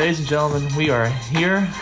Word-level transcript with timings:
Ladies 0.00 0.20
and 0.20 0.28
gentlemen, 0.28 0.74
we 0.76 0.88
are 0.88 1.08
here. 1.08 1.68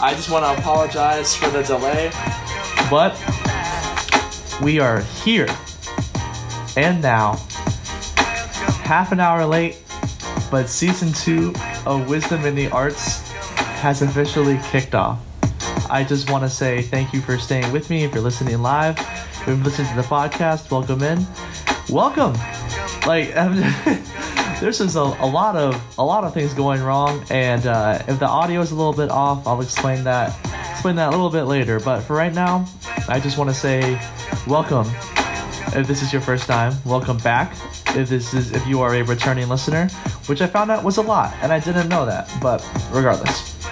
I 0.00 0.12
just 0.16 0.30
want 0.30 0.44
to 0.44 0.60
apologize 0.60 1.36
for 1.36 1.48
the 1.48 1.62
delay. 1.62 2.10
but 2.90 3.14
we 4.60 4.80
are 4.80 4.98
here 5.22 5.46
and 6.76 7.00
now. 7.00 7.34
Half 8.82 9.12
an 9.12 9.20
hour 9.20 9.46
late, 9.46 9.80
but 10.50 10.68
season 10.68 11.12
two 11.12 11.52
of 11.86 12.08
Wisdom 12.08 12.46
in 12.46 12.56
the 12.56 12.68
Arts 12.70 13.20
has 13.78 14.02
officially 14.02 14.58
kicked 14.72 14.96
off. 14.96 15.20
I 15.88 16.02
just 16.02 16.28
want 16.28 16.42
to 16.42 16.50
say 16.50 16.82
thank 16.82 17.12
you 17.12 17.20
for 17.20 17.38
staying 17.38 17.70
with 17.70 17.90
me. 17.90 18.02
If 18.02 18.12
you're 18.12 18.24
listening 18.24 18.60
live, 18.60 18.98
if 18.98 19.44
you're 19.46 19.54
listening 19.54 19.90
to 19.90 19.94
the 19.94 20.02
podcast, 20.02 20.68
welcome 20.68 21.00
in. 21.04 21.24
Welcome. 21.88 22.32
Like, 23.06 23.32
there's 24.62 24.78
just 24.78 24.94
a, 24.94 25.00
a 25.00 25.26
lot 25.26 25.56
of 25.56 25.98
a 25.98 26.04
lot 26.04 26.22
of 26.22 26.32
things 26.32 26.54
going 26.54 26.80
wrong, 26.80 27.24
and 27.30 27.66
uh, 27.66 28.00
if 28.06 28.20
the 28.20 28.28
audio 28.28 28.60
is 28.60 28.70
a 28.70 28.76
little 28.76 28.92
bit 28.92 29.10
off, 29.10 29.44
I'll 29.44 29.60
explain 29.60 30.04
that 30.04 30.38
explain 30.70 30.94
that 30.96 31.08
a 31.08 31.10
little 31.10 31.30
bit 31.30 31.44
later. 31.44 31.80
But 31.80 32.02
for 32.02 32.14
right 32.14 32.32
now, 32.32 32.66
I 33.08 33.18
just 33.18 33.38
want 33.38 33.50
to 33.50 33.54
say 33.54 34.00
welcome. 34.46 34.86
If 35.74 35.88
this 35.88 36.00
is 36.00 36.12
your 36.12 36.22
first 36.22 36.46
time, 36.46 36.74
welcome 36.84 37.18
back. 37.18 37.56
If 37.96 38.08
this 38.08 38.32
is 38.34 38.52
if 38.52 38.64
you 38.68 38.80
are 38.82 38.94
a 38.94 39.02
returning 39.02 39.48
listener, 39.48 39.88
which 40.26 40.40
I 40.40 40.46
found 40.46 40.70
out 40.70 40.84
was 40.84 40.96
a 40.96 41.02
lot, 41.02 41.34
and 41.42 41.52
I 41.52 41.58
didn't 41.58 41.88
know 41.88 42.06
that. 42.06 42.32
But 42.40 42.64
regardless, 42.92 43.68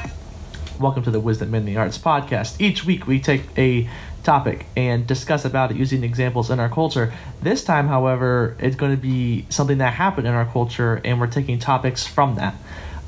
welcome 0.81 1.05
to 1.05 1.13
the 1.13 1.21
Wisdom 1.21 1.55
in 1.55 1.67
the 1.67 1.77
Arts 1.77 1.99
podcast. 1.99 2.61
Each 2.61 2.85
week 2.85 3.07
we 3.07 3.21
take 3.21 3.43
a 3.57 3.89
topic 4.31 4.65
and 4.77 5.09
discuss 5.09 5.45
about 5.45 5.73
it 5.73 5.77
using 5.77 6.05
examples 6.05 6.51
in 6.51 6.61
our 6.61 6.69
culture. 6.69 7.13
This 7.43 7.65
time, 7.65 7.89
however, 7.89 8.57
it's 8.61 8.77
going 8.77 8.93
to 8.93 9.03
be 9.13 9.45
something 9.49 9.79
that 9.79 9.95
happened 9.95 10.29
in 10.29 10.35
our 10.35 10.47
culture, 10.47 11.01
and 11.05 11.19
we're 11.19 11.27
taking 11.27 11.59
topics 11.59 12.07
from 12.07 12.37
that. 12.37 12.55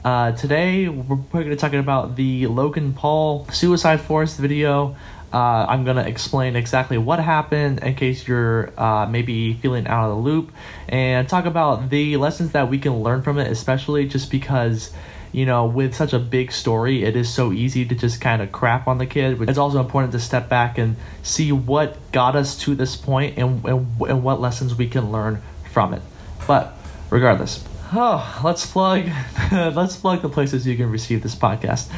Uh, 0.05 0.33
today, 0.33 0.89
we're 0.89 1.15
going 1.15 1.45
to 1.45 1.51
be 1.51 1.55
talking 1.55 1.79
about 1.79 2.17
the 2.17 2.49
Logan 2.49 2.93
Paul 2.93 3.47
Suicide 3.53 4.01
Forest 4.01 4.37
video. 4.41 4.97
Uh, 5.33 5.65
I'm 5.69 5.85
going 5.85 5.95
to 5.95 6.07
explain 6.07 6.57
exactly 6.57 6.99
what 6.99 7.21
happened 7.21 7.79
in 7.85 7.95
case 7.95 8.27
you're 8.27 8.73
uh, 8.77 9.07
maybe 9.07 9.55
feeling 9.55 9.87
out 9.87 10.11
of 10.11 10.17
the 10.17 10.23
loop 10.29 10.51
and 10.89 11.29
talk 11.29 11.45
about 11.45 11.89
the 11.89 12.17
lessons 12.17 12.51
that 12.51 12.69
we 12.69 12.81
can 12.81 13.01
learn 13.01 13.23
from 13.23 13.39
it, 13.39 13.49
especially 13.49 14.09
just 14.09 14.29
because 14.29 14.93
you 15.33 15.47
know, 15.47 15.65
with 15.65 15.95
such 15.95 16.13
a 16.13 16.19
big 16.19 16.53
story, 16.53 17.03
it 17.03 17.17
is 17.17 17.33
so 17.33 17.53
easy 17.53 17.85
to 17.87 17.95
just 17.95 18.21
kind 18.21 18.43
of 18.43 18.53
crap 18.53 18.87
on 18.87 18.99
the 18.99 19.07
kid. 19.07 19.39
But 19.39 19.49
it's 19.49 19.59
also 19.59 19.81
important 19.81 20.13
to 20.13 20.21
step 20.21 20.49
back 20.49 20.77
and 20.79 20.97
see 21.23 21.51
what 21.51 22.13
got 22.13 22.37
us 22.37 22.57
to 22.61 22.75
this 22.75 22.97
point 22.97 23.39
and, 23.39 23.65
and, 23.65 24.01
and 24.03 24.23
what 24.23 24.41
lessons 24.41 24.75
we 24.75 24.87
can 24.87 25.11
learn 25.11 25.43
from 25.71 25.95
it. 25.95 26.03
But 26.47 26.77
regardless, 27.09 27.65
oh, 27.93 28.41
let's 28.45 28.71
plug 28.71 29.09
let's 29.53 29.97
plug 29.97 30.23
the 30.23 30.29
places 30.29 30.67
you 30.67 30.77
can 30.77 30.91
receive 30.91 31.23
this 31.23 31.35
podcast. 31.35 31.91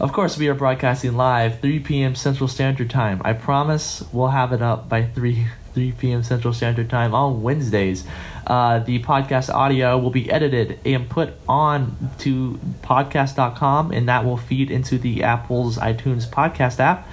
Of 0.00 0.12
course, 0.12 0.38
we 0.38 0.48
are 0.48 0.54
broadcasting 0.54 1.16
live 1.16 1.60
3 1.60 1.78
p.m. 1.80 2.14
Central 2.14 2.48
Standard 2.48 2.88
Time. 2.88 3.20
I 3.24 3.34
promise 3.34 4.02
we'll 4.12 4.28
have 4.28 4.52
it 4.52 4.62
up 4.62 4.88
by 4.88 5.04
3 5.04 5.46
3 5.74 5.92
p.m. 5.92 6.22
Central 6.22 6.52
Standard 6.52 6.90
Time 6.90 7.14
on 7.14 7.42
Wednesdays. 7.42 8.04
Uh, 8.46 8.80
the 8.80 9.02
podcast 9.02 9.52
audio 9.52 9.98
will 9.98 10.10
be 10.10 10.30
edited 10.30 10.78
and 10.84 11.08
put 11.08 11.34
on 11.48 12.10
to 12.18 12.58
podcast.com, 12.82 13.92
and 13.92 14.08
that 14.08 14.24
will 14.24 14.36
feed 14.36 14.70
into 14.70 14.98
the 14.98 15.22
Apple's 15.22 15.78
iTunes 15.78 16.28
podcast 16.28 16.80
app. 16.80 17.08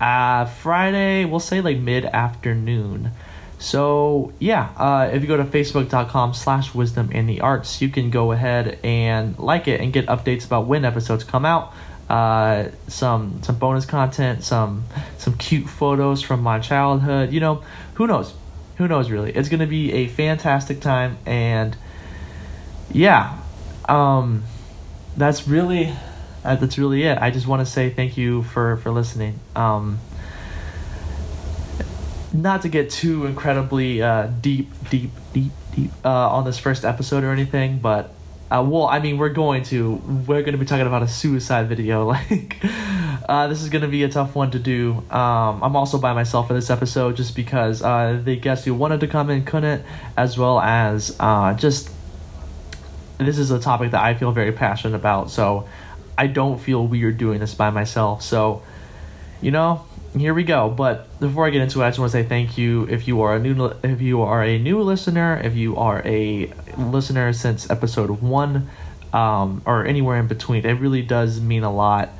Uh, 0.00 0.46
Friday, 0.46 1.24
we'll 1.24 1.40
say 1.40 1.60
like 1.60 1.78
mid 1.78 2.06
afternoon. 2.06 3.12
So 3.58 4.32
yeah, 4.38 4.70
uh, 4.78 5.10
if 5.12 5.20
you 5.20 5.28
go 5.28 5.36
to 5.36 5.44
facebook.com 5.44 6.32
slash 6.32 6.74
wisdom 6.74 7.12
in 7.12 7.26
the 7.26 7.42
arts, 7.42 7.82
you 7.82 7.90
can 7.90 8.08
go 8.08 8.32
ahead 8.32 8.78
and 8.82 9.38
like 9.38 9.68
it 9.68 9.82
and 9.82 9.92
get 9.92 10.06
updates 10.06 10.46
about 10.46 10.66
when 10.66 10.86
episodes 10.86 11.24
come 11.24 11.44
out. 11.44 11.74
Uh, 12.10 12.72
some 12.88 13.40
some 13.42 13.56
bonus 13.56 13.86
content, 13.86 14.42
some 14.42 14.84
some 15.16 15.36
cute 15.36 15.68
photos 15.68 16.20
from 16.22 16.42
my 16.42 16.58
childhood. 16.58 17.32
You 17.32 17.38
know, 17.38 17.62
who 17.94 18.08
knows? 18.08 18.34
Who 18.78 18.88
knows 18.88 19.10
really? 19.10 19.30
It's 19.30 19.48
gonna 19.48 19.68
be 19.68 19.92
a 19.92 20.08
fantastic 20.08 20.80
time, 20.80 21.18
and 21.24 21.76
yeah, 22.90 23.38
um, 23.88 24.42
that's 25.16 25.46
really 25.46 25.94
uh, 26.44 26.56
that's 26.56 26.78
really 26.78 27.04
it. 27.04 27.16
I 27.18 27.30
just 27.30 27.46
want 27.46 27.64
to 27.64 27.70
say 27.70 27.90
thank 27.90 28.16
you 28.16 28.42
for 28.42 28.76
for 28.78 28.90
listening. 28.90 29.38
Um, 29.54 30.00
not 32.32 32.62
to 32.62 32.68
get 32.68 32.90
too 32.90 33.26
incredibly 33.26 34.02
uh, 34.02 34.26
deep, 34.40 34.68
deep, 34.88 35.10
deep, 35.32 35.52
deep 35.74 35.90
uh, 36.04 36.30
on 36.30 36.44
this 36.44 36.58
first 36.58 36.84
episode 36.84 37.24
or 37.24 37.30
anything, 37.30 37.78
but 37.78 38.12
uh, 38.50 38.64
well, 38.66 38.86
I 38.86 38.98
mean, 38.98 39.16
we're 39.16 39.28
going 39.28 39.62
to 39.64 39.94
we're 40.26 40.42
going 40.42 40.52
to 40.52 40.58
be 40.58 40.66
talking 40.66 40.86
about 40.86 41.02
a 41.02 41.08
suicide 41.08 41.68
video. 41.68 42.14
Like, 42.30 42.56
uh, 43.28 43.46
this 43.46 43.62
is 43.62 43.68
going 43.68 43.82
to 43.82 43.88
be 43.88 44.02
a 44.02 44.08
tough 44.08 44.34
one 44.34 44.50
to 44.50 44.58
do. 44.58 45.04
Um, 45.10 45.62
I'm 45.62 45.76
also 45.76 45.98
by 45.98 46.12
myself 46.12 46.48
for 46.48 46.54
this 46.54 46.68
episode 46.68 47.16
just 47.16 47.36
because 47.36 47.80
uh, 47.82 48.20
the 48.24 48.34
guest 48.34 48.64
who 48.64 48.74
wanted 48.74 49.00
to 49.00 49.06
come 49.06 49.30
in 49.30 49.44
couldn't, 49.44 49.84
as 50.16 50.36
well 50.36 50.58
as 50.58 51.16
uh, 51.20 51.54
just 51.54 51.90
this 53.18 53.38
is 53.38 53.52
a 53.52 53.60
topic 53.60 53.92
that 53.92 54.02
I 54.02 54.14
feel 54.14 54.32
very 54.32 54.50
passionate 54.50 54.96
about. 54.96 55.30
So 55.30 55.68
I 56.18 56.26
don't 56.26 56.58
feel 56.58 56.84
weird 56.84 57.18
doing 57.18 57.38
this 57.38 57.54
by 57.54 57.70
myself. 57.70 58.22
So, 58.22 58.62
you 59.40 59.52
know, 59.52 59.84
here 60.16 60.34
we 60.34 60.44
go. 60.44 60.68
But 60.68 61.20
before 61.20 61.46
I 61.46 61.50
get 61.50 61.62
into 61.62 61.80
it, 61.80 61.84
I 61.84 61.88
just 61.90 61.98
want 61.98 62.12
to 62.12 62.18
say 62.18 62.24
thank 62.24 62.58
you 62.58 62.86
if 62.88 63.06
you 63.06 63.20
are 63.22 63.36
a 63.36 63.38
new 63.38 63.72
if 63.82 64.00
you 64.00 64.22
are 64.22 64.42
a 64.42 64.58
new 64.58 64.80
listener, 64.80 65.40
if 65.42 65.54
you 65.54 65.76
are 65.76 66.02
a 66.04 66.52
listener 66.76 67.32
since 67.32 67.70
episode 67.70 68.20
one, 68.20 68.68
um, 69.12 69.62
or 69.64 69.86
anywhere 69.86 70.18
in 70.18 70.26
between. 70.26 70.64
It 70.64 70.74
really 70.74 71.02
does 71.02 71.40
mean 71.40 71.62
a 71.62 71.72
lot, 71.72 72.10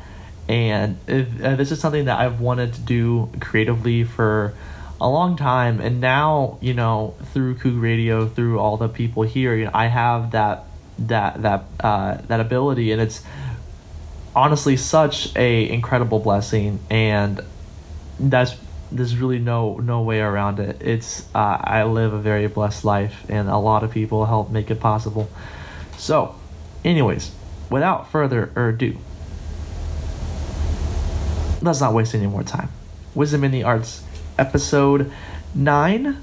and 0.48 0.98
if, 1.06 1.42
uh, 1.42 1.56
this 1.56 1.72
is 1.72 1.80
something 1.80 2.04
that 2.04 2.18
I've 2.18 2.40
wanted 2.40 2.74
to 2.74 2.80
do 2.80 3.30
creatively 3.40 4.04
for 4.04 4.54
a 5.00 5.08
long 5.08 5.36
time, 5.36 5.80
and 5.80 6.00
now 6.00 6.58
you 6.60 6.74
know 6.74 7.14
through 7.32 7.56
Coog 7.56 7.80
Radio, 7.80 8.26
through 8.26 8.58
all 8.60 8.76
the 8.76 8.88
people 8.88 9.24
here, 9.24 9.54
you 9.56 9.64
know, 9.64 9.70
I 9.74 9.86
have 9.86 10.30
that 10.30 10.64
that 10.98 11.42
that 11.42 11.64
uh, 11.80 12.18
that 12.28 12.40
ability, 12.40 12.92
and 12.92 13.02
it's 13.02 13.22
honestly 14.36 14.76
such 14.76 15.34
a 15.36 15.68
incredible 15.68 16.20
blessing 16.20 16.78
and 16.88 17.40
that's 18.20 18.56
there's 18.92 19.16
really 19.16 19.38
no 19.38 19.76
no 19.76 20.02
way 20.02 20.20
around 20.20 20.58
it. 20.58 20.80
It's 20.80 21.26
uh, 21.34 21.58
I 21.60 21.84
live 21.84 22.12
a 22.12 22.18
very 22.18 22.46
blessed 22.48 22.84
life, 22.84 23.24
and 23.28 23.48
a 23.48 23.56
lot 23.56 23.82
of 23.82 23.90
people 23.90 24.26
help 24.26 24.50
make 24.50 24.70
it 24.70 24.80
possible. 24.80 25.30
So, 25.96 26.34
anyways, 26.84 27.32
without 27.70 28.10
further 28.10 28.50
ado, 28.56 28.98
let's 31.62 31.80
not 31.80 31.94
waste 31.94 32.14
any 32.14 32.26
more 32.26 32.42
time. 32.42 32.70
Wisdom 33.14 33.44
in 33.44 33.52
the 33.52 33.62
Arts, 33.62 34.02
episode 34.38 35.10
nine, 35.54 36.22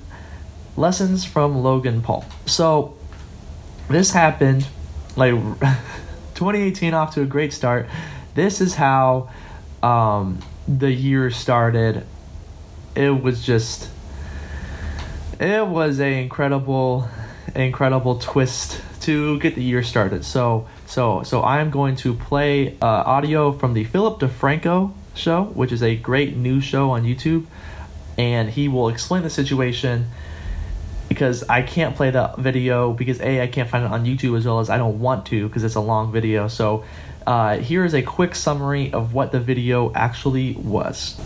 lessons 0.76 1.26
from 1.26 1.64
Logan 1.64 2.02
Paul. 2.02 2.26
So, 2.46 2.96
this 3.90 4.12
happened 4.12 4.68
like 5.16 5.34
2018 6.36 6.94
off 6.94 7.16
to 7.16 7.22
a 7.22 7.26
great 7.26 7.54
start. 7.54 7.88
This 8.36 8.62
is 8.62 8.76
how. 8.76 9.30
Um, 9.82 10.40
the 10.68 10.92
year 10.92 11.32
started, 11.32 12.06
it 12.96 13.22
was 13.22 13.46
just 13.46 13.90
it 15.40 15.68
was 15.68 16.00
a 16.00 16.22
incredible 16.22 17.08
incredible 17.56 18.20
twist 18.20 18.82
to 19.02 19.40
get 19.40 19.56
the 19.56 19.64
year 19.64 19.84
started. 19.84 20.26
So 20.26 20.68
so 20.86 21.24
so 21.24 21.44
I'm 21.44 21.70
going 21.70 21.96
to 21.98 22.14
play 22.14 22.78
uh, 22.82 22.86
audio 22.86 23.52
from 23.52 23.74
the 23.74 23.84
Philip 23.86 24.20
DeFranco 24.20 24.92
show, 25.16 25.46
which 25.46 25.72
is 25.72 25.82
a 25.82 25.96
great 25.96 26.36
news 26.36 26.64
show 26.64 26.92
on 26.92 27.04
YouTube, 27.04 27.46
and 28.18 28.50
he 28.50 28.68
will 28.68 28.90
explain 28.90 29.24
the 29.24 29.30
situation 29.30 30.08
because 31.08 31.44
I 31.48 31.62
can't 31.62 31.96
play 31.96 32.12
the 32.12 32.34
video 32.38 32.92
because 32.92 33.22
a 33.22 33.42
I 33.42 33.48
can't 33.48 33.70
find 33.70 33.86
it 33.86 33.92
on 33.92 34.06
YouTube 34.06 34.38
as 34.38 34.46
well 34.46 34.60
as 34.60 34.70
I 34.70 34.78
don't 34.78 35.00
want 35.00 35.26
to 35.28 35.48
because 35.48 35.64
it's 35.64 35.76
a 35.76 35.82
long 35.82 36.12
video. 36.12 36.48
So 36.48 36.84
uh, 37.28 37.58
here 37.58 37.84
is 37.84 37.94
a 37.94 38.02
quick 38.02 38.34
summary 38.34 38.92
of 38.94 39.14
what 39.14 39.34
the 39.34 39.40
video 39.40 39.92
actually 39.94 40.54
was. 40.54 41.20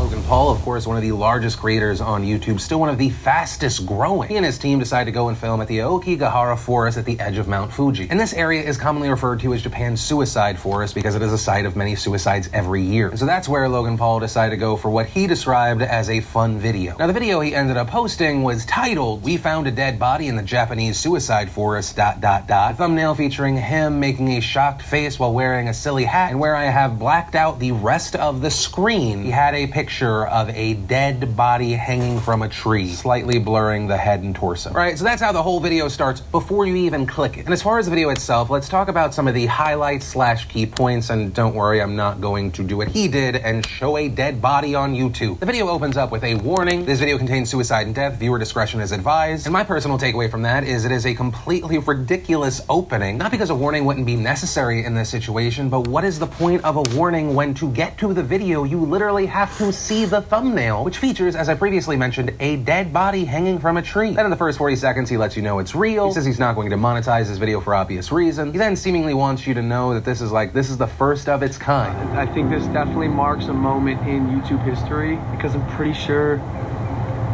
Logan 0.00 0.22
Paul, 0.22 0.50
of 0.50 0.62
course, 0.62 0.86
one 0.86 0.96
of 0.96 1.02
the 1.02 1.12
largest 1.12 1.58
creators 1.58 2.00
on 2.00 2.24
YouTube, 2.24 2.58
still 2.58 2.80
one 2.80 2.88
of 2.88 2.96
the 2.96 3.10
fastest 3.10 3.84
growing. 3.84 4.30
He 4.30 4.36
and 4.36 4.46
his 4.46 4.58
team 4.58 4.78
decided 4.78 5.04
to 5.04 5.12
go 5.12 5.28
and 5.28 5.36
film 5.36 5.60
at 5.60 5.68
the 5.68 5.80
Aokigahara 5.80 6.58
Forest 6.58 6.96
at 6.96 7.04
the 7.04 7.20
edge 7.20 7.36
of 7.36 7.48
Mount 7.48 7.70
Fuji. 7.70 8.08
And 8.08 8.18
this 8.18 8.32
area 8.32 8.62
is 8.62 8.78
commonly 8.78 9.10
referred 9.10 9.40
to 9.40 9.52
as 9.52 9.62
Japan's 9.62 10.00
suicide 10.00 10.58
forest 10.58 10.94
because 10.94 11.16
it 11.16 11.20
is 11.20 11.34
a 11.34 11.38
site 11.38 11.66
of 11.66 11.76
many 11.76 11.96
suicides 11.96 12.48
every 12.54 12.80
year. 12.80 13.10
And 13.10 13.18
so 13.18 13.26
that's 13.26 13.46
where 13.46 13.68
Logan 13.68 13.98
Paul 13.98 14.20
decided 14.20 14.52
to 14.52 14.56
go 14.56 14.78
for 14.78 14.88
what 14.88 15.04
he 15.04 15.26
described 15.26 15.82
as 15.82 16.08
a 16.08 16.20
fun 16.20 16.58
video. 16.58 16.96
Now, 16.96 17.06
the 17.06 17.12
video 17.12 17.40
he 17.40 17.54
ended 17.54 17.76
up 17.76 17.88
posting 17.88 18.42
was 18.42 18.64
titled, 18.64 19.22
We 19.22 19.36
Found 19.36 19.66
a 19.66 19.70
Dead 19.70 19.98
Body 19.98 20.28
in 20.28 20.36
the 20.36 20.42
Japanese 20.42 20.98
Suicide 20.98 21.50
Forest, 21.50 21.96
dot, 21.96 22.22
dot, 22.22 22.46
dot. 22.46 22.78
Thumbnail 22.78 23.16
featuring 23.16 23.58
him 23.58 24.00
making 24.00 24.28
a 24.30 24.40
shocked 24.40 24.80
face 24.80 25.18
while 25.18 25.34
wearing 25.34 25.68
a 25.68 25.74
silly 25.74 26.04
hat, 26.04 26.30
and 26.30 26.40
where 26.40 26.56
I 26.56 26.64
have 26.64 26.98
blacked 26.98 27.34
out 27.34 27.58
the 27.58 27.72
rest 27.72 28.16
of 28.16 28.40
the 28.40 28.50
screen, 28.50 29.24
he 29.24 29.30
had 29.30 29.54
a 29.54 29.66
picture 29.66 29.89
picture 29.90 30.24
of 30.28 30.48
a 30.50 30.74
dead 30.74 31.36
body 31.36 31.72
hanging 31.72 32.20
from 32.20 32.42
a 32.42 32.48
tree, 32.48 32.88
slightly 32.90 33.40
blurring 33.40 33.88
the 33.88 33.96
head 33.96 34.22
and 34.22 34.36
torso. 34.36 34.70
Right, 34.70 34.96
so 34.96 35.02
that's 35.02 35.20
how 35.20 35.32
the 35.32 35.42
whole 35.42 35.58
video 35.58 35.88
starts 35.88 36.20
before 36.20 36.64
you 36.64 36.76
even 36.76 37.08
click 37.08 37.36
it. 37.36 37.44
And 37.44 37.52
as 37.52 37.60
far 37.60 37.80
as 37.80 37.86
the 37.86 37.90
video 37.90 38.10
itself, 38.10 38.50
let's 38.50 38.68
talk 38.68 38.86
about 38.86 39.14
some 39.14 39.26
of 39.26 39.34
the 39.34 39.46
highlights 39.46 40.06
slash 40.06 40.46
key 40.46 40.64
points. 40.64 41.10
And 41.10 41.34
don't 41.34 41.56
worry, 41.56 41.82
I'm 41.82 41.96
not 41.96 42.20
going 42.20 42.52
to 42.52 42.62
do 42.62 42.76
what 42.76 42.86
he 42.86 43.08
did 43.08 43.34
and 43.34 43.66
show 43.66 43.96
a 43.96 44.08
dead 44.08 44.40
body 44.40 44.76
on 44.76 44.94
YouTube. 44.94 45.40
The 45.40 45.46
video 45.46 45.66
opens 45.66 45.96
up 45.96 46.12
with 46.12 46.22
a 46.22 46.36
warning. 46.36 46.84
This 46.84 47.00
video 47.00 47.18
contains 47.18 47.50
suicide 47.50 47.86
and 47.86 47.94
death. 47.94 48.16
Viewer 48.20 48.38
discretion 48.38 48.80
is 48.80 48.92
advised. 48.92 49.46
And 49.46 49.52
my 49.52 49.64
personal 49.64 49.98
takeaway 49.98 50.30
from 50.30 50.42
that 50.42 50.62
is 50.62 50.84
it 50.84 50.92
is 50.92 51.04
a 51.04 51.14
completely 51.14 51.78
ridiculous 51.78 52.60
opening. 52.68 53.18
Not 53.18 53.32
because 53.32 53.50
a 53.50 53.56
warning 53.56 53.84
wouldn't 53.84 54.06
be 54.06 54.14
necessary 54.14 54.84
in 54.84 54.94
this 54.94 55.08
situation, 55.08 55.68
but 55.68 55.88
what 55.88 56.04
is 56.04 56.20
the 56.20 56.28
point 56.28 56.64
of 56.64 56.76
a 56.76 56.96
warning 56.96 57.34
when 57.34 57.54
to 57.54 57.68
get 57.72 57.98
to 57.98 58.14
the 58.14 58.22
video 58.22 58.62
you 58.62 58.78
literally 58.78 59.26
have 59.26 59.58
to 59.58 59.72
see 59.80 60.04
the 60.04 60.20
thumbnail, 60.20 60.84
which 60.84 60.98
features, 60.98 61.34
as 61.34 61.48
I 61.48 61.54
previously 61.54 61.96
mentioned, 61.96 62.34
a 62.38 62.56
dead 62.56 62.92
body 62.92 63.24
hanging 63.24 63.58
from 63.58 63.76
a 63.76 63.82
tree. 63.82 64.12
Then 64.14 64.26
in 64.26 64.30
the 64.30 64.36
first 64.36 64.58
40 64.58 64.76
seconds, 64.76 65.08
he 65.10 65.16
lets 65.16 65.36
you 65.36 65.42
know 65.42 65.58
it's 65.58 65.74
real. 65.74 66.08
He 66.08 66.12
says 66.12 66.26
he's 66.26 66.38
not 66.38 66.54
going 66.54 66.70
to 66.70 66.76
monetize 66.76 67.26
his 67.26 67.38
video 67.38 67.60
for 67.60 67.74
obvious 67.74 68.12
reasons. 68.12 68.52
He 68.52 68.58
then 68.58 68.76
seemingly 68.76 69.14
wants 69.14 69.46
you 69.46 69.54
to 69.54 69.62
know 69.62 69.94
that 69.94 70.04
this 70.04 70.20
is 70.20 70.30
like, 70.30 70.52
this 70.52 70.70
is 70.70 70.78
the 70.78 70.86
first 70.86 71.28
of 71.28 71.42
its 71.42 71.56
kind. 71.56 71.96
I 72.18 72.26
think 72.26 72.50
this 72.50 72.64
definitely 72.66 73.08
marks 73.08 73.46
a 73.46 73.52
moment 73.52 74.06
in 74.06 74.26
YouTube 74.28 74.62
history 74.64 75.16
because 75.34 75.54
I'm 75.54 75.66
pretty 75.70 75.94
sure 75.94 76.36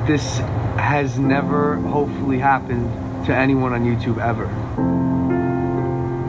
this 0.07 0.39
has 0.79 1.19
never 1.19 1.77
hopefully 1.77 2.39
happened 2.39 3.27
to 3.27 3.35
anyone 3.35 3.73
on 3.73 3.85
YouTube 3.85 4.23
ever. 4.23 4.47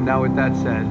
Now, 0.04 0.24
with 0.24 0.36
that 0.36 0.56
said, 0.56 0.86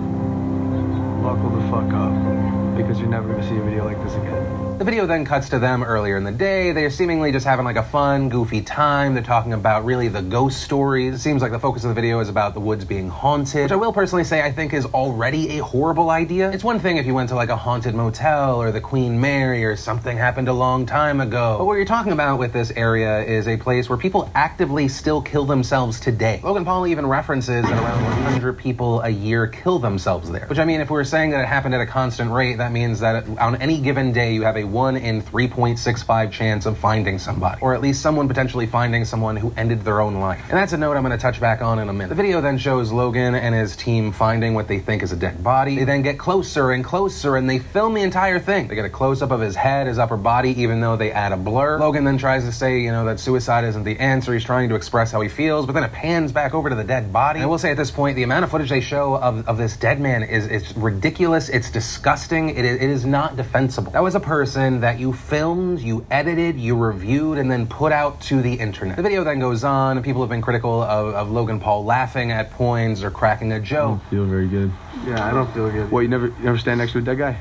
buckle 1.22 1.50
the 1.50 1.62
fuck 1.68 1.92
up 1.92 2.76
because 2.76 3.00
you're 3.00 3.08
never 3.08 3.28
gonna 3.28 3.48
see 3.48 3.56
a 3.56 3.62
video 3.62 3.84
like 3.84 4.00
this 4.04 4.14
again. 4.14 4.45
The 4.76 4.84
video 4.84 5.06
then 5.06 5.24
cuts 5.24 5.48
to 5.48 5.58
them 5.58 5.82
earlier 5.82 6.18
in 6.18 6.24
the 6.24 6.30
day. 6.30 6.70
They're 6.72 6.90
seemingly 6.90 7.32
just 7.32 7.46
having 7.46 7.64
like 7.64 7.76
a 7.76 7.82
fun, 7.82 8.28
goofy 8.28 8.60
time. 8.60 9.14
They're 9.14 9.22
talking 9.22 9.54
about 9.54 9.86
really 9.86 10.08
the 10.08 10.20
ghost 10.20 10.60
stories. 10.60 11.14
It 11.14 11.18
seems 11.20 11.40
like 11.40 11.50
the 11.50 11.58
focus 11.58 11.84
of 11.84 11.88
the 11.88 11.94
video 11.94 12.20
is 12.20 12.28
about 12.28 12.52
the 12.52 12.60
woods 12.60 12.84
being 12.84 13.08
haunted, 13.08 13.62
which 13.62 13.72
I 13.72 13.76
will 13.76 13.94
personally 13.94 14.24
say 14.24 14.42
I 14.42 14.52
think 14.52 14.74
is 14.74 14.84
already 14.84 15.58
a 15.58 15.64
horrible 15.64 16.10
idea. 16.10 16.50
It's 16.50 16.62
one 16.62 16.78
thing 16.78 16.98
if 16.98 17.06
you 17.06 17.14
went 17.14 17.30
to 17.30 17.34
like 17.34 17.48
a 17.48 17.56
haunted 17.56 17.94
motel 17.94 18.60
or 18.60 18.70
the 18.70 18.82
Queen 18.82 19.18
Mary 19.18 19.64
or 19.64 19.76
something 19.76 20.18
happened 20.18 20.46
a 20.46 20.52
long 20.52 20.84
time 20.84 21.22
ago. 21.22 21.56
But 21.56 21.64
what 21.64 21.76
you're 21.76 21.86
talking 21.86 22.12
about 22.12 22.38
with 22.38 22.52
this 22.52 22.70
area 22.72 23.24
is 23.24 23.48
a 23.48 23.56
place 23.56 23.88
where 23.88 23.96
people 23.96 24.30
actively 24.34 24.88
still 24.88 25.22
kill 25.22 25.46
themselves 25.46 25.98
today. 25.98 26.42
Logan 26.44 26.66
Paul 26.66 26.86
even 26.86 27.06
references 27.06 27.64
that 27.64 27.82
around 27.82 28.04
100 28.04 28.58
people 28.58 29.00
a 29.00 29.08
year 29.08 29.46
kill 29.46 29.78
themselves 29.78 30.30
there. 30.30 30.46
Which 30.48 30.58
I 30.58 30.66
mean, 30.66 30.82
if 30.82 30.90
we 30.90 30.94
we're 30.96 31.04
saying 31.04 31.30
that 31.30 31.40
it 31.40 31.46
happened 31.46 31.74
at 31.74 31.80
a 31.80 31.86
constant 31.86 32.30
rate, 32.30 32.58
that 32.58 32.72
means 32.72 33.00
that 33.00 33.26
on 33.38 33.56
any 33.56 33.80
given 33.80 34.12
day 34.12 34.34
you 34.34 34.42
have 34.42 34.58
a 34.58 34.65
1 34.66 34.96
in 34.96 35.22
3.65 35.22 36.30
chance 36.30 36.66
of 36.66 36.78
finding 36.78 37.18
somebody, 37.18 37.60
or 37.60 37.74
at 37.74 37.80
least 37.80 38.02
someone 38.02 38.28
potentially 38.28 38.66
finding 38.66 39.04
someone 39.04 39.36
who 39.36 39.52
ended 39.56 39.84
their 39.84 40.00
own 40.00 40.16
life. 40.16 40.42
And 40.48 40.58
that's 40.58 40.72
a 40.72 40.76
note 40.76 40.96
I'm 40.96 41.02
going 41.02 41.16
to 41.16 41.22
touch 41.22 41.40
back 41.40 41.62
on 41.62 41.78
in 41.78 41.88
a 41.88 41.92
minute. 41.92 42.08
The 42.08 42.14
video 42.14 42.40
then 42.40 42.58
shows 42.58 42.92
Logan 42.92 43.34
and 43.34 43.54
his 43.54 43.76
team 43.76 44.12
finding 44.12 44.54
what 44.54 44.68
they 44.68 44.78
think 44.78 45.02
is 45.02 45.12
a 45.12 45.16
dead 45.16 45.42
body. 45.42 45.76
They 45.76 45.84
then 45.84 46.02
get 46.02 46.18
closer 46.18 46.70
and 46.70 46.84
closer 46.84 47.36
and 47.36 47.48
they 47.48 47.58
film 47.58 47.94
the 47.94 48.02
entire 48.02 48.38
thing. 48.38 48.68
They 48.68 48.74
get 48.74 48.84
a 48.84 48.90
close 48.90 49.22
up 49.22 49.30
of 49.30 49.40
his 49.40 49.56
head, 49.56 49.86
his 49.86 49.98
upper 49.98 50.16
body, 50.16 50.60
even 50.62 50.80
though 50.80 50.96
they 50.96 51.12
add 51.12 51.32
a 51.32 51.36
blur. 51.36 51.78
Logan 51.78 52.04
then 52.04 52.18
tries 52.18 52.44
to 52.44 52.52
say, 52.52 52.80
you 52.80 52.90
know, 52.90 53.04
that 53.06 53.20
suicide 53.20 53.64
isn't 53.64 53.84
the 53.84 53.98
answer. 53.98 54.32
He's 54.32 54.44
trying 54.44 54.68
to 54.70 54.74
express 54.74 55.12
how 55.12 55.20
he 55.20 55.28
feels, 55.28 55.66
but 55.66 55.72
then 55.72 55.84
it 55.84 55.92
pans 55.92 56.32
back 56.32 56.54
over 56.54 56.68
to 56.68 56.76
the 56.76 56.84
dead 56.84 57.12
body. 57.12 57.38
And 57.38 57.44
I 57.44 57.46
will 57.46 57.58
say 57.58 57.70
at 57.70 57.76
this 57.76 57.90
point, 57.90 58.16
the 58.16 58.22
amount 58.22 58.44
of 58.44 58.50
footage 58.50 58.70
they 58.70 58.80
show 58.80 59.16
of, 59.16 59.46
of 59.48 59.58
this 59.58 59.76
dead 59.76 60.00
man 60.00 60.22
is, 60.22 60.46
is 60.46 60.76
ridiculous. 60.76 61.48
It's 61.48 61.70
disgusting. 61.70 62.50
It 62.50 62.64
is, 62.64 62.76
it 62.76 62.90
is 62.90 63.04
not 63.04 63.36
defensible. 63.36 63.92
That 63.92 64.02
was 64.02 64.14
a 64.14 64.20
person 64.20 64.55
that 64.56 64.98
you 64.98 65.12
filmed, 65.12 65.80
you 65.80 66.06
edited, 66.10 66.58
you 66.58 66.76
reviewed, 66.76 67.36
and 67.36 67.50
then 67.50 67.66
put 67.66 67.92
out 67.92 68.22
to 68.22 68.40
the 68.40 68.54
internet. 68.54 68.96
The 68.96 69.02
video 69.02 69.22
then 69.22 69.38
goes 69.38 69.64
on, 69.64 69.98
and 69.98 70.04
people 70.04 70.22
have 70.22 70.30
been 70.30 70.40
critical 70.40 70.82
of, 70.82 71.14
of 71.14 71.30
Logan 71.30 71.60
Paul 71.60 71.84
laughing 71.84 72.32
at 72.32 72.50
points 72.52 73.02
or 73.02 73.10
cracking 73.10 73.52
a 73.52 73.60
joke. 73.60 74.00
I 74.06 74.10
feel 74.10 74.24
very 74.24 74.48
good. 74.48 74.72
Yeah, 75.06 75.26
I 75.26 75.32
don't 75.32 75.52
feel 75.52 75.70
good. 75.70 75.90
What, 75.90 76.00
you 76.00 76.08
never, 76.08 76.28
you 76.28 76.34
never 76.40 76.56
stand 76.56 76.78
next 76.78 76.92
to 76.92 76.98
a 76.98 77.02
dead 77.02 77.18
guy? 77.18 77.38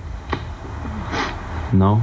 No. 1.71 2.01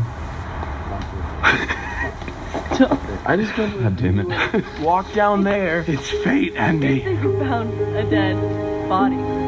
I 3.27 3.37
just 3.37 3.55
don't. 3.55 3.83
God 3.83 3.97
damn 3.99 4.19
it. 4.19 4.65
Walk 4.81 5.13
down 5.13 5.45
there. 5.45 5.85
It's 5.87 6.11
fate, 6.11 6.55
Andy. 6.57 7.01
You 7.01 7.39
found 7.39 7.79
a 7.97 8.09
dead 8.09 8.89
body. 8.89 9.43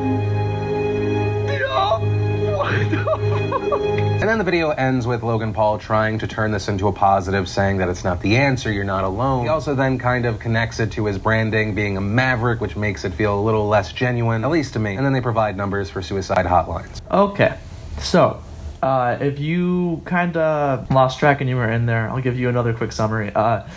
And 4.24 4.30
then 4.30 4.38
the 4.38 4.44
video 4.44 4.70
ends 4.70 5.06
with 5.06 5.22
Logan 5.22 5.52
Paul 5.52 5.76
trying 5.76 6.18
to 6.20 6.26
turn 6.26 6.50
this 6.50 6.66
into 6.66 6.88
a 6.88 6.92
positive, 6.92 7.46
saying 7.46 7.76
that 7.76 7.90
it's 7.90 8.04
not 8.04 8.22
the 8.22 8.36
answer, 8.36 8.72
you're 8.72 8.82
not 8.82 9.04
alone. 9.04 9.42
He 9.42 9.48
also 9.48 9.74
then 9.74 9.98
kind 9.98 10.24
of 10.24 10.38
connects 10.38 10.80
it 10.80 10.92
to 10.92 11.04
his 11.04 11.18
branding 11.18 11.74
being 11.74 11.98
a 11.98 12.00
maverick, 12.00 12.58
which 12.58 12.74
makes 12.74 13.04
it 13.04 13.12
feel 13.12 13.38
a 13.38 13.42
little 13.42 13.68
less 13.68 13.92
genuine, 13.92 14.42
at 14.42 14.50
least 14.50 14.72
to 14.72 14.78
me. 14.78 14.96
And 14.96 15.04
then 15.04 15.12
they 15.12 15.20
provide 15.20 15.58
numbers 15.58 15.90
for 15.90 16.00
suicide 16.00 16.46
hotlines. 16.46 17.02
Okay, 17.10 17.58
so 17.98 18.42
uh, 18.82 19.18
if 19.20 19.38
you 19.38 20.00
kind 20.06 20.38
of 20.38 20.90
lost 20.90 21.18
track 21.18 21.42
and 21.42 21.50
you 21.50 21.56
were 21.56 21.70
in 21.70 21.84
there, 21.84 22.08
I'll 22.08 22.22
give 22.22 22.38
you 22.38 22.48
another 22.48 22.72
quick 22.72 22.92
summary. 22.92 23.30
Uh, 23.34 23.68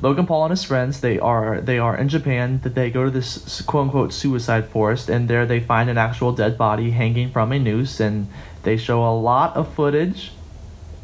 Logan 0.00 0.24
Paul 0.24 0.44
and 0.44 0.50
his 0.50 0.64
friends 0.64 1.02
they 1.02 1.18
are 1.18 1.60
they 1.60 1.78
are 1.78 1.94
in 1.94 2.08
Japan. 2.08 2.58
That 2.62 2.74
they 2.74 2.90
go 2.90 3.04
to 3.04 3.10
this 3.10 3.60
quote 3.60 3.84
unquote 3.84 4.14
suicide 4.14 4.66
forest, 4.66 5.10
and 5.10 5.28
there 5.28 5.44
they 5.44 5.60
find 5.60 5.90
an 5.90 5.98
actual 5.98 6.32
dead 6.32 6.56
body 6.56 6.92
hanging 6.92 7.30
from 7.30 7.52
a 7.52 7.58
noose, 7.58 8.00
and 8.00 8.28
they 8.64 8.76
show 8.76 9.04
a 9.04 9.14
lot 9.14 9.56
of 9.56 9.72
footage. 9.74 10.32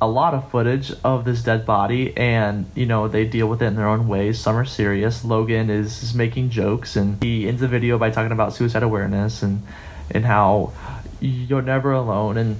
A 0.02 0.08
lot 0.08 0.32
of 0.32 0.50
footage 0.50 0.92
of 1.04 1.26
this 1.26 1.42
dead 1.42 1.66
body, 1.66 2.16
and 2.16 2.64
you 2.74 2.86
know 2.86 3.06
they 3.06 3.26
deal 3.26 3.46
with 3.46 3.60
it 3.60 3.66
in 3.66 3.76
their 3.76 3.86
own 3.86 4.08
ways. 4.08 4.40
Some 4.40 4.56
are 4.56 4.64
serious. 4.64 5.26
Logan 5.26 5.68
is, 5.68 6.02
is 6.02 6.14
making 6.14 6.48
jokes, 6.48 6.96
and 6.96 7.22
he 7.22 7.46
ends 7.46 7.60
the 7.60 7.68
video 7.68 7.98
by 7.98 8.08
talking 8.08 8.32
about 8.32 8.54
suicide 8.54 8.82
awareness 8.82 9.42
and 9.42 9.62
and 10.10 10.24
how 10.24 10.72
you're 11.20 11.60
never 11.60 11.92
alone, 11.92 12.38
and 12.38 12.58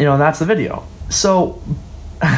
you 0.00 0.06
know, 0.06 0.16
that's 0.16 0.38
the 0.38 0.46
video. 0.46 0.86
So, 1.10 1.60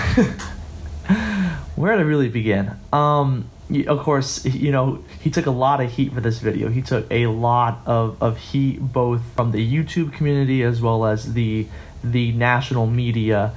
where 1.76 1.96
to 1.96 2.04
really 2.04 2.28
begin? 2.28 2.72
Um, 2.92 3.48
of 3.86 4.00
course, 4.00 4.44
you 4.44 4.70
know, 4.70 5.02
he 5.20 5.30
took 5.30 5.46
a 5.46 5.50
lot 5.50 5.80
of 5.80 5.90
heat 5.90 6.12
for 6.12 6.20
this 6.20 6.38
video. 6.38 6.68
He 6.68 6.82
took 6.82 7.06
a 7.10 7.26
lot 7.26 7.80
of, 7.86 8.22
of 8.22 8.38
heat 8.38 8.80
both 8.80 9.22
from 9.34 9.52
the 9.52 9.66
YouTube 9.66 10.12
community 10.12 10.62
as 10.62 10.80
well 10.80 11.04
as 11.04 11.34
the 11.34 11.66
the 12.04 12.32
national 12.32 12.86
media, 12.86 13.54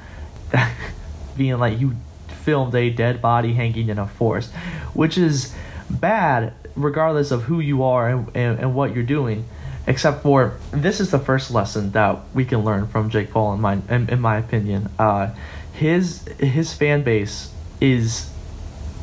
being 1.38 1.58
like 1.58 1.80
you 1.80 1.96
filmed 2.28 2.76
a 2.76 2.90
dead 2.92 3.22
body 3.22 3.54
hanging 3.54 3.90
in 3.90 3.98
a 3.98 4.08
forest, 4.08 4.54
which 4.94 5.18
is 5.18 5.56
bad 5.90 6.54
regardless 6.76 7.32
of 7.32 7.44
who 7.44 7.60
you 7.60 7.84
are 7.84 8.10
and, 8.10 8.30
and, 8.36 8.60
and 8.60 8.76
what 8.76 8.94
you're 8.94 9.04
doing 9.04 9.46
except 9.88 10.24
for 10.24 10.58
this 10.72 11.00
is 11.00 11.12
the 11.12 11.20
first 11.20 11.52
lesson 11.52 11.92
that 11.92 12.20
we 12.34 12.46
can 12.46 12.64
learn 12.64 12.88
from 12.88 13.10
Jake 13.10 13.32
Paul 13.32 13.54
in 13.54 13.62
my 13.62 13.80
in, 13.90 14.10
in 14.10 14.20
my 14.20 14.38
opinion. 14.38 14.90
Uh, 14.98 15.30
his 15.74 16.24
his 16.40 16.74
fan 16.74 17.04
base 17.04 17.52
is 17.82 18.30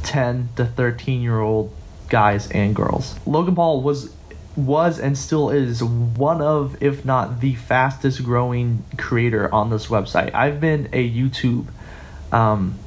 ten 0.02 0.48
to 0.56 0.64
thirteen 0.64 1.22
year 1.22 1.40
old 1.40 1.72
guys 2.08 2.50
and 2.50 2.74
girls. 2.74 3.14
Logan 3.26 3.54
Paul 3.54 3.82
was 3.82 4.14
was 4.54 4.98
and 4.98 5.16
still 5.16 5.50
is 5.50 5.82
one 5.82 6.42
of 6.42 6.82
if 6.82 7.04
not 7.04 7.40
the 7.40 7.54
fastest 7.54 8.22
growing 8.22 8.84
creator 8.98 9.52
on 9.52 9.70
this 9.70 9.86
website. 9.86 10.34
I've 10.34 10.60
been 10.60 10.88
a 10.92 11.10
YouTube 11.10 11.66
um, 12.30 12.78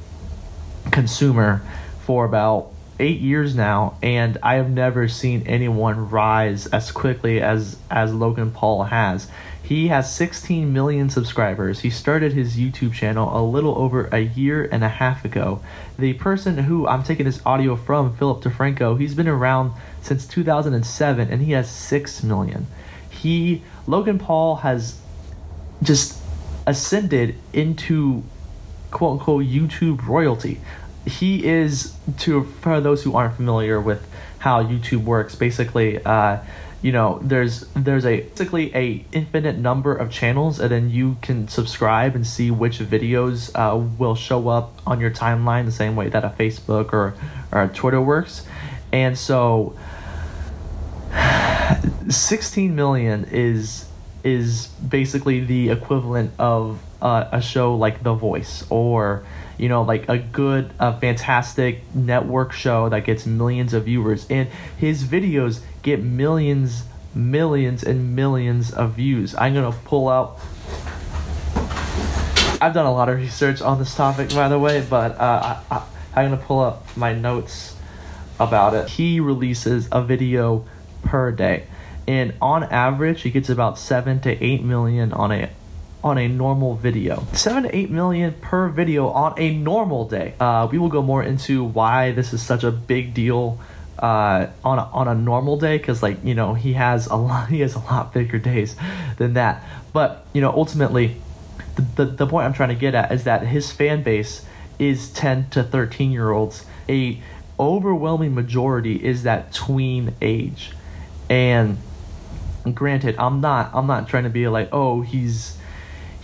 consumer 0.92 1.62
for 2.04 2.24
about 2.24 2.70
eight 2.98 3.20
years 3.20 3.54
now, 3.54 3.98
and 4.02 4.38
I 4.42 4.54
have 4.54 4.70
never 4.70 5.08
seen 5.08 5.42
anyone 5.46 6.08
rise 6.08 6.66
as 6.68 6.92
quickly 6.92 7.40
as 7.40 7.76
as 7.90 8.14
Logan 8.14 8.52
Paul 8.52 8.84
has. 8.84 9.28
He 9.66 9.88
has 9.88 10.14
16 10.14 10.72
million 10.72 11.10
subscribers. 11.10 11.80
He 11.80 11.90
started 11.90 12.32
his 12.32 12.56
YouTube 12.56 12.92
channel 12.92 13.36
a 13.36 13.42
little 13.42 13.76
over 13.76 14.06
a 14.12 14.20
year 14.20 14.62
and 14.70 14.84
a 14.84 14.88
half 14.88 15.24
ago. 15.24 15.60
The 15.98 16.12
person 16.12 16.56
who 16.56 16.86
I'm 16.86 17.02
taking 17.02 17.26
this 17.26 17.44
audio 17.44 17.74
from, 17.74 18.16
Philip 18.16 18.44
DeFranco, 18.44 18.96
he's 19.00 19.16
been 19.16 19.26
around 19.26 19.72
since 20.02 20.24
2007 20.24 21.28
and 21.28 21.42
he 21.42 21.50
has 21.50 21.68
6 21.68 22.22
million. 22.22 22.68
He 23.10 23.64
Logan 23.88 24.20
Paul 24.20 24.56
has 24.56 25.00
just 25.82 26.16
ascended 26.64 27.34
into 27.52 28.22
quote 28.92 29.18
unquote 29.18 29.46
YouTube 29.46 30.06
royalty 30.06 30.60
he 31.06 31.46
is 31.46 31.94
to 32.18 32.44
for 32.44 32.80
those 32.80 33.02
who 33.04 33.14
aren't 33.14 33.36
familiar 33.36 33.80
with 33.80 34.06
how 34.38 34.62
YouTube 34.62 35.04
works. 35.04 35.34
Basically, 35.34 36.04
uh, 36.04 36.38
you 36.82 36.92
know, 36.92 37.18
there's 37.22 37.60
there's 37.74 38.04
a 38.04 38.20
basically 38.20 38.74
a 38.74 39.04
infinite 39.12 39.56
number 39.56 39.94
of 39.94 40.10
channels, 40.10 40.58
and 40.58 40.70
then 40.70 40.90
you 40.90 41.16
can 41.22 41.48
subscribe 41.48 42.14
and 42.14 42.26
see 42.26 42.50
which 42.50 42.78
videos 42.78 43.50
uh, 43.54 43.76
will 43.76 44.14
show 44.14 44.48
up 44.48 44.80
on 44.86 45.00
your 45.00 45.10
timeline 45.10 45.64
the 45.64 45.72
same 45.72 45.96
way 45.96 46.08
that 46.08 46.24
a 46.24 46.30
Facebook 46.30 46.92
or 46.92 47.14
or 47.52 47.62
a 47.62 47.68
Twitter 47.68 48.00
works. 48.00 48.46
And 48.92 49.16
so, 49.16 49.76
16 52.08 52.74
million 52.74 53.24
is 53.30 53.88
is 54.24 54.66
basically 54.66 55.40
the 55.40 55.70
equivalent 55.70 56.32
of 56.38 56.80
a, 57.00 57.28
a 57.32 57.42
show 57.42 57.76
like 57.76 58.02
The 58.02 58.14
Voice 58.14 58.64
or 58.70 59.24
you 59.58 59.68
know 59.68 59.82
like 59.82 60.08
a 60.08 60.18
good 60.18 60.70
a 60.78 60.98
fantastic 60.98 61.82
network 61.94 62.52
show 62.52 62.88
that 62.88 63.04
gets 63.04 63.26
millions 63.26 63.74
of 63.74 63.84
viewers. 63.84 64.26
And 64.30 64.48
his 64.76 65.04
videos 65.04 65.60
get 65.82 66.02
millions 66.02 66.84
millions 67.14 67.82
and 67.82 68.14
millions 68.14 68.70
of 68.72 68.92
views. 68.92 69.34
I'm 69.36 69.54
gonna 69.54 69.76
pull 69.84 70.08
out 70.08 70.38
i've 72.58 72.72
done 72.72 72.86
a 72.86 72.92
lot 72.92 73.10
of 73.10 73.18
research 73.18 73.60
on 73.60 73.78
this 73.78 73.94
topic 73.94 74.30
by 74.30 74.48
the 74.48 74.58
way 74.58 74.82
but 74.88 75.12
uh, 75.20 75.60
I, 75.70 75.74
I, 75.74 75.86
i'm 76.14 76.30
gonna 76.30 76.42
pull 76.42 76.60
up 76.60 76.96
my 76.96 77.12
notes 77.12 77.76
about 78.38 78.74
it. 78.74 78.88
He 78.90 79.20
releases 79.20 79.88
a 79.90 80.02
video 80.02 80.64
per 81.02 81.32
day 81.32 81.66
and 82.06 82.34
on 82.40 82.64
average 82.64 83.22
he 83.22 83.30
gets 83.30 83.48
about 83.48 83.78
7 83.78 84.20
to 84.20 84.44
8 84.44 84.62
million 84.62 85.12
on 85.12 85.32
a 85.32 85.50
on 86.02 86.18
a 86.18 86.28
normal 86.28 86.74
video. 86.74 87.26
7 87.32 87.64
to 87.64 87.76
8 87.76 87.90
million 87.90 88.34
per 88.34 88.68
video 88.68 89.08
on 89.08 89.34
a 89.38 89.52
normal 89.52 90.06
day. 90.08 90.34
Uh, 90.38 90.68
we 90.70 90.78
will 90.78 90.88
go 90.88 91.02
more 91.02 91.22
into 91.22 91.64
why 91.64 92.12
this 92.12 92.32
is 92.32 92.42
such 92.42 92.64
a 92.64 92.70
big 92.70 93.14
deal 93.14 93.58
uh, 93.98 94.46
on 94.64 94.78
a, 94.78 94.82
on 94.82 95.08
a 95.08 95.14
normal 95.14 95.58
day 95.58 95.78
because 95.78 96.02
like 96.02 96.22
you 96.22 96.34
know 96.34 96.54
he 96.54 96.74
has 96.74 97.06
a 97.06 97.16
lot 97.16 97.48
he 97.50 97.60
has 97.60 97.74
a 97.74 97.78
lot 97.80 98.12
bigger 98.12 98.38
days 98.38 98.76
than 99.16 99.34
that. 99.34 99.62
But 99.92 100.26
you 100.32 100.40
know 100.40 100.50
ultimately 100.50 101.16
the, 101.76 101.82
the, 101.82 102.04
the 102.04 102.26
point 102.26 102.46
i'm 102.46 102.54
trying 102.54 102.70
to 102.70 102.74
get 102.74 102.94
at 102.94 103.12
is 103.12 103.24
that 103.24 103.46
his 103.46 103.70
fan 103.70 104.02
base 104.02 104.44
is 104.78 105.10
10 105.10 105.50
to 105.50 105.62
13 105.62 106.12
year 106.12 106.30
olds. 106.30 106.64
A 106.88 107.20
overwhelming 107.58 108.34
majority 108.34 109.02
is 109.02 109.22
that 109.22 109.52
tween 109.52 110.14
age. 110.20 110.72
And 111.28 111.78
granted 112.74 113.14
i'm 113.16 113.40
not 113.40 113.70
i'm 113.74 113.86
not 113.86 114.08
trying 114.08 114.24
to 114.24 114.30
be 114.30 114.48
like 114.48 114.68
oh 114.72 115.00
he's 115.00 115.56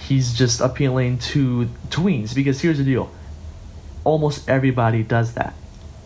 he's 0.08 0.32
just 0.34 0.60
appealing 0.60 1.18
to 1.18 1.68
tweens 1.88 2.34
because 2.34 2.60
here's 2.60 2.78
the 2.78 2.84
deal. 2.84 3.10
Almost 4.04 4.48
everybody 4.48 5.02
does 5.02 5.34
that. 5.34 5.54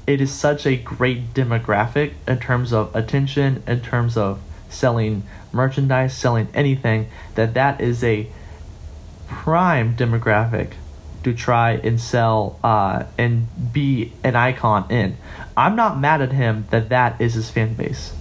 It 0.07 0.21
is 0.21 0.33
such 0.33 0.67
a 0.67 0.77
great 0.77 1.35
demographic 1.35 2.13
in 2.29 2.39
terms 2.39 2.73
of 2.73 2.95
attention 2.95 3.63
in 3.67 3.81
terms 3.81 4.17
of 4.17 4.41
selling 4.69 5.23
merchandise 5.53 6.17
selling 6.17 6.49
anything 6.53 7.09
that 7.35 7.55
that 7.55 7.81
is 7.81 8.05
a 8.05 8.29
prime 9.27 9.97
demographic 9.97 10.73
to 11.25 11.35
try 11.35 11.73
and 11.73 12.01
sell 12.01 12.59
uh, 12.63 13.05
and 13.19 13.49
be 13.73 14.13
an 14.23 14.37
icon 14.37 14.89
in. 14.91 15.17
I'm 15.57 15.75
not 15.75 15.99
mad 15.99 16.21
at 16.21 16.31
him 16.31 16.67
that 16.71 16.89
that 16.91 17.21
is 17.21 17.35
his 17.35 17.51
fan 17.51 17.75
base. 17.75 18.15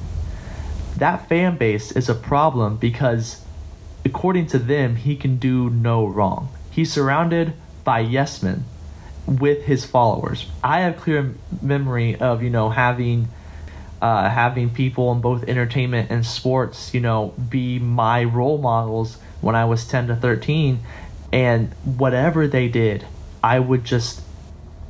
That 0.97 1.29
fan 1.29 1.57
base 1.57 1.91
is 1.91 2.09
a 2.09 2.15
problem 2.15 2.77
because 2.77 3.44
according 4.05 4.45
to 4.47 4.59
them 4.59 4.95
he 4.95 5.15
can 5.15 5.37
do 5.37 5.69
no 5.69 6.05
wrong. 6.05 6.49
He's 6.69 6.93
surrounded 6.93 7.53
by 7.83 7.99
yes 7.99 8.41
men 8.41 8.65
with 9.25 9.63
his 9.63 9.85
followers. 9.85 10.47
I 10.63 10.81
have 10.81 10.97
clear 10.97 11.33
memory 11.61 12.15
of 12.15 12.43
you 12.43 12.49
know 12.49 12.69
having 12.69 13.27
uh, 14.01 14.29
having 14.29 14.69
people 14.69 15.11
in 15.11 15.21
both 15.21 15.43
entertainment 15.45 16.11
and 16.11 16.25
sports 16.25 16.93
you 16.93 16.99
know 16.99 17.33
be 17.49 17.79
my 17.79 18.23
role 18.23 18.57
models 18.57 19.17
when 19.41 19.55
i 19.55 19.63
was 19.63 19.87
10 19.87 20.07
to 20.07 20.15
13 20.15 20.79
and 21.31 21.73
whatever 21.83 22.45
they 22.45 22.67
did 22.67 23.07
i 23.43 23.57
would 23.57 23.83
just 23.83 24.21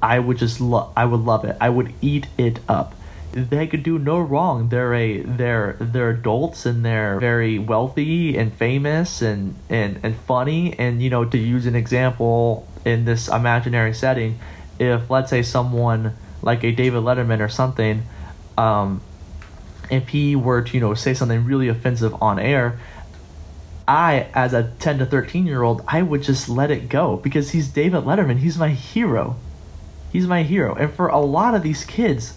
i 0.02 0.18
would 0.18 0.38
just 0.38 0.60
love 0.60 0.92
i 0.98 1.06
would 1.06 1.22
love 1.22 1.46
it. 1.46 1.56
I 1.62 1.70
would 1.70 1.94
eat 2.02 2.28
it 2.38 2.60
up 2.68 2.95
they 3.36 3.68
could 3.68 3.84
do 3.84 4.00
no 4.00 4.18
wrong. 4.18 4.70
They're 4.70 4.94
a 4.94 5.22
they're 5.22 5.76
they're 5.80 6.12
adults 6.12 6.66
and 6.66 6.86
they're 6.86 7.20
very 7.20 7.60
wealthy 7.60 8.38
and 8.38 8.54
famous 8.54 9.22
and 9.22 9.56
and 9.70 10.00
and 10.04 10.16
funny. 10.16 10.74
And 10.80 11.04
you 11.04 11.10
know, 11.10 11.26
to 11.26 11.38
use 11.38 11.66
an 11.66 11.76
example 11.76 12.66
in 12.86 13.04
this 13.04 13.28
imaginary 13.28 13.94
setting, 13.94 14.40
if 14.80 15.10
let's 15.10 15.30
say 15.30 15.42
someone 15.42 16.16
like 16.42 16.64
a 16.64 16.72
David 16.72 17.04
Letterman 17.04 17.42
or 17.42 17.50
something, 17.50 18.04
um, 18.58 19.02
if 19.92 20.08
he 20.10 20.38
were 20.38 20.62
to 20.62 20.74
you 20.74 20.80
know 20.80 20.94
say 20.94 21.14
something 21.14 21.44
really 21.44 21.68
offensive 21.68 22.16
on 22.22 22.40
air. 22.40 22.80
I, 23.88 24.30
as 24.34 24.52
a 24.54 24.72
10 24.80 24.98
to 24.98 25.06
13 25.06 25.46
year 25.46 25.62
old, 25.62 25.84
I 25.88 26.02
would 26.02 26.24
just 26.24 26.50
let 26.50 26.72
it 26.72 26.90
go 26.90 27.18
because 27.18 27.52
he's 27.52 27.68
David 27.68 28.04
Letterman. 28.04 28.40
He's 28.40 28.58
my 28.58 28.70
hero. 28.70 29.36
He's 30.12 30.26
my 30.26 30.42
hero. 30.42 30.74
And 30.74 30.92
for 30.92 31.08
a 31.08 31.20
lot 31.20 31.54
of 31.54 31.62
these 31.62 31.86
kids, 31.86 32.36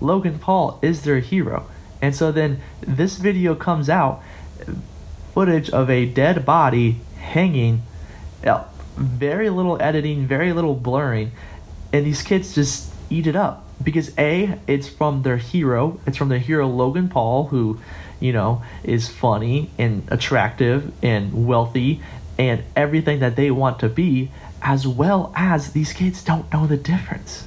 Logan 0.00 0.38
Paul 0.38 0.78
is 0.82 1.02
their 1.02 1.20
hero. 1.20 1.68
And 2.00 2.14
so 2.14 2.30
then 2.30 2.60
this 2.80 3.16
video 3.16 3.54
comes 3.54 3.88
out 3.88 4.22
footage 5.32 5.68
of 5.70 5.90
a 5.90 6.06
dead 6.06 6.44
body 6.46 7.00
hanging, 7.18 7.82
uh, 8.46 8.64
very 8.96 9.50
little 9.50 9.80
editing, 9.82 10.26
very 10.26 10.52
little 10.52 10.74
blurring, 10.74 11.32
and 11.92 12.06
these 12.06 12.22
kids 12.22 12.54
just 12.54 12.92
eat 13.10 13.26
it 13.26 13.36
up 13.36 13.64
because 13.82 14.16
A, 14.18 14.58
it's 14.66 14.88
from 14.88 15.22
their 15.22 15.36
hero, 15.36 16.00
it's 16.06 16.16
from 16.16 16.28
their 16.28 16.38
hero 16.38 16.66
Logan 16.66 17.08
Paul, 17.08 17.48
who, 17.48 17.78
you 18.18 18.32
know, 18.32 18.62
is 18.82 19.08
funny 19.08 19.70
and 19.78 20.06
attractive 20.10 20.92
and 21.02 21.46
wealthy 21.46 22.00
and 22.38 22.62
everything 22.74 23.20
that 23.20 23.36
they 23.36 23.50
want 23.50 23.78
to 23.80 23.88
be, 23.88 24.30
as 24.62 24.86
well 24.86 25.32
as 25.36 25.72
these 25.72 25.92
kids 25.92 26.22
don't 26.22 26.50
know 26.52 26.66
the 26.66 26.76
difference 26.76 27.45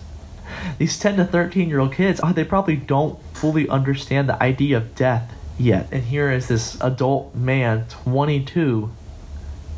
these 0.78 0.98
10 1.00 1.18
to 1.18 1.26
13 1.26 1.70
year 1.70 1.80
old 1.80 1.94
kids, 1.94 2.20
oh, 2.24 2.34
they 2.34 2.44
probably 2.44 2.76
don't 2.76 3.22
fully 3.34 3.68
understand 3.70 4.30
the 4.30 4.42
idea 4.42 4.78
of 4.78 4.96
death 4.96 5.34
yet. 5.58 5.88
And 5.92 6.04
here 6.04 6.32
is 6.32 6.48
this 6.48 6.80
adult 6.82 7.36
man, 7.36 7.86
22, 7.90 8.92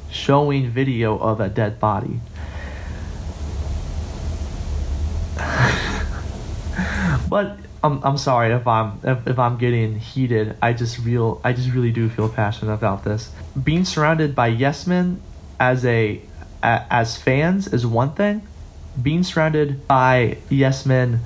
showing 0.10 0.70
video 0.70 1.18
of 1.18 1.40
a 1.40 1.50
dead 1.50 1.80
body. 1.80 2.20
but 7.30 7.58
I'm, 7.84 8.04
I'm 8.04 8.18
sorry 8.18 8.54
if 8.54 8.68
I'm 8.68 9.00
if, 9.04 9.28
if 9.28 9.40
I'm 9.40 9.58
getting 9.58 10.00
heated. 10.00 10.56
I 10.62 10.74
just 10.74 11.00
real 11.00 11.42
I 11.44 11.54
just 11.54 11.72
really 11.72 11.92
do 11.92 12.10
feel 12.10 12.30
passionate 12.30 12.74
about 12.74 13.04
this. 13.04 13.32
Being 13.62 13.86
surrounded 13.86 14.36
by 14.36 14.48
yes 14.48 14.86
men 14.86 15.22
as 15.60 15.84
a, 15.86 16.22
a 16.62 16.86
as 16.92 17.18
fans 17.18 17.68
is 17.68 17.86
one 17.86 18.14
thing, 18.14 18.44
being 19.02 19.24
surrounded 19.24 19.88
by 19.88 20.38
yes 20.50 20.86
men 20.86 21.22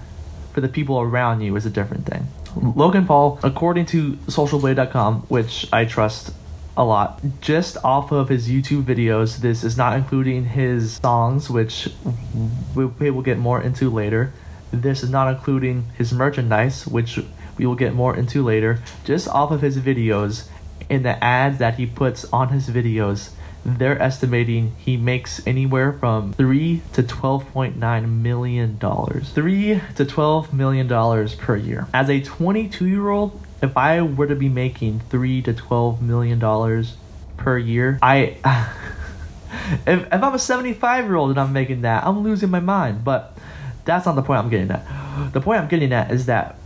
for 0.54 0.62
the 0.62 0.70
people 0.70 1.00
around 1.00 1.42
you 1.42 1.56
is 1.56 1.66
a 1.66 1.70
different 1.70 2.06
thing. 2.06 2.28
Logan 2.56 3.06
Paul, 3.06 3.40
according 3.44 3.86
to 3.88 4.14
socialblade.com, 4.28 5.22
which 5.24 5.68
I 5.74 5.86
trust 5.86 6.34
a 6.78 6.86
lot, 6.86 7.22
just 7.42 7.78
off 7.84 8.12
of 8.12 8.30
his 8.30 8.48
YouTube 8.48 8.84
videos, 8.84 9.38
this 9.38 9.64
is 9.64 9.78
not 9.78 9.98
including 9.98 10.46
his 10.46 10.94
songs, 10.96 11.50
which 11.50 11.90
we 12.74 12.86
will 12.86 13.22
get 13.22 13.38
more 13.38 13.62
into 13.62 13.90
later. 13.90 14.32
This 14.72 15.04
is 15.04 15.10
not 15.10 15.34
including 15.34 15.88
his 15.98 16.14
merchandise, 16.14 16.88
which 16.88 17.20
we 17.58 17.66
will 17.66 17.76
get 17.76 17.94
more 17.94 18.16
into 18.16 18.44
later. 18.44 18.82
Just 19.04 19.28
off 19.28 19.52
of 19.52 19.62
his 19.62 19.78
videos 19.78 20.48
and 20.90 21.04
the 21.04 21.22
ads 21.24 21.58
that 21.58 21.76
he 21.76 21.86
puts 21.86 22.26
on 22.26 22.50
his 22.50 22.70
videos, 22.70 23.32
they're 23.66 24.00
estimating 24.00 24.76
he 24.78 24.96
makes 24.96 25.46
anywhere 25.48 25.92
from 25.92 26.34
three 26.34 26.84
to 26.94 27.02
twelve 27.02 27.50
point 27.52 27.76
nine 27.78 28.22
million 28.22 28.78
dollars. 28.78 29.32
Three 29.32 29.82
to 29.96 30.06
twelve 30.06 30.54
million 30.54 30.88
dollars 30.88 31.34
per 31.34 31.56
year. 31.56 31.88
As 31.94 32.10
a 32.10 32.22
22 32.22 32.86
year 32.86 33.10
old, 33.10 33.42
if 33.64 33.76
I 33.76 34.04
were 34.04 34.28
to 34.28 34.36
be 34.36 34.50
making 34.50 35.02
three 35.10 35.42
to 35.42 35.54
twelve 35.54 36.02
million 36.02 36.38
dollars 36.38 36.96
per 37.38 37.58
year, 37.58 37.98
I. 38.04 38.38
if, 39.88 40.06
if 40.06 40.14
I'm 40.14 40.34
a 40.36 40.40
75 40.40 41.06
year 41.06 41.16
old 41.16 41.32
and 41.32 41.40
I'm 41.40 41.52
making 41.52 41.82
that, 41.82 42.06
I'm 42.06 42.20
losing 42.20 42.52
my 42.52 42.60
mind. 42.60 43.04
But 43.04 43.36
that's 43.84 44.06
not 44.06 44.14
the 44.16 44.22
point 44.22 44.40
I'm 44.40 44.50
getting 44.50 44.70
at. 44.70 45.34
The 45.34 45.42
point 45.42 45.60
I'm 45.60 45.68
getting 45.68 45.92
at 45.92 46.12
is 46.12 46.28
that 46.28 46.58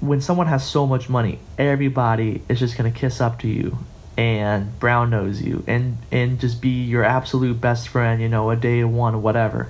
when 0.00 0.20
someone 0.20 0.48
has 0.48 0.68
so 0.68 0.86
much 0.88 1.08
money, 1.08 1.38
everybody 1.56 2.42
is 2.48 2.58
just 2.58 2.76
gonna 2.76 2.90
kiss 2.90 3.20
up 3.20 3.38
to 3.40 3.48
you 3.48 3.78
and 4.18 4.76
brown 4.80 5.10
nose 5.10 5.40
you 5.40 5.62
and 5.68 5.96
and 6.10 6.40
just 6.40 6.60
be 6.60 6.82
your 6.82 7.04
absolute 7.04 7.60
best 7.60 7.88
friend 7.88 8.20
you 8.20 8.28
know 8.28 8.50
a 8.50 8.56
day 8.56 8.82
one 8.82 9.22
whatever. 9.22 9.68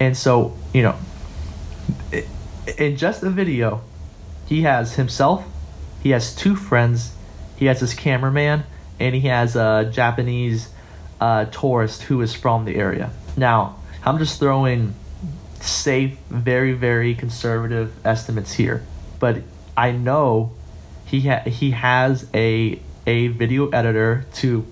And 0.00 0.16
so 0.16 0.56
you 0.72 0.82
know 0.82 0.96
in 2.78 2.96
just 2.96 3.20
the 3.20 3.30
video 3.30 3.82
he 4.46 4.62
has 4.62 4.94
himself 4.94 5.44
he 6.00 6.10
has 6.10 6.34
two 6.34 6.54
friends 6.54 7.12
he 7.56 7.66
has 7.66 7.80
his 7.80 7.92
cameraman 7.92 8.62
and 9.00 9.14
he 9.14 9.22
has 9.22 9.56
a 9.56 9.90
japanese 9.92 10.68
uh, 11.20 11.46
tourist 11.46 12.02
who 12.02 12.20
is 12.20 12.32
from 12.34 12.64
the 12.64 12.76
area. 12.76 13.10
Now 13.36 13.76
i'm 14.04 14.18
just 14.18 14.38
throwing 14.38 14.94
safe 15.60 16.16
very 16.30 16.72
very 16.72 17.16
conservative 17.16 17.92
estimates 18.06 18.52
here 18.52 18.86
but 19.18 19.42
i 19.76 19.90
know 19.90 20.52
he 21.04 21.22
ha- 21.22 21.42
he 21.46 21.72
has 21.72 22.28
a 22.32 22.80
a 23.08 23.28
video 23.28 23.68
editor 23.70 24.24
to 24.34 24.64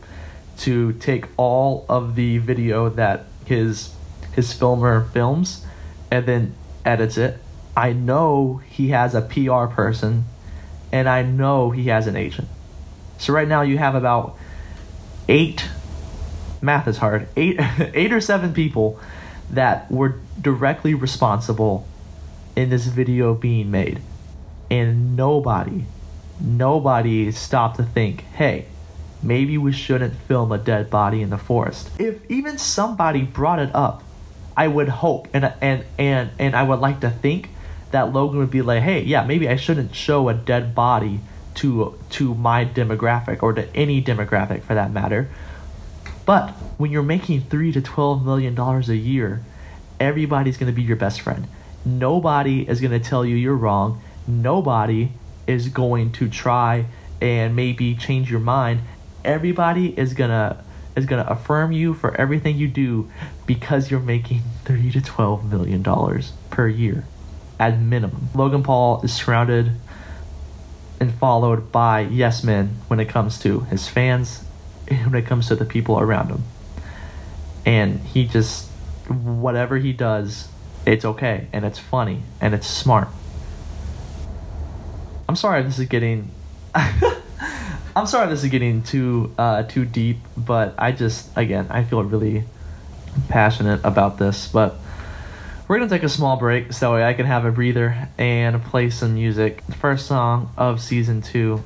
to 0.59 0.93
take 0.95 1.27
all 1.37 1.85
of 1.89 2.15
the 2.15 2.39
video 2.39 2.89
that 2.91 3.25
his 3.47 3.95
his 4.35 4.53
filmer 4.53 5.05
films 5.13 5.65
and 6.11 6.27
then 6.27 6.55
edits 6.85 7.17
it. 7.17 7.39
I 7.77 7.93
know 7.93 8.61
he 8.69 8.91
has 8.91 9.15
a 9.15 9.23
PR 9.23 9.67
person 9.67 10.25
and 10.93 11.09
I 11.09 11.23
know 11.23 11.71
he 11.71 11.85
has 11.85 12.07
an 12.07 12.17
agent. 12.17 12.49
So 13.19 13.33
right 13.33 13.49
now 13.49 13.63
you 13.63 13.79
have 13.79 13.95
about 13.95 14.37
8 15.29 15.69
math 16.63 16.87
is 16.89 16.99
hard. 16.99 17.29
Eight, 17.37 17.59
eight 17.95 18.13
or 18.13 18.21
seven 18.21 18.53
people 18.53 19.01
that 19.51 19.91
were 19.91 20.17
directly 20.41 20.95
responsible 20.95 21.87
in 22.55 22.71
this 22.71 22.87
video 22.87 23.35
being 23.35 23.71
made, 23.71 24.01
and 24.71 25.17
nobody, 25.17 25.85
nobody 26.41 27.31
stopped 27.33 27.77
to 27.77 27.83
think, 27.83 28.23
hey, 28.35 28.67
maybe 29.23 29.59
we 29.59 29.73
shouldn't 29.73 30.15
film 30.15 30.53
a 30.53 30.59
dead 30.59 30.91
body 30.91 31.23
in 31.23 31.31
the 31.31 31.39
forest. 31.39 31.91
If 31.99 32.29
even 32.31 32.59
somebody 32.59 33.23
brought 33.23 33.59
it 33.59 33.75
up, 33.75 34.03
I 34.57 34.69
would 34.69 34.89
hope 34.89 35.29
and 35.35 35.53
and 35.61 35.85
and 35.99 36.31
and 36.39 36.57
I 36.57 36.63
would 36.63 36.81
like 36.81 37.01
to 37.01 37.11
think 37.11 37.51
that 37.91 38.13
Logan 38.13 38.39
would 38.39 38.51
be 38.51 38.63
like, 38.63 38.83
"Hey, 38.83 39.03
yeah, 39.03 39.25
maybe 39.25 39.49
I 39.49 39.57
shouldn't 39.57 39.95
show 39.95 40.29
a 40.29 40.35
dead 40.35 40.75
body 40.75 41.21
to 41.57 41.99
to 42.11 42.35
my 42.35 42.65
demographic 42.65 43.43
or 43.43 43.53
to 43.53 43.75
any 43.77 44.03
demographic 44.03 44.63
for 44.63 44.75
that 44.75 44.91
matter." 44.93 45.29
But 46.25 46.51
when 46.79 46.91
you're 46.91 47.03
making 47.03 47.43
3 47.43 47.71
to 47.73 47.81
12 47.81 48.25
million 48.25 48.55
dollars 48.55 48.89
a 48.89 48.97
year, 48.97 49.43
everybody's 50.01 50.57
to 50.73 50.77
be 50.77 50.83
your 50.83 50.97
best 50.97 51.21
friend. 51.21 51.47
Nobody 51.85 52.69
is 52.69 52.81
to 52.99 53.09
tell 53.09 53.25
you 53.25 53.37
you're 53.37 53.55
wrong. 53.55 54.01
Nobody 54.27 55.13
is 55.47 55.69
going 55.69 56.13
to 56.13 56.29
try 56.29 56.87
and 57.21 57.57
maybe 57.57 57.95
change 57.95 58.31
your 58.31 58.41
mind. 58.41 58.81
Everybody 59.25 59.99
is 59.99 60.15
to 60.15 60.65
is 60.95 61.07
to 61.07 61.31
affirm 61.31 61.73
you 61.73 61.93
for 61.93 62.19
everything 62.19 62.57
you 62.57 62.67
do 62.67 63.11
because 63.45 63.91
you're 63.91 64.01
making 64.01 64.41
3 64.65 64.91
to 64.93 65.01
12 65.01 65.51
million 65.51 65.83
dollars 65.83 66.33
per 66.51 66.69
year 66.69 67.05
at 67.59 67.79
minimum. 67.79 68.29
Logan 68.35 68.63
Paul 68.63 69.03
is 69.03 69.13
surrounded 69.13 69.73
and 70.99 71.13
followed 71.15 71.71
by 71.71 72.01
yes 72.01 72.43
men 72.43 72.79
when 72.89 73.01
it 73.01 73.09
comes 73.09 73.39
to 73.41 73.61
his 73.61 73.89
fans 73.89 74.45
and 74.89 75.07
when 75.13 75.15
it 75.15 75.27
comes 75.27 75.49
to 75.49 75.57
the 75.57 75.65
people 75.65 75.99
around 75.99 76.29
him. 76.29 76.45
And 77.65 78.01
he 78.01 78.27
just 78.27 78.71
whatever 79.09 79.79
he 79.79 79.93
does, 79.93 80.49
it's 80.85 81.05
okay 81.05 81.49
and 81.53 81.65
it's 81.65 81.79
funny 81.79 82.23
and 82.41 82.55
it's 82.55 82.67
smart. 82.67 83.09
I'm 85.29 85.37
sorry 85.37 85.63
this 85.63 85.79
is 85.79 85.87
getting 85.87 86.31
I'm 87.97 88.07
sorry 88.07 88.29
this 88.29 88.45
is 88.45 88.51
getting 88.51 88.83
too 88.83 89.33
uh, 89.39 89.63
too 89.63 89.87
deep, 89.87 90.19
but 90.37 90.75
I 90.77 90.93
just 90.93 91.31
again 91.37 91.67
I 91.71 91.83
feel 91.83 92.03
really 92.05 92.45
passionate 93.29 93.81
about 93.85 94.19
this. 94.19 94.49
But 94.49 94.77
we're 95.67 95.79
gonna 95.79 95.89
take 95.89 96.03
a 96.03 96.09
small 96.09 96.37
break 96.37 96.75
so 96.75 96.95
I 96.97 97.15
can 97.15 97.25
have 97.27 97.45
a 97.47 97.51
breather 97.51 98.09
and 98.19 98.63
play 98.63 98.91
some 98.91 99.15
music. 99.15 99.67
The 99.67 99.75
first 99.75 100.07
song 100.07 100.53
of 100.59 100.83
season 100.83 101.23
two, 101.23 101.65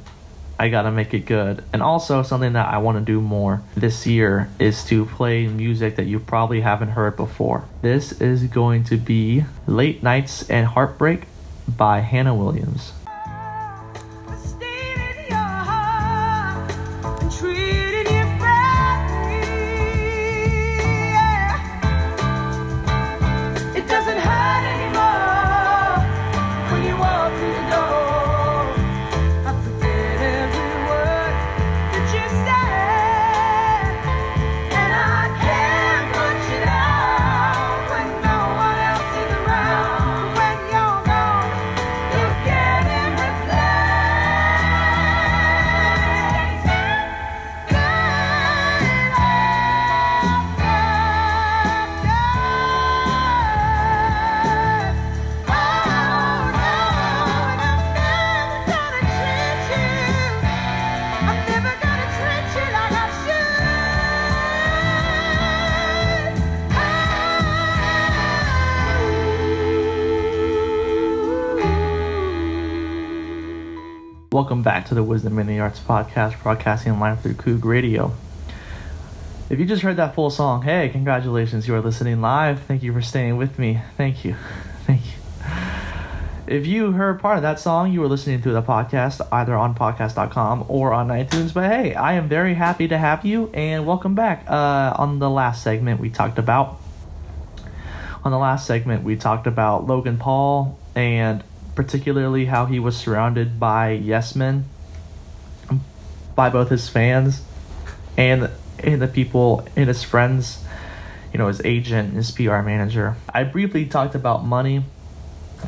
I 0.57 0.69
gotta 0.69 0.93
make 0.93 1.13
it 1.13 1.27
good, 1.27 1.65
and 1.73 1.83
also 1.83 2.23
something 2.23 2.53
that 2.53 2.73
I 2.73 2.79
want 2.79 2.99
to 2.99 3.05
do 3.05 3.21
more 3.21 3.63
this 3.75 4.07
year 4.07 4.49
is 4.61 4.85
to 4.85 5.07
play 5.07 5.49
music 5.49 5.97
that 5.97 6.05
you 6.05 6.21
probably 6.21 6.61
haven't 6.61 6.91
heard 6.91 7.17
before. 7.17 7.65
This 7.83 8.13
is 8.21 8.45
going 8.45 8.85
to 8.85 8.97
be 8.97 9.45
"Late 9.67 10.03
Nights 10.03 10.49
and 10.49 10.69
Heartbreak" 10.69 11.25
by 11.69 12.01
Hannah 12.01 12.37
Williams. 12.37 12.93
To 75.11 75.19
the 75.19 75.43
the 75.43 75.59
Arts 75.59 75.81
podcast, 75.81 76.41
broadcasting 76.41 77.01
live 77.01 77.21
through 77.21 77.35
Coog 77.35 77.65
Radio. 77.65 78.13
If 79.51 79.59
you 79.59 79.65
just 79.65 79.83
heard 79.83 79.97
that 79.97 80.15
full 80.15 80.31
song, 80.31 80.63
hey, 80.63 80.89
congratulations, 80.89 81.67
you 81.67 81.75
are 81.75 81.81
listening 81.81 82.21
live. 82.21 82.61
Thank 82.63 82.85
you 82.85 82.93
for 82.93 83.03
staying 83.03 83.37
with 83.37 83.59
me. 83.59 83.81
Thank 83.97 84.25
you. 84.25 84.37
Thank 84.87 85.01
you. 85.05 85.13
If 86.47 86.65
you 86.65 86.93
heard 86.93 87.19
part 87.19 87.39
of 87.39 87.43
that 87.43 87.59
song, 87.59 87.93
you 87.93 88.01
were 88.01 88.07
listening 88.07 88.41
to 88.43 88.53
the 88.53 88.63
podcast 88.63 89.21
either 89.33 89.57
on 89.57 89.75
podcast.com 89.75 90.67
or 90.69 90.93
on 90.93 91.09
iTunes. 91.09 91.53
But 91.53 91.73
hey, 91.73 91.93
I 91.93 92.13
am 92.13 92.29
very 92.29 92.55
happy 92.55 92.87
to 92.87 92.97
have 92.97 93.27
you 93.27 93.51
and 93.53 93.85
welcome 93.87 94.15
back. 94.15 94.45
Uh, 94.49 94.95
on 94.97 95.19
the 95.19 95.29
last 95.29 95.65
segment, 95.65 95.99
we 95.99 96.11
talked 96.11 96.39
about. 96.39 96.81
On 98.25 98.31
the 98.31 98.39
last 98.39 98.65
segment, 98.65 99.03
we 99.03 99.17
talked 99.17 99.49
about 99.49 99.89
Logan 99.89 100.19
Paul 100.19 100.79
and 100.95 101.43
particularly 101.75 102.45
how 102.45 102.67
he 102.67 102.79
was 102.79 102.97
surrounded 102.97 103.59
by 103.59 103.91
yes 103.91 104.37
men, 104.37 104.67
by 106.35 106.51
both 106.51 106.69
his 106.71 106.89
fans 106.89 107.43
and 108.17 108.51
and 108.79 109.03
the 109.03 109.09
people 109.09 109.67
and 109.77 109.89
his 109.89 110.03
friends, 110.03 110.65
you 111.33 111.39
know, 111.39 111.49
his 111.49 111.61
agent, 111.65 112.15
his 112.15 112.31
PR 112.31 112.61
manager. 112.61 113.17
I 113.33 113.45
briefly 113.45 113.87
talked 113.87 114.15
about 114.15 114.45
money 114.45 114.85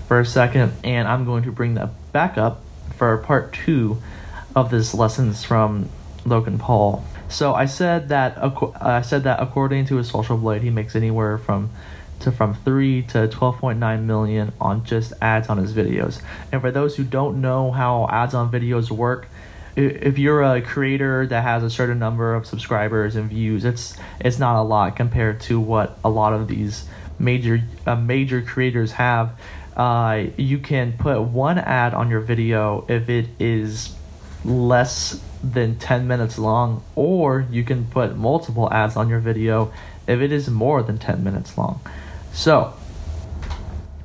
for 0.08 0.20
a 0.20 0.26
second, 0.26 0.72
and 0.82 1.06
I'm 1.06 1.24
going 1.24 1.42
to 1.44 1.52
bring 1.52 1.74
that 1.74 1.90
back 2.12 2.38
up 2.38 2.62
for 2.96 3.16
part 3.18 3.52
two 3.52 4.00
of 4.54 4.70
this 4.70 4.94
lessons 4.94 5.44
from 5.44 5.88
Logan 6.24 6.58
Paul. 6.58 7.04
So 7.28 7.54
I 7.54 7.66
said 7.66 8.08
that 8.10 8.38
I 8.80 9.02
said 9.02 9.24
that 9.24 9.40
according 9.40 9.86
to 9.86 9.96
his 9.96 10.08
social 10.08 10.36
blade, 10.36 10.62
he 10.62 10.70
makes 10.70 10.94
anywhere 10.94 11.38
from 11.38 11.70
to 12.20 12.30
from 12.30 12.54
3 12.54 13.02
to 13.02 13.28
12.9 13.28 14.02
million 14.04 14.52
on 14.60 14.84
just 14.84 15.12
ads 15.20 15.48
on 15.48 15.58
his 15.58 15.72
videos. 15.72 16.22
And 16.52 16.60
for 16.60 16.70
those 16.70 16.96
who 16.96 17.04
don't 17.04 17.40
know 17.40 17.72
how 17.72 18.06
ads 18.10 18.32
on 18.32 18.50
videos 18.50 18.90
work, 18.90 19.28
if 19.76 20.18
you're 20.18 20.42
a 20.42 20.60
creator 20.60 21.26
that 21.26 21.42
has 21.42 21.62
a 21.62 21.70
certain 21.70 21.98
number 21.98 22.34
of 22.34 22.46
subscribers 22.46 23.16
and 23.16 23.28
views, 23.28 23.64
it's 23.64 23.96
it's 24.20 24.38
not 24.38 24.60
a 24.60 24.62
lot 24.62 24.96
compared 24.96 25.40
to 25.42 25.58
what 25.58 25.98
a 26.04 26.10
lot 26.10 26.32
of 26.32 26.48
these 26.48 26.84
major 27.18 27.62
uh, 27.86 27.96
major 27.96 28.42
creators 28.42 28.92
have. 28.92 29.38
Uh, 29.76 30.24
you 30.36 30.58
can 30.58 30.92
put 30.92 31.22
one 31.22 31.58
ad 31.58 31.94
on 31.94 32.10
your 32.10 32.20
video 32.20 32.84
if 32.88 33.08
it 33.08 33.26
is 33.38 33.94
less 34.44 35.22
than 35.42 35.76
10 35.76 36.06
minutes 36.06 36.38
long, 36.38 36.84
or 36.94 37.46
you 37.50 37.64
can 37.64 37.86
put 37.86 38.16
multiple 38.16 38.70
ads 38.72 38.96
on 38.96 39.08
your 39.08 39.18
video 39.18 39.72
if 40.06 40.20
it 40.20 40.30
is 40.30 40.50
more 40.50 40.82
than 40.82 40.98
10 40.98 41.24
minutes 41.24 41.56
long. 41.56 41.80
So, 42.32 42.74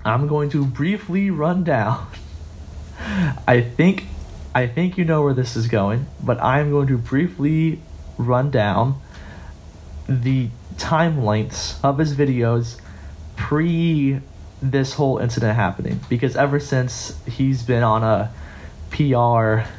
I'm 0.05 0.27
going 0.27 0.49
to 0.51 0.65
briefly 0.65 1.29
run 1.29 1.63
down. 1.63 2.07
I 3.47 3.61
think 3.61 4.05
I 4.57 4.65
think 4.65 4.97
you 4.97 5.05
know 5.05 5.21
where 5.21 5.35
this 5.35 5.55
is 5.55 5.67
going, 5.67 6.07
but 6.19 6.41
I'm 6.41 6.71
going 6.71 6.87
to 6.87 6.97
briefly 6.97 7.79
run 8.17 8.49
down 8.49 8.99
the 10.09 10.49
time 10.79 11.23
lengths 11.23 11.79
of 11.83 11.99
his 11.99 12.15
videos 12.15 12.81
pre 13.35 14.19
this 14.59 14.93
whole 14.95 15.19
incident 15.19 15.55
happening 15.55 15.99
because 16.09 16.35
ever 16.35 16.59
since 16.59 17.23
he's 17.27 17.61
been 17.61 17.83
on 17.83 18.03
a 18.03 18.31
PR 18.89 19.69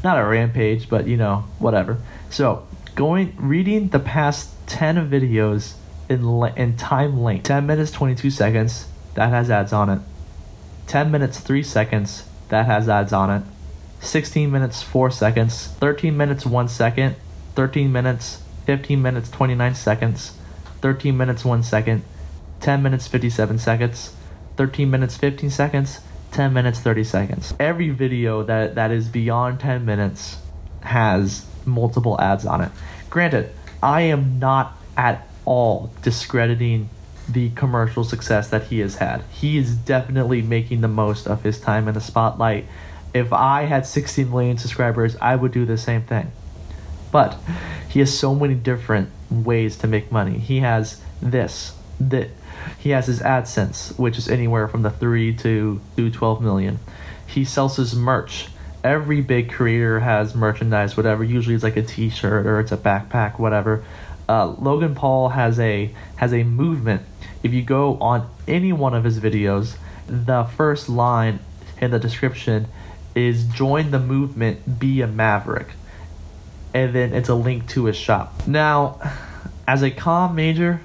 not 0.02 0.18
a 0.18 0.24
rampage, 0.24 0.88
but 0.88 1.06
you 1.06 1.18
know, 1.18 1.44
whatever. 1.58 1.98
So, 2.30 2.66
going 2.94 3.34
reading 3.36 3.90
the 3.90 3.98
past 3.98 4.54
10 4.66 5.10
videos 5.10 5.74
in, 6.08 6.24
in 6.56 6.78
time 6.78 7.22
length 7.22 7.42
10 7.44 7.66
minutes 7.66 7.90
22 7.90 8.30
seconds 8.30 8.88
that 9.12 9.28
has 9.28 9.50
ads 9.50 9.74
on 9.74 9.90
it 9.90 10.00
10 10.86 11.10
minutes 11.10 11.38
3 11.38 11.62
seconds 11.62 12.24
that 12.48 12.66
has 12.66 12.88
ads 12.88 13.12
on 13.12 13.30
it. 13.30 13.42
16 14.00 14.50
minutes 14.50 14.82
4 14.82 15.10
seconds. 15.10 15.68
13 15.80 16.16
minutes 16.16 16.46
1 16.46 16.68
second. 16.68 17.16
13 17.54 17.90
minutes 17.90 18.42
15 18.66 19.00
minutes 19.00 19.30
29 19.30 19.74
seconds. 19.74 20.32
13 20.80 21.16
minutes 21.16 21.44
1 21.44 21.62
second. 21.62 22.02
10 22.60 22.82
minutes 22.82 23.06
57 23.08 23.58
seconds. 23.58 24.14
13 24.56 24.90
minutes 24.90 25.16
15 25.16 25.50
seconds. 25.50 26.00
10 26.32 26.52
minutes 26.52 26.80
30 26.80 27.04
seconds. 27.04 27.54
Every 27.58 27.90
video 27.90 28.42
that 28.42 28.74
that 28.74 28.90
is 28.90 29.08
beyond 29.08 29.60
10 29.60 29.84
minutes 29.84 30.38
has 30.82 31.46
multiple 31.64 32.20
ads 32.20 32.44
on 32.44 32.60
it. 32.60 32.70
Granted 33.10 33.52
I 33.82 34.02
am 34.02 34.38
not 34.38 34.76
at 34.96 35.28
all 35.44 35.92
discrediting 36.02 36.90
the 37.28 37.50
commercial 37.50 38.04
success 38.04 38.48
that 38.50 38.64
he 38.64 38.80
has 38.80 38.96
had. 38.96 39.22
He 39.30 39.58
is 39.58 39.74
definitely 39.74 40.42
making 40.42 40.80
the 40.80 40.88
most 40.88 41.26
of 41.26 41.42
his 41.42 41.60
time 41.60 41.88
in 41.88 41.94
the 41.94 42.00
spotlight. 42.00 42.66
If 43.12 43.32
I 43.32 43.62
had 43.62 43.86
16 43.86 44.30
million 44.30 44.58
subscribers, 44.58 45.16
I 45.20 45.36
would 45.36 45.52
do 45.52 45.64
the 45.64 45.78
same 45.78 46.02
thing. 46.02 46.30
But 47.10 47.38
he 47.88 48.00
has 48.00 48.16
so 48.16 48.34
many 48.34 48.54
different 48.54 49.10
ways 49.30 49.76
to 49.78 49.86
make 49.86 50.12
money. 50.12 50.38
He 50.38 50.60
has 50.60 51.00
this, 51.20 51.74
that 51.98 52.30
he 52.78 52.90
has 52.90 53.06
his 53.06 53.20
AdSense, 53.20 53.98
which 53.98 54.18
is 54.18 54.28
anywhere 54.28 54.68
from 54.68 54.82
the 54.82 54.90
3 54.90 55.34
to, 55.36 55.80
to 55.96 56.10
12 56.10 56.42
million. 56.42 56.78
He 57.26 57.44
sells 57.44 57.76
his 57.76 57.94
merch. 57.94 58.48
Every 58.84 59.20
big 59.20 59.50
creator 59.50 60.00
has 60.00 60.34
merchandise, 60.34 60.96
whatever. 60.96 61.24
Usually 61.24 61.54
it's 61.54 61.64
like 61.64 61.76
a 61.76 61.82
t-shirt 61.82 62.46
or 62.46 62.60
it's 62.60 62.70
a 62.70 62.76
backpack, 62.76 63.38
whatever. 63.38 63.84
Uh, 64.28 64.46
Logan 64.46 64.94
Paul 64.94 65.30
has 65.30 65.58
a 65.58 65.92
has 66.16 66.32
a 66.32 66.42
movement. 66.42 67.02
If 67.46 67.54
you 67.54 67.62
go 67.62 67.96
on 67.98 68.28
any 68.48 68.72
one 68.72 68.92
of 68.92 69.04
his 69.04 69.20
videos, 69.20 69.76
the 70.08 70.42
first 70.42 70.88
line 70.88 71.38
in 71.80 71.92
the 71.92 71.98
description 72.00 72.66
is 73.14 73.44
join 73.44 73.92
the 73.92 74.00
movement, 74.00 74.80
be 74.80 75.00
a 75.00 75.06
maverick. 75.06 75.68
And 76.74 76.92
then 76.92 77.14
it's 77.14 77.28
a 77.28 77.36
link 77.36 77.68
to 77.68 77.84
his 77.84 77.94
shop. 77.96 78.48
Now, 78.48 78.98
as 79.64 79.84
a 79.84 79.92
comm 79.92 80.34
major, 80.34 80.80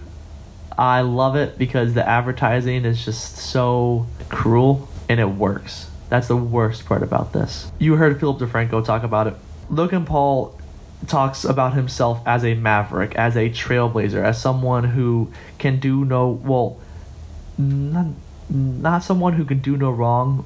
I 0.78 1.02
love 1.02 1.36
it 1.36 1.58
because 1.58 1.96
the 1.96 2.08
advertising 2.08 2.86
is 2.86 3.04
just 3.04 3.38
so 3.38 4.06
cruel 4.30 4.88
and 5.10 5.20
it 5.20 5.30
works. 5.30 5.90
That's 6.10 6.28
the 6.28 6.38
worst 6.38 6.86
part 6.86 7.02
about 7.02 7.34
this. 7.34 7.72
You 7.80 7.96
heard 7.96 8.20
Philip 8.20 8.38
DeFranco 8.38 8.86
talk 8.86 9.02
about 9.02 9.26
it. 9.26 9.34
Logan 9.72 10.06
Paul 10.06 10.61
talks 11.08 11.44
about 11.44 11.74
himself 11.74 12.22
as 12.26 12.44
a 12.44 12.54
maverick, 12.54 13.16
as 13.16 13.36
a 13.36 13.50
trailblazer, 13.50 14.24
as 14.24 14.40
someone 14.40 14.84
who 14.84 15.32
can 15.58 15.80
do 15.80 16.06
no 16.06 16.30
well, 16.30 16.80
not, 17.58 18.08
not 18.50 19.04
someone 19.04 19.34
who 19.34 19.46
can 19.46 19.60
do 19.60 19.78
no 19.78 19.92
wrong, 19.92 20.46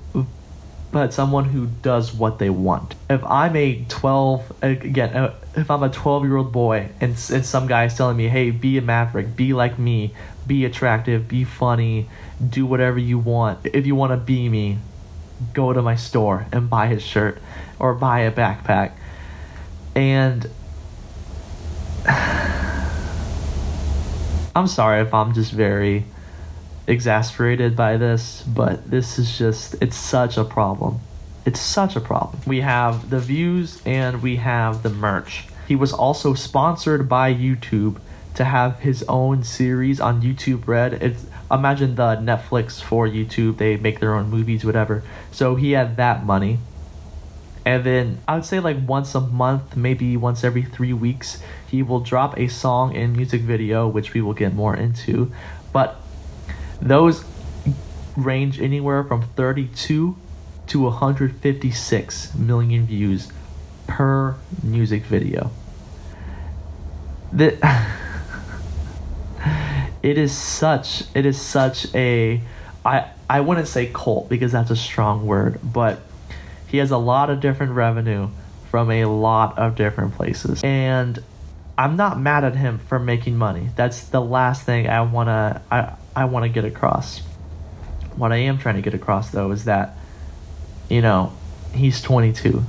but 0.91 1.13
someone 1.13 1.45
who 1.45 1.67
does 1.81 2.13
what 2.13 2.39
they 2.39 2.49
want. 2.49 2.95
If 3.09 3.23
I'm 3.25 3.55
a 3.55 3.83
12 3.89 4.53
again, 4.61 5.15
uh, 5.15 5.33
if 5.55 5.69
I'm 5.69 5.83
a 5.83 5.89
12 5.89 6.23
year 6.23 6.37
old 6.37 6.51
boy 6.51 6.89
and, 7.01 7.11
and 7.11 7.45
some 7.45 7.67
guy 7.67 7.85
is 7.85 7.95
telling 7.95 8.17
me, 8.17 8.29
"Hey, 8.29 8.51
be 8.51 8.77
a 8.77 8.81
maverick, 8.81 9.35
be 9.35 9.53
like 9.53 9.77
me, 9.77 10.13
be 10.47 10.63
attractive, 10.63 11.27
be 11.27 11.43
funny, 11.43 12.07
do 12.49 12.65
whatever 12.65 12.97
you 12.97 13.19
want. 13.19 13.59
If 13.65 13.85
you 13.85 13.95
want 13.95 14.11
to 14.11 14.17
be 14.17 14.47
me, 14.47 14.79
go 15.53 15.73
to 15.73 15.81
my 15.81 15.95
store 15.95 16.45
and 16.53 16.69
buy 16.69 16.87
his 16.87 17.03
shirt 17.03 17.41
or 17.77 17.93
buy 17.93 18.21
a 18.21 18.31
backpack." 18.31 18.91
And 19.95 20.49
I'm 24.55 24.67
sorry 24.67 25.01
if 25.01 25.13
I'm 25.13 25.33
just 25.33 25.51
very 25.51 26.05
exasperated 26.87 27.75
by 27.75 27.97
this, 27.97 28.43
but 28.43 28.89
this 28.89 29.17
is 29.17 29.37
just, 29.37 29.75
it's 29.81 29.97
such 29.97 30.37
a 30.37 30.43
problem. 30.43 30.99
It's 31.45 31.59
such 31.59 31.95
a 31.95 32.01
problem. 32.01 32.41
We 32.45 32.61
have 32.61 33.09
the 33.09 33.19
views 33.19 33.81
and 33.85 34.21
we 34.21 34.37
have 34.37 34.83
the 34.83 34.89
merch. 34.89 35.45
He 35.67 35.75
was 35.75 35.93
also 35.93 36.33
sponsored 36.33 37.09
by 37.09 37.33
YouTube 37.33 37.97
to 38.35 38.43
have 38.43 38.79
his 38.79 39.03
own 39.07 39.43
series 39.43 39.99
on 39.99 40.21
YouTube 40.21 40.67
Red. 40.67 40.93
It's 40.93 41.25
imagine 41.51 41.95
the 41.95 42.17
Netflix 42.17 42.81
for 42.81 43.07
YouTube. 43.07 43.57
They 43.57 43.77
make 43.77 43.99
their 43.99 44.15
own 44.15 44.29
movies, 44.29 44.65
whatever. 44.65 45.03
So 45.31 45.55
he 45.55 45.71
had 45.71 45.97
that 45.97 46.25
money. 46.25 46.59
And 47.65 47.83
then 47.83 48.19
I 48.27 48.35
would 48.35 48.45
say 48.45 48.59
like 48.59 48.77
once 48.87 49.15
a 49.15 49.19
month, 49.19 49.75
maybe 49.75 50.15
once 50.15 50.43
every 50.43 50.61
three 50.61 50.93
weeks, 50.93 51.41
he 51.67 51.81
will 51.81 51.99
drop 51.99 52.37
a 52.37 52.47
song 52.47 52.95
and 52.95 53.15
music 53.15 53.41
video, 53.41 53.87
which 53.87 54.13
we 54.13 54.21
will 54.21 54.35
get 54.35 54.53
more 54.53 54.75
into. 54.75 55.31
But 55.73 55.99
those 56.79 57.25
range 58.15 58.61
anywhere 58.61 59.03
from 59.03 59.23
32 59.23 60.15
to 60.67 60.79
156 60.81 62.35
million 62.35 62.85
views 62.85 63.31
per 63.87 64.35
music 64.63 65.03
video. 65.03 65.51
The, 67.31 67.57
it 70.03 70.17
is 70.17 70.31
such 70.31 71.03
it 71.15 71.25
is 71.25 71.41
such 71.41 71.93
a 71.95 72.41
I 72.85 73.09
I 73.29 73.41
wouldn't 73.41 73.67
say 73.67 73.87
cult 73.87 74.29
because 74.29 74.51
that's 74.51 74.69
a 74.69 74.75
strong 74.75 75.25
word, 75.25 75.59
but 75.63 75.99
he 76.75 76.79
has 76.79 76.91
a 76.91 76.97
lot 76.97 77.29
of 77.29 77.39
different 77.39 77.71
revenue 77.71 78.27
from 78.69 78.91
a 78.91 79.05
lot 79.05 79.57
of 79.57 79.75
different 79.75 80.13
places. 80.13 80.61
And 80.61 81.23
I'm 81.77 81.95
not 81.95 82.19
mad 82.19 82.43
at 82.43 82.57
him 82.57 82.79
for 82.79 82.99
making 82.99 83.37
money. 83.37 83.69
That's 83.77 84.03
the 84.09 84.19
last 84.19 84.63
thing 84.63 84.89
I 84.89 84.99
want 84.99 85.27
to 85.27 85.61
I 85.71 85.93
I 86.13 86.25
want 86.25 86.43
to 86.43 86.49
get 86.49 86.65
across. 86.65 87.19
What 88.17 88.33
I 88.33 88.37
am 88.37 88.57
trying 88.57 88.75
to 88.75 88.81
get 88.81 88.93
across 88.93 89.31
though 89.31 89.51
is 89.51 89.63
that 89.63 89.95
you 90.89 91.01
know, 91.01 91.31
he's 91.73 92.01
22 92.01 92.63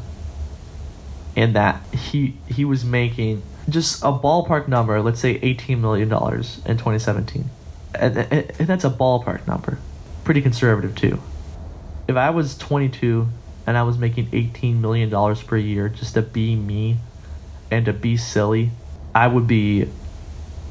and 1.34 1.56
that 1.56 1.82
he 1.92 2.36
he 2.46 2.64
was 2.64 2.84
making 2.84 3.42
just 3.68 4.04
a 4.04 4.12
ballpark 4.12 4.68
number, 4.68 5.02
let's 5.02 5.18
say 5.18 5.40
18 5.42 5.80
million 5.80 6.08
dollars 6.08 6.58
in 6.64 6.76
2017. 6.76 7.50
And, 7.96 8.16
and 8.18 8.68
that's 8.68 8.84
a 8.84 8.90
ballpark 8.90 9.48
number. 9.48 9.78
Pretty 10.22 10.42
conservative 10.42 10.94
too. 10.94 11.20
If 12.06 12.14
I 12.14 12.30
was 12.30 12.56
22 12.56 13.26
and 13.66 13.76
I 13.76 13.82
was 13.82 13.98
making 13.98 14.28
18 14.32 14.80
million 14.80 15.10
dollars 15.10 15.42
per 15.42 15.56
year 15.56 15.88
just 15.88 16.14
to 16.14 16.22
be 16.22 16.54
me 16.54 16.98
and 17.70 17.84
to 17.86 17.92
be 17.92 18.16
silly, 18.16 18.70
I 19.14 19.26
would 19.26 19.46
be 19.46 19.88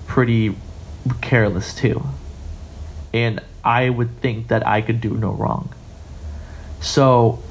pretty 0.07 0.55
careless 1.21 1.73
too. 1.73 2.03
And 3.13 3.41
I 3.63 3.89
would 3.89 4.21
think 4.21 4.47
that 4.47 4.65
I 4.65 4.81
could 4.81 5.01
do 5.01 5.11
no 5.15 5.31
wrong. 5.31 5.73
So, 6.79 7.41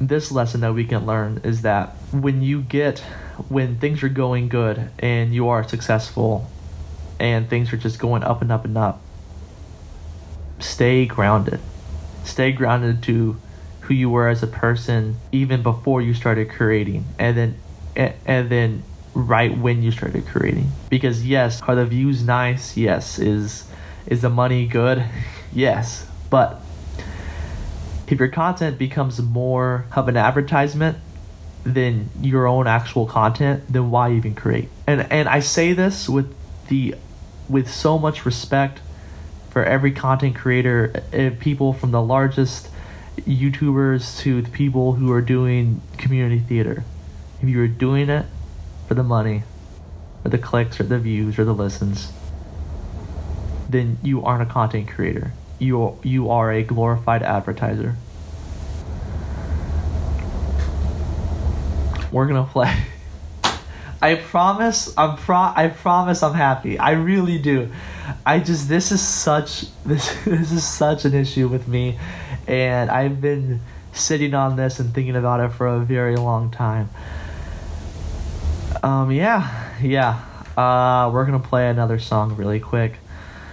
this 0.00 0.32
lesson 0.32 0.60
that 0.60 0.72
we 0.72 0.84
can 0.84 1.04
learn 1.04 1.40
is 1.44 1.62
that 1.62 1.90
when 2.12 2.42
you 2.42 2.62
get, 2.62 3.00
when 3.48 3.78
things 3.78 4.02
are 4.02 4.08
going 4.08 4.48
good 4.48 4.90
and 4.98 5.34
you 5.34 5.48
are 5.48 5.66
successful 5.66 6.48
and 7.18 7.48
things 7.48 7.72
are 7.72 7.76
just 7.76 7.98
going 7.98 8.22
up 8.22 8.40
and 8.40 8.50
up 8.50 8.64
and 8.64 8.76
up, 8.78 9.00
stay 10.58 11.06
grounded. 11.06 11.60
Stay 12.24 12.52
grounded 12.52 13.02
to 13.04 13.36
who 13.90 13.96
you 13.96 14.08
were 14.08 14.28
as 14.28 14.40
a 14.40 14.46
person 14.46 15.16
even 15.32 15.64
before 15.64 16.00
you 16.00 16.14
started 16.14 16.48
creating 16.48 17.04
and 17.18 17.36
then 17.36 17.56
and 18.24 18.48
then 18.48 18.84
right 19.14 19.58
when 19.58 19.82
you 19.82 19.90
started 19.90 20.24
creating. 20.28 20.70
Because 20.88 21.26
yes 21.26 21.60
are 21.62 21.74
the 21.74 21.84
views 21.84 22.22
nice? 22.22 22.76
Yes. 22.76 23.18
Is 23.18 23.68
is 24.06 24.22
the 24.22 24.30
money 24.30 24.66
good? 24.66 25.04
Yes. 25.52 26.06
But 26.30 26.60
if 28.06 28.20
your 28.20 28.28
content 28.28 28.78
becomes 28.78 29.20
more 29.20 29.86
of 29.96 30.06
an 30.06 30.16
advertisement 30.16 30.98
than 31.64 32.08
your 32.20 32.46
own 32.46 32.68
actual 32.68 33.04
content 33.04 33.64
then 33.68 33.90
why 33.90 34.12
even 34.12 34.36
create? 34.36 34.68
And 34.86 35.00
and 35.10 35.28
i 35.28 35.40
say 35.40 35.72
this 35.72 36.08
with 36.08 36.32
the 36.68 36.94
with 37.48 37.68
so 37.68 37.98
much 37.98 38.24
respect 38.24 38.78
for 39.50 39.64
every 39.64 39.90
content 39.90 40.36
creator 40.36 41.02
and 41.12 41.40
people 41.40 41.72
from 41.72 41.90
the 41.90 42.00
largest 42.00 42.69
YouTubers 43.18 44.18
to 44.20 44.42
the 44.42 44.50
people 44.50 44.94
who 44.94 45.12
are 45.12 45.20
doing 45.20 45.82
community 45.98 46.38
theater. 46.40 46.84
If 47.42 47.48
you 47.48 47.60
are 47.62 47.68
doing 47.68 48.08
it 48.08 48.26
for 48.88 48.94
the 48.94 49.02
money, 49.02 49.42
or 50.24 50.30
the 50.30 50.38
clicks, 50.38 50.80
or 50.80 50.84
the 50.84 50.98
views, 50.98 51.38
or 51.38 51.44
the 51.44 51.54
listens, 51.54 52.12
then 53.68 53.98
you 54.02 54.22
aren't 54.22 54.42
a 54.42 54.52
content 54.52 54.88
creator. 54.88 55.32
You 55.58 55.98
you 56.02 56.30
are 56.30 56.52
a 56.52 56.62
glorified 56.62 57.22
advertiser. 57.22 57.96
We're 62.10 62.26
gonna 62.26 62.44
play. 62.44 62.74
I 64.02 64.14
promise. 64.14 64.92
I'm 64.96 65.16
pro. 65.16 65.36
I 65.36 65.68
promise. 65.68 66.22
I'm 66.22 66.34
happy. 66.34 66.78
I 66.78 66.92
really 66.92 67.38
do. 67.38 67.70
I 68.24 68.40
just. 68.40 68.68
This 68.68 68.90
is 68.92 69.00
such. 69.00 69.66
This. 69.84 70.16
This 70.24 70.52
is 70.52 70.64
such 70.66 71.04
an 71.04 71.14
issue 71.14 71.48
with 71.48 71.68
me, 71.68 71.98
and 72.50 72.90
I've 72.90 73.20
been 73.20 73.60
sitting 73.92 74.34
on 74.34 74.56
this 74.56 74.80
and 74.80 74.92
thinking 74.92 75.16
about 75.16 75.40
it 75.40 75.52
for 75.52 75.68
a 75.68 75.80
very 75.80 76.16
long 76.16 76.50
time. 76.50 76.90
Um. 78.82 79.10
Yeah. 79.12 79.78
Yeah. 79.80 80.20
Uh. 80.56 81.10
We're 81.12 81.24
gonna 81.24 81.38
play 81.38 81.68
another 81.68 81.98
song 81.98 82.36
really 82.36 82.60
quick. 82.60 82.98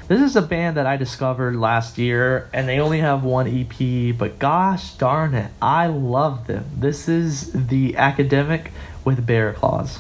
This 0.08 0.22
is 0.22 0.38
a 0.38 0.42
band 0.42 0.78
that 0.78 0.86
I 0.86 0.96
discovered 0.96 1.58
last 1.58 1.98
year, 1.98 2.50
and 2.54 2.68
they 2.68 2.80
only 2.80 3.00
have 3.00 3.24
one 3.24 3.46
EP, 3.46 4.18
but 4.18 4.40
gosh 4.40 4.94
darn 4.94 5.36
it, 5.36 5.52
I 5.62 5.88
love 5.88 6.48
them. 6.48 6.66
This 6.74 7.10
is 7.10 7.52
The 7.52 7.98
Academic 7.98 8.72
with 9.04 9.26
Bear 9.26 9.52
Claws. 9.52 10.00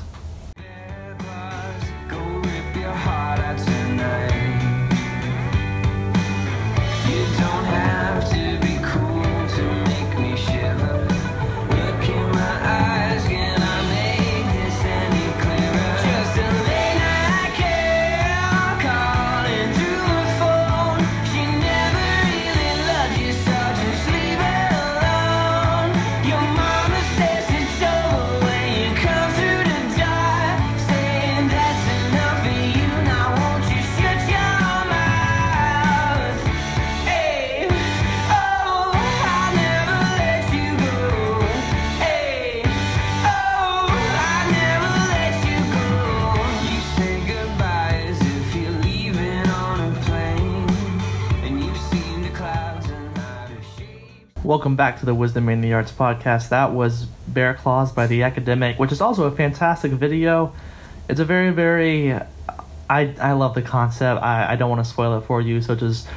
Welcome 54.47 54.77
back 54.77 55.01
to 55.01 55.05
the 55.05 55.13
Wisdom 55.13 55.49
in 55.49 55.59
the 55.59 55.73
Arts 55.73 55.91
podcast. 55.91 56.47
That 56.47 56.71
was 56.71 57.03
Bear 57.27 57.55
Claws 57.55 57.91
by 57.91 58.07
The 58.07 58.23
Academic, 58.23 58.79
which 58.79 58.93
is 58.93 59.01
also 59.01 59.25
a 59.25 59.31
fantastic 59.31 59.91
video. 59.91 60.53
It's 61.09 61.19
a 61.19 61.25
very, 61.25 61.51
very. 61.51 62.13
I, 62.89 63.13
I 63.19 63.33
love 63.33 63.55
the 63.55 63.61
concept. 63.61 64.23
I, 64.23 64.53
I 64.53 64.55
don't 64.55 64.69
want 64.69 64.81
to 64.85 64.89
spoil 64.89 65.17
it 65.17 65.25
for 65.25 65.41
you, 65.41 65.61
so 65.61 65.75
just 65.75 66.07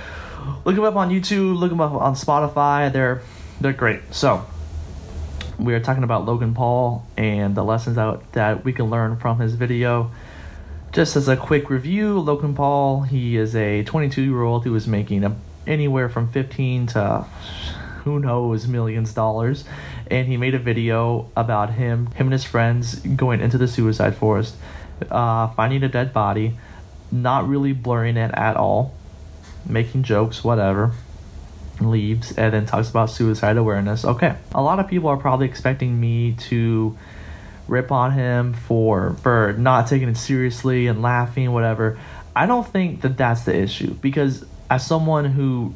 look 0.64 0.76
them 0.76 0.84
up 0.84 0.94
on 0.94 1.10
YouTube, 1.10 1.58
look 1.58 1.70
them 1.70 1.80
up 1.80 1.90
on 1.90 2.14
Spotify. 2.14 2.92
They're 2.92 3.20
they're 3.60 3.72
great. 3.72 4.02
So 4.12 4.46
we 5.58 5.74
are 5.74 5.80
talking 5.80 6.04
about 6.04 6.24
Logan 6.24 6.54
Paul 6.54 7.04
and 7.16 7.56
the 7.56 7.64
lessons 7.64 7.96
that 7.96 8.32
that 8.34 8.64
we 8.64 8.72
can 8.72 8.90
learn 8.90 9.16
from 9.16 9.40
his 9.40 9.56
video. 9.56 10.12
Just 10.92 11.16
as 11.16 11.26
a 11.26 11.36
quick 11.36 11.68
review, 11.68 12.20
Logan 12.20 12.54
Paul, 12.54 13.02
he 13.02 13.36
is 13.36 13.56
a 13.56 13.82
22 13.82 14.22
year 14.22 14.42
old 14.42 14.62
who 14.62 14.76
is 14.76 14.86
making 14.86 15.24
a, 15.24 15.36
anywhere 15.66 16.08
from 16.08 16.30
15 16.30 16.86
to 16.86 17.26
who 18.04 18.18
knows 18.18 18.66
millions 18.66 19.10
of 19.10 19.14
dollars, 19.14 19.64
and 20.10 20.26
he 20.28 20.36
made 20.36 20.54
a 20.54 20.58
video 20.58 21.30
about 21.36 21.74
him, 21.74 22.06
him 22.12 22.26
and 22.26 22.32
his 22.32 22.44
friends 22.44 22.96
going 23.00 23.40
into 23.40 23.58
the 23.58 23.68
suicide 23.68 24.16
forest, 24.16 24.56
uh, 25.10 25.48
finding 25.48 25.82
a 25.82 25.88
dead 25.88 26.12
body, 26.12 26.56
not 27.10 27.48
really 27.48 27.72
blurring 27.72 28.16
it 28.16 28.30
at 28.34 28.56
all, 28.56 28.94
making 29.66 30.02
jokes, 30.02 30.44
whatever 30.44 30.92
leaves 31.80 32.32
and 32.32 32.52
then 32.52 32.66
talks 32.66 32.90
about 32.90 33.10
suicide 33.10 33.56
awareness. 33.56 34.04
Okay. 34.04 34.36
A 34.54 34.62
lot 34.62 34.80
of 34.80 34.88
people 34.88 35.08
are 35.08 35.16
probably 35.16 35.46
expecting 35.46 35.98
me 35.98 36.34
to 36.48 36.96
rip 37.68 37.92
on 37.92 38.12
him 38.12 38.52
for 38.52 39.14
for 39.22 39.54
not 39.56 39.86
taking 39.86 40.08
it 40.08 40.16
seriously 40.16 40.86
and 40.86 41.02
laughing 41.02 41.52
whatever. 41.52 41.98
I 42.34 42.46
don't 42.46 42.66
think 42.66 43.02
that 43.02 43.16
that's 43.16 43.44
the 43.44 43.56
issue 43.56 43.94
because 43.94 44.44
as 44.68 44.86
someone 44.86 45.24
who 45.24 45.74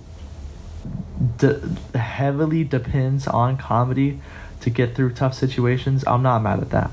de- 1.37 1.99
heavily 1.99 2.65
depends 2.65 3.27
on 3.27 3.57
comedy 3.57 4.21
to 4.61 4.71
get 4.71 4.95
through 4.95 5.13
tough 5.13 5.35
situations, 5.35 6.05
I'm 6.07 6.23
not 6.23 6.41
mad 6.43 6.61
at 6.61 6.71
that. 6.71 6.91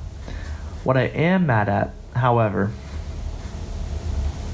What 0.84 0.98
I 0.98 1.04
am 1.04 1.46
mad 1.46 1.70
at, 1.70 1.92
however, 2.16 2.72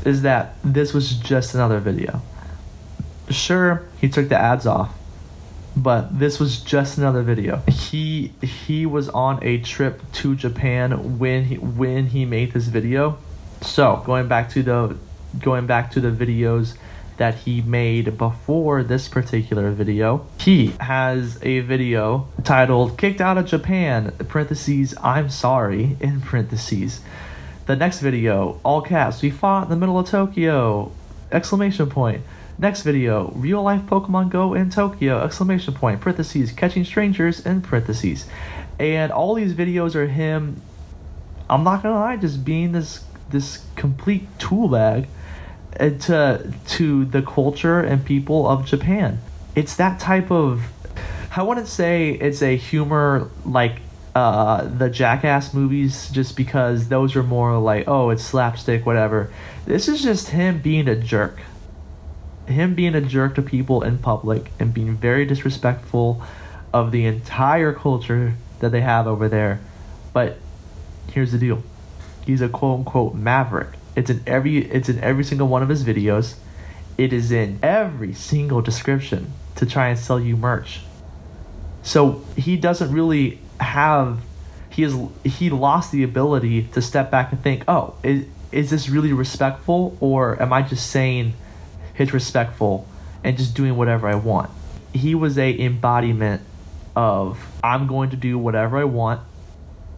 is 0.05 0.21
that 0.21 0.55
this 0.63 0.93
was 0.93 1.13
just 1.13 1.53
another 1.53 1.79
video. 1.79 2.21
Sure 3.29 3.83
he 3.99 4.07
took 4.07 4.29
the 4.29 4.37
ads 4.37 4.65
off 4.65 4.93
but 5.77 6.17
this 6.17 6.39
was 6.39 6.59
just 6.59 6.97
another 6.97 7.21
video. 7.21 7.57
He 7.67 8.33
he 8.41 8.87
was 8.87 9.09
on 9.09 9.39
a 9.43 9.59
trip 9.59 10.01
to 10.13 10.35
japan 10.35 11.19
when 11.19 11.45
he 11.45 11.57
when 11.57 12.07
he 12.07 12.25
made 12.25 12.53
this 12.53 12.65
video. 12.65 13.19
So 13.61 14.01
going 14.05 14.27
back 14.27 14.49
to 14.51 14.63
the 14.63 14.97
going 15.39 15.67
back 15.67 15.91
to 15.91 16.01
the 16.01 16.09
videos 16.09 16.75
that 17.17 17.35
he 17.35 17.61
made 17.61 18.17
before 18.17 18.83
this 18.83 19.07
particular 19.07 19.71
video. 19.71 20.25
He 20.39 20.67
has 20.79 21.39
a 21.43 21.59
video 21.61 22.27
titled 22.43 22.97
kicked 22.97 23.19
out 23.19 23.37
of 23.37 23.45
japan 23.45 24.11
parentheses 24.27 24.93
i'm 25.03 25.29
sorry 25.29 25.97
in 25.99 26.21
parentheses. 26.21 27.01
The 27.65 27.75
next 27.75 27.99
video 27.99 28.59
all 28.63 28.81
caps 28.81 29.21
we 29.21 29.29
fought 29.29 29.63
in 29.63 29.69
the 29.69 29.75
middle 29.75 29.99
of 29.99 30.07
tokyo 30.07 30.91
exclamation 31.31 31.89
point. 31.89 32.21
Next 32.59 32.81
video, 32.81 33.31
real 33.35 33.61
life 33.61 33.81
Pokemon 33.81 34.29
Go 34.29 34.55
in 34.55 34.71
Tokyo, 34.71 35.23
exclamation 35.23 35.75
point, 35.75 36.01
parentheses, 36.01 36.51
catching 36.51 36.83
strangers 36.83 37.45
in 37.45 37.61
parentheses. 37.61 38.25
And 38.79 39.11
all 39.11 39.35
these 39.35 39.53
videos 39.53 39.93
are 39.93 40.07
him, 40.07 40.59
I'm 41.47 41.63
not 41.63 41.83
gonna 41.83 41.99
lie, 41.99 42.17
just 42.17 42.43
being 42.43 42.71
this 42.71 43.03
this 43.29 43.65
complete 43.75 44.25
tool 44.39 44.69
bag 44.69 45.07
to 45.77 46.53
to 46.67 47.05
the 47.05 47.21
culture 47.21 47.79
and 47.79 48.05
people 48.05 48.47
of 48.47 48.65
Japan. 48.65 49.19
It's 49.55 49.75
that 49.77 49.99
type 49.99 50.31
of 50.31 50.63
I 51.35 51.43
wouldn't 51.43 51.67
say 51.67 52.11
it's 52.11 52.41
a 52.41 52.55
humor 52.55 53.29
like 53.45 53.81
uh, 54.15 54.63
the 54.65 54.89
Jackass 54.89 55.53
movies, 55.53 56.09
just 56.09 56.35
because 56.35 56.87
those 56.89 57.15
are 57.15 57.21
more 57.21 57.59
like, 57.59 57.87
oh, 57.87 58.09
it's 58.09 58.23
slapstick, 58.23 58.83
whatever. 58.83 59.31
This 59.65 59.87
is 59.87 60.01
just 60.01 60.29
him 60.29 60.59
being 60.59 60.87
a 60.87 60.95
jerk 60.95 61.39
him 62.47 62.75
being 62.75 62.95
a 62.95 63.01
jerk 63.01 63.35
to 63.35 63.41
people 63.41 63.83
in 63.83 63.97
public 63.97 64.51
and 64.59 64.73
being 64.73 64.95
very 64.97 65.25
disrespectful 65.25 66.21
of 66.73 66.91
the 66.91 67.05
entire 67.05 67.73
culture 67.73 68.35
that 68.59 68.71
they 68.71 68.81
have 68.81 69.07
over 69.07 69.27
there. 69.27 69.59
But 70.13 70.37
here's 71.11 71.31
the 71.31 71.37
deal. 71.37 71.63
He's 72.25 72.41
a 72.41 72.49
quote 72.49 72.79
unquote 72.79 73.15
maverick. 73.15 73.69
It's 73.97 74.11
in 74.11 74.21
every 74.27 74.59
it's 74.59 74.87
in 74.87 74.99
every 74.99 75.23
single 75.23 75.47
one 75.47 75.63
of 75.63 75.69
his 75.69 75.83
videos. 75.83 76.35
It 76.99 77.11
is 77.11 77.31
in 77.31 77.59
every 77.63 78.13
single 78.13 78.61
description 78.61 79.33
to 79.55 79.65
try 79.65 79.87
and 79.87 79.97
sell 79.97 80.19
you 80.19 80.37
merch. 80.37 80.81
So 81.81 82.23
he 82.35 82.57
doesn't 82.57 82.91
really 82.93 83.39
have 83.59 84.19
he 84.69 84.83
is 84.83 84.95
he 85.23 85.49
lost 85.49 85.91
the 85.91 86.03
ability 86.03 86.63
to 86.73 86.81
step 86.81 87.09
back 87.09 87.31
and 87.31 87.41
think, 87.41 87.63
"Oh, 87.67 87.95
is 88.03 88.25
is 88.51 88.69
this 88.69 88.87
really 88.87 89.11
respectful 89.11 89.97
or 89.99 90.39
am 90.39 90.53
I 90.53 90.61
just 90.61 90.89
saying 90.89 91.33
it's 91.97 92.13
respectful 92.13 92.87
and 93.23 93.35
just 93.35 93.55
doing 93.55 93.75
whatever 93.75 94.07
I 94.07 94.15
want. 94.15 94.51
He 94.93 95.15
was 95.15 95.39
a 95.39 95.59
embodiment 95.59 96.41
of 96.95 97.59
I'm 97.63 97.87
going 97.87 98.11
to 98.11 98.15
do 98.15 98.37
whatever 98.37 98.77
I 98.77 98.83
want 98.83 99.21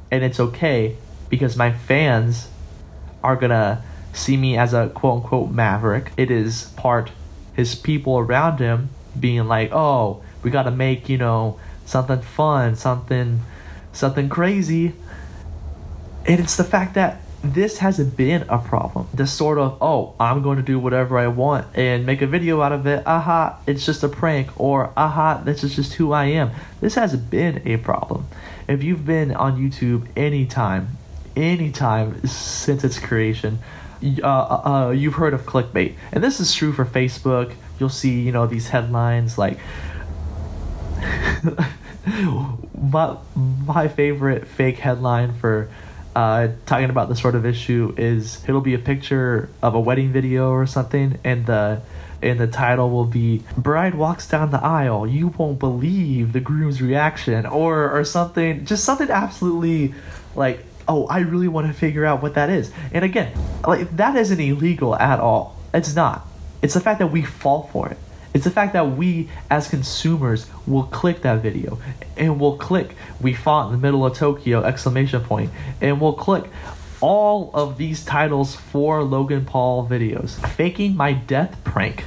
and 0.09 0.23
it's 0.23 0.39
okay 0.39 0.95
because 1.29 1.57
my 1.57 1.73
fans 1.73 2.47
are 3.21 3.35
gonna 3.35 3.83
see 4.13 4.37
me 4.37 4.57
as 4.57 4.73
a 4.73 4.89
quote 4.89 5.23
unquote 5.23 5.51
maverick. 5.51 6.11
It 6.17 6.31
is 6.31 6.65
part 6.75 7.11
his 7.53 7.75
people 7.75 8.17
around 8.17 8.59
him 8.59 8.89
being 9.19 9.47
like, 9.47 9.71
oh, 9.71 10.21
we 10.43 10.51
gotta 10.51 10.71
make, 10.71 11.09
you 11.09 11.17
know, 11.17 11.59
something 11.85 12.21
fun, 12.21 12.75
something 12.75 13.41
something 13.91 14.29
crazy. 14.29 14.93
And 16.25 16.39
it's 16.39 16.57
the 16.57 16.63
fact 16.63 16.93
that 16.95 17.21
this 17.43 17.77
hasn't 17.77 18.17
been 18.17 18.45
a 18.49 18.57
problem. 18.57 19.07
This 19.13 19.31
sort 19.31 19.57
of, 19.57 19.77
oh, 19.81 20.13
I'm 20.19 20.41
going 20.41 20.57
to 20.57 20.63
do 20.63 20.77
whatever 20.77 21.17
I 21.17 21.27
want 21.27 21.67
and 21.73 22.05
make 22.05 22.21
a 22.21 22.27
video 22.27 22.61
out 22.61 22.71
of 22.71 22.85
it. 22.85 23.05
Aha, 23.05 23.57
it's 23.65 23.85
just 23.85 24.03
a 24.03 24.09
prank. 24.09 24.59
Or, 24.59 24.91
aha, 24.97 25.41
this 25.43 25.63
is 25.63 25.75
just 25.75 25.93
who 25.93 26.11
I 26.11 26.25
am. 26.25 26.51
This 26.81 26.95
hasn't 26.95 27.29
been 27.29 27.61
a 27.65 27.77
problem. 27.77 28.27
If 28.67 28.83
you've 28.83 29.05
been 29.05 29.33
on 29.33 29.57
YouTube 29.57 30.07
anytime, 30.17 30.97
anytime 31.35 32.25
since 32.27 32.83
its 32.83 32.99
creation, 32.99 33.59
uh, 34.01 34.27
uh, 34.27 34.61
uh, 34.87 34.89
you've 34.91 35.15
heard 35.15 35.33
of 35.33 35.41
clickbait. 35.45 35.95
And 36.11 36.23
this 36.23 36.39
is 36.39 36.53
true 36.53 36.71
for 36.71 36.85
Facebook. 36.85 37.55
You'll 37.79 37.89
see, 37.89 38.21
you 38.21 38.31
know, 38.31 38.47
these 38.47 38.69
headlines 38.69 39.37
like. 39.37 39.59
my, 42.81 43.17
my 43.65 43.87
favorite 43.87 44.47
fake 44.47 44.77
headline 44.79 45.33
for 45.33 45.69
uh, 46.15 46.49
talking 46.65 46.89
about 46.89 47.09
this 47.09 47.19
sort 47.21 47.35
of 47.35 47.45
issue 47.45 47.93
is 47.97 48.43
it'll 48.47 48.61
be 48.61 48.73
a 48.73 48.79
picture 48.79 49.49
of 49.61 49.75
a 49.75 49.79
wedding 49.79 50.11
video 50.11 50.49
or 50.49 50.65
something, 50.65 51.19
and 51.23 51.45
the 51.45 51.81
and 52.21 52.39
the 52.39 52.47
title 52.47 52.89
will 52.89 53.05
be 53.05 53.43
"Bride 53.55 53.95
walks 53.95 54.27
down 54.27 54.51
the 54.51 54.61
aisle. 54.61 55.07
You 55.07 55.27
won't 55.27 55.59
believe 55.59 56.33
the 56.33 56.39
groom's 56.39 56.81
reaction," 56.81 57.45
or 57.45 57.89
or 57.91 58.03
something, 58.03 58.65
just 58.65 58.83
something 58.83 59.09
absolutely 59.09 59.93
like, 60.35 60.65
"Oh, 60.89 61.05
I 61.07 61.19
really 61.19 61.47
want 61.47 61.67
to 61.67 61.73
figure 61.73 62.05
out 62.05 62.21
what 62.21 62.33
that 62.33 62.49
is." 62.49 62.71
And 62.91 63.05
again, 63.05 63.31
like 63.65 63.95
that 63.95 64.17
isn't 64.17 64.39
illegal 64.39 64.95
at 64.95 65.19
all. 65.21 65.55
It's 65.73 65.95
not. 65.95 66.27
It's 66.61 66.73
the 66.73 66.81
fact 66.81 66.99
that 66.99 67.11
we 67.11 67.21
fall 67.21 67.69
for 67.71 67.87
it. 67.87 67.97
It's 68.33 68.43
the 68.43 68.51
fact 68.51 68.73
that 68.73 68.97
we, 68.97 69.29
as 69.49 69.69
consumers, 69.69 70.47
will 70.67 70.83
click 70.83 71.21
that 71.21 71.41
video 71.41 71.79
and 72.17 72.39
we'll 72.39 72.57
click 72.57 72.95
"We 73.21 73.33
fought 73.33 73.67
in 73.67 73.71
the 73.71 73.77
middle 73.77 74.05
of 74.05 74.13
Tokyo!" 74.15 74.63
exclamation 74.63 75.21
point, 75.21 75.51
and 75.79 76.01
we'll 76.01 76.13
click 76.13 76.45
all 77.01 77.49
of 77.53 77.77
these 77.77 78.03
titles 78.03 78.55
for 78.55 79.03
Logan 79.03 79.45
Paul 79.45 79.87
videos. 79.87 80.31
Faking 80.49 80.97
my 80.97 81.13
death 81.13 81.55
prank. 81.63 82.03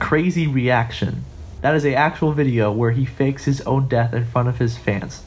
Crazy 0.00 0.46
reaction. 0.46 1.24
That 1.60 1.76
is 1.76 1.84
a 1.84 1.94
actual 1.94 2.32
video 2.32 2.72
where 2.72 2.90
he 2.90 3.04
fakes 3.04 3.44
his 3.44 3.60
own 3.62 3.86
death 3.86 4.12
in 4.12 4.24
front 4.24 4.48
of 4.48 4.58
his 4.58 4.76
fans. 4.76 5.22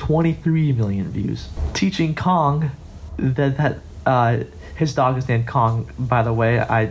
23 0.00 0.72
million 0.72 1.12
views. 1.12 1.48
Teaching 1.74 2.14
Kong 2.14 2.70
that 3.18 3.58
that 3.58 3.78
uh, 4.06 4.44
his 4.74 4.94
dog 4.94 5.18
is 5.18 5.28
named 5.28 5.46
Kong. 5.46 5.90
By 5.98 6.22
the 6.22 6.32
way, 6.32 6.58
I 6.58 6.90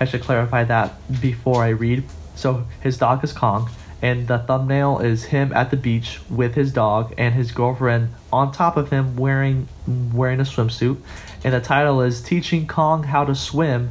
I 0.00 0.06
should 0.06 0.22
clarify 0.22 0.64
that 0.64 0.94
before 1.20 1.62
I 1.62 1.68
read. 1.68 2.04
So 2.34 2.64
his 2.80 2.96
dog 2.96 3.22
is 3.22 3.34
Kong, 3.34 3.68
and 4.00 4.26
the 4.26 4.38
thumbnail 4.38 5.00
is 5.00 5.24
him 5.24 5.52
at 5.52 5.70
the 5.70 5.76
beach 5.76 6.20
with 6.30 6.54
his 6.54 6.72
dog 6.72 7.12
and 7.18 7.34
his 7.34 7.52
girlfriend 7.52 8.08
on 8.32 8.52
top 8.52 8.78
of 8.78 8.88
him 8.88 9.16
wearing 9.16 9.68
wearing 9.86 10.40
a 10.40 10.44
swimsuit. 10.44 10.96
And 11.44 11.52
the 11.52 11.60
title 11.60 12.00
is 12.00 12.22
Teaching 12.22 12.66
Kong 12.66 13.02
How 13.02 13.26
to 13.26 13.34
Swim 13.34 13.90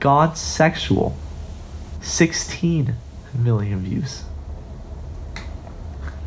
God 0.00 0.36
Sexual. 0.36 1.16
16 2.00 2.96
million 3.38 3.84
views. 3.84 4.24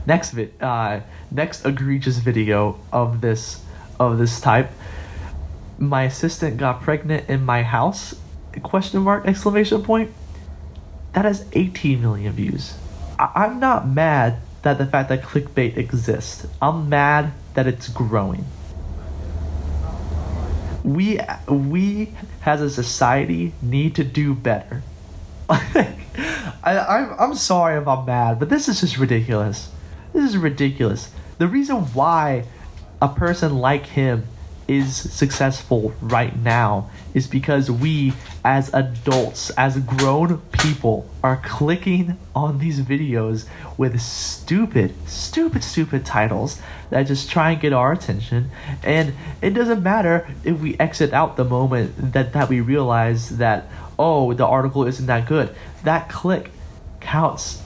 Next 0.05 0.31
vid, 0.31 0.53
uh, 0.61 1.01
next 1.31 1.65
egregious 1.65 2.17
video 2.17 2.79
of 2.91 3.21
this 3.21 3.63
of 3.99 4.17
this 4.17 4.39
type. 4.39 4.69
My 5.77 6.03
assistant 6.03 6.57
got 6.57 6.81
pregnant 6.81 7.29
in 7.29 7.43
my 7.43 7.63
house 7.63 8.15
question 8.63 9.01
mark 9.01 9.25
exclamation 9.25 9.83
point 9.83 10.11
that 11.11 11.25
has 11.25 11.45
18 11.51 12.01
million 12.01 12.31
views 12.31 12.75
I- 13.19 13.31
I'm 13.35 13.59
not 13.59 13.87
mad 13.87 14.37
that 14.61 14.77
the 14.77 14.85
fact 14.85 15.09
that 15.09 15.21
clickbait 15.21 15.77
exists. 15.77 16.47
I'm 16.61 16.89
mad 16.89 17.33
that 17.53 17.67
it's 17.67 17.87
growing. 17.87 18.45
We 20.83 21.19
we 21.47 22.13
as 22.45 22.61
a 22.61 22.69
society 22.69 23.53
need 23.61 23.95
to 23.95 24.03
do 24.03 24.33
better. 24.33 24.83
I, 25.49 25.85
I'm 26.63 27.15
I'm 27.19 27.35
sorry 27.35 27.79
if 27.79 27.87
I'm 27.87 28.05
mad, 28.05 28.39
but 28.39 28.49
this 28.49 28.67
is 28.67 28.81
just 28.81 28.97
ridiculous. 28.97 29.69
This 30.15 30.29
is 30.29 30.37
ridiculous. 30.37 31.11
The 31.39 31.47
reason 31.49 31.75
why 31.87 32.45
a 33.01 33.09
person 33.09 33.57
like 33.57 33.85
him 33.85 34.25
is 34.65 34.95
successful 34.95 35.93
right 35.99 36.39
now 36.39 36.89
is 37.13 37.27
because 37.27 37.69
we 37.69 38.13
as 38.41 38.73
adults 38.73 39.49
as 39.51 39.77
grown 39.79 40.37
people 40.53 41.07
are 41.21 41.41
clicking 41.43 42.17
on 42.33 42.59
these 42.59 42.79
videos 42.79 43.45
with 43.77 43.99
stupid 43.99 44.93
stupid 45.05 45.65
stupid 45.65 46.05
titles 46.05 46.61
that 46.91 47.03
just 47.03 47.29
try 47.29 47.51
and 47.51 47.59
get 47.59 47.73
our 47.73 47.91
attention. 47.91 48.49
And 48.83 49.13
it 49.41 49.49
doesn't 49.49 49.83
matter 49.83 50.25
if 50.45 50.61
we 50.61 50.77
exit 50.79 51.11
out 51.11 51.35
the 51.35 51.43
moment 51.43 52.13
that 52.13 52.31
that 52.31 52.47
we 52.47 52.61
realize 52.61 53.37
that 53.37 53.67
oh 53.99 54.33
the 54.33 54.45
article 54.45 54.85
isn't 54.85 55.07
that 55.07 55.27
good. 55.27 55.53
That 55.83 56.07
click 56.07 56.51
counts 57.01 57.61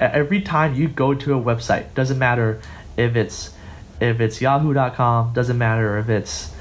every 0.00 0.40
time 0.40 0.74
you 0.74 0.88
go 0.88 1.14
to 1.14 1.34
a 1.34 1.40
website 1.40 1.92
doesn't 1.94 2.18
matter 2.18 2.60
if 2.96 3.16
it's 3.16 3.52
if 4.00 4.20
it's 4.20 4.40
yahoo.com 4.40 5.32
doesn't 5.32 5.58
matter 5.58 5.98
if 5.98 6.08
it's 6.08 6.52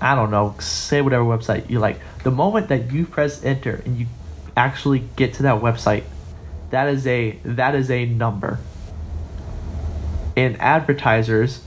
i 0.00 0.14
don't 0.14 0.30
know 0.30 0.54
say 0.58 1.00
whatever 1.02 1.24
website 1.24 1.68
you 1.68 1.78
like. 1.78 2.00
The 2.22 2.30
moment 2.30 2.68
that 2.68 2.92
you 2.92 3.06
press 3.06 3.44
enter 3.44 3.82
and 3.84 3.98
you 3.98 4.06
actually 4.56 5.04
get 5.16 5.34
to 5.34 5.42
that 5.44 5.60
website 5.60 6.04
that 6.70 6.88
is 6.88 7.06
a 7.06 7.38
that 7.44 7.74
is 7.74 7.90
a 7.90 8.06
number. 8.06 8.58
And 10.36 10.60
advertisers 10.60 11.62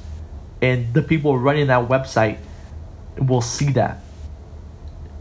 and 0.61 0.93
the 0.93 1.01
people 1.01 1.37
running 1.37 1.67
that 1.67 1.87
website 1.87 2.37
will 3.17 3.41
see 3.41 3.71
that 3.71 4.03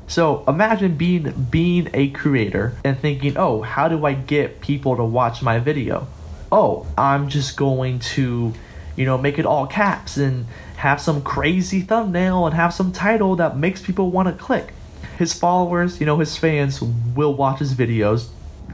so 0.08 0.42
imagine 0.48 0.96
being 0.96 1.46
being 1.50 1.90
a 1.92 2.08
creator 2.08 2.74
and 2.82 2.98
thinking, 2.98 3.36
"Oh, 3.36 3.62
how 3.62 3.88
do 3.88 4.06
I 4.06 4.14
get 4.14 4.60
people 4.60 4.96
to 4.96 5.04
watch 5.04 5.42
my 5.42 5.58
video?" 5.58 6.08
Oh, 6.50 6.86
I'm 6.96 7.28
just 7.28 7.58
going 7.58 7.98
to, 8.16 8.54
you 8.96 9.04
know, 9.04 9.18
make 9.18 9.38
it 9.38 9.44
all 9.44 9.66
caps 9.66 10.16
and 10.16 10.46
have 10.76 10.98
some 11.00 11.20
crazy 11.20 11.82
thumbnail 11.82 12.46
and 12.46 12.54
have 12.54 12.72
some 12.72 12.90
title 12.90 13.36
that 13.36 13.56
makes 13.58 13.82
people 13.82 14.10
want 14.10 14.28
to 14.28 14.44
click. 14.44 14.72
His 15.18 15.34
followers, 15.34 16.00
you 16.00 16.06
know, 16.06 16.18
his 16.18 16.36
fans 16.38 16.80
will 16.80 17.34
watch 17.34 17.58
his 17.58 17.74
videos 17.74 18.28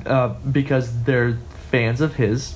uh, 0.06 0.28
because 0.28 1.02
they're 1.02 1.38
fans 1.70 2.00
of 2.00 2.14
his. 2.14 2.54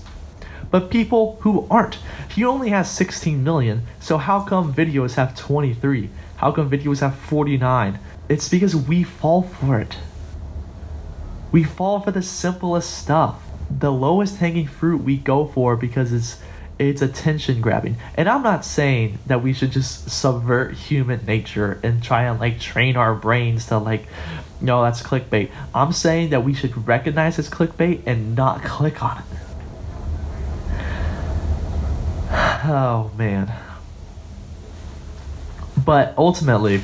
But 0.70 0.90
people 0.90 1.38
who 1.40 1.66
aren't, 1.70 1.98
he 2.28 2.44
only 2.44 2.68
has 2.68 2.90
16 2.90 3.42
million. 3.42 3.82
So 4.00 4.18
how 4.18 4.42
come 4.42 4.72
videos 4.72 5.14
have 5.14 5.34
23? 5.34 6.10
How 6.36 6.52
come 6.52 6.70
videos 6.70 7.00
have 7.00 7.16
49? 7.16 7.98
It's 8.28 8.48
because 8.48 8.76
we 8.76 9.02
fall 9.04 9.42
for 9.42 9.80
it. 9.80 9.96
We 11.50 11.64
fall 11.64 12.00
for 12.00 12.10
the 12.10 12.22
simplest 12.22 12.90
stuff. 12.90 13.42
The 13.70 13.90
lowest 13.90 14.36
hanging 14.36 14.66
fruit 14.66 15.02
we 15.02 15.16
go 15.16 15.46
for 15.46 15.76
because 15.76 16.12
it's 16.12 16.38
it's 16.78 17.02
attention 17.02 17.60
grabbing. 17.60 17.96
And 18.14 18.28
I'm 18.28 18.42
not 18.42 18.64
saying 18.64 19.18
that 19.26 19.42
we 19.42 19.52
should 19.52 19.72
just 19.72 20.10
subvert 20.10 20.74
human 20.74 21.24
nature 21.26 21.80
and 21.82 22.02
try 22.02 22.22
and 22.22 22.38
like 22.38 22.60
train 22.60 22.96
our 22.96 23.14
brains 23.14 23.66
to 23.66 23.78
like 23.78 24.06
no, 24.60 24.82
that's 24.82 25.02
clickbait. 25.02 25.50
I'm 25.74 25.92
saying 25.92 26.30
that 26.30 26.44
we 26.44 26.52
should 26.52 26.86
recognize 26.86 27.38
it's 27.38 27.48
clickbait 27.48 28.02
and 28.06 28.34
not 28.36 28.62
click 28.64 29.02
on 29.02 29.18
it. 29.18 29.24
Oh 32.70 33.12
man. 33.16 33.52
But 35.84 36.12
ultimately, 36.18 36.82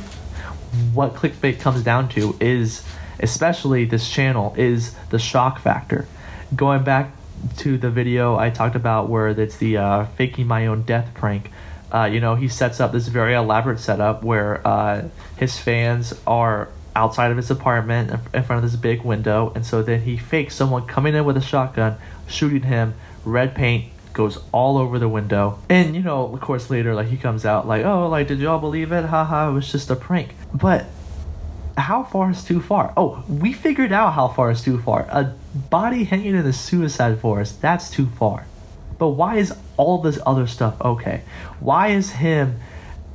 what 0.92 1.14
clickbait 1.14 1.60
comes 1.60 1.82
down 1.82 2.08
to 2.10 2.36
is, 2.40 2.84
especially 3.20 3.84
this 3.84 4.10
channel, 4.10 4.54
is 4.56 4.94
the 5.10 5.18
shock 5.18 5.60
factor. 5.60 6.06
Going 6.54 6.84
back 6.84 7.12
to 7.58 7.76
the 7.76 7.90
video 7.90 8.36
I 8.36 8.50
talked 8.50 8.76
about 8.76 9.08
where 9.08 9.28
it's 9.28 9.56
the 9.56 9.76
uh, 9.76 10.04
faking 10.16 10.46
my 10.46 10.66
own 10.66 10.82
death 10.82 11.12
prank. 11.14 11.50
Uh, 11.92 12.06
you 12.06 12.20
know, 12.20 12.34
he 12.34 12.48
sets 12.48 12.80
up 12.80 12.92
this 12.92 13.08
very 13.08 13.34
elaborate 13.34 13.78
setup 13.78 14.24
where 14.24 14.66
uh, 14.66 15.04
his 15.36 15.58
fans 15.58 16.14
are 16.26 16.68
outside 16.96 17.30
of 17.30 17.36
his 17.36 17.50
apartment 17.50 18.10
in 18.32 18.42
front 18.42 18.64
of 18.64 18.70
this 18.70 18.78
big 18.80 19.02
window, 19.02 19.52
and 19.54 19.66
so 19.66 19.82
then 19.82 20.00
he 20.02 20.16
fakes 20.16 20.54
someone 20.54 20.86
coming 20.86 21.14
in 21.14 21.24
with 21.24 21.36
a 21.36 21.40
shotgun, 21.40 21.96
shooting 22.26 22.62
him, 22.62 22.94
red 23.24 23.54
paint, 23.54 23.92
goes 24.14 24.38
all 24.52 24.78
over 24.78 24.98
the 24.98 25.08
window. 25.08 25.58
And 25.68 25.94
you 25.94 26.02
know, 26.02 26.32
of 26.32 26.40
course, 26.40 26.70
later 26.70 26.94
like 26.94 27.08
he 27.08 27.18
comes 27.18 27.44
out 27.44 27.68
like, 27.68 27.84
"Oh, 27.84 28.08
like 28.08 28.28
did 28.28 28.38
y'all 28.38 28.58
believe 28.58 28.90
it? 28.92 29.04
Haha, 29.04 29.50
it 29.50 29.52
was 29.52 29.70
just 29.70 29.90
a 29.90 29.96
prank." 29.96 30.34
But 30.54 30.86
how 31.76 32.04
far 32.04 32.30
is 32.30 32.44
too 32.44 32.60
far? 32.60 32.92
Oh, 32.96 33.24
we 33.28 33.52
figured 33.52 33.92
out 33.92 34.14
how 34.14 34.28
far 34.28 34.50
is 34.50 34.62
too 34.62 34.80
far. 34.80 35.06
A 35.10 35.34
body 35.54 36.04
hanging 36.04 36.34
in 36.34 36.44
the 36.44 36.52
suicide 36.52 37.20
forest, 37.20 37.60
that's 37.60 37.90
too 37.90 38.06
far. 38.06 38.46
But 38.98 39.08
why 39.10 39.36
is 39.36 39.52
all 39.76 39.98
this 39.98 40.18
other 40.24 40.46
stuff 40.46 40.80
okay? 40.80 41.22
Why 41.60 41.88
is 41.88 42.12
him 42.12 42.60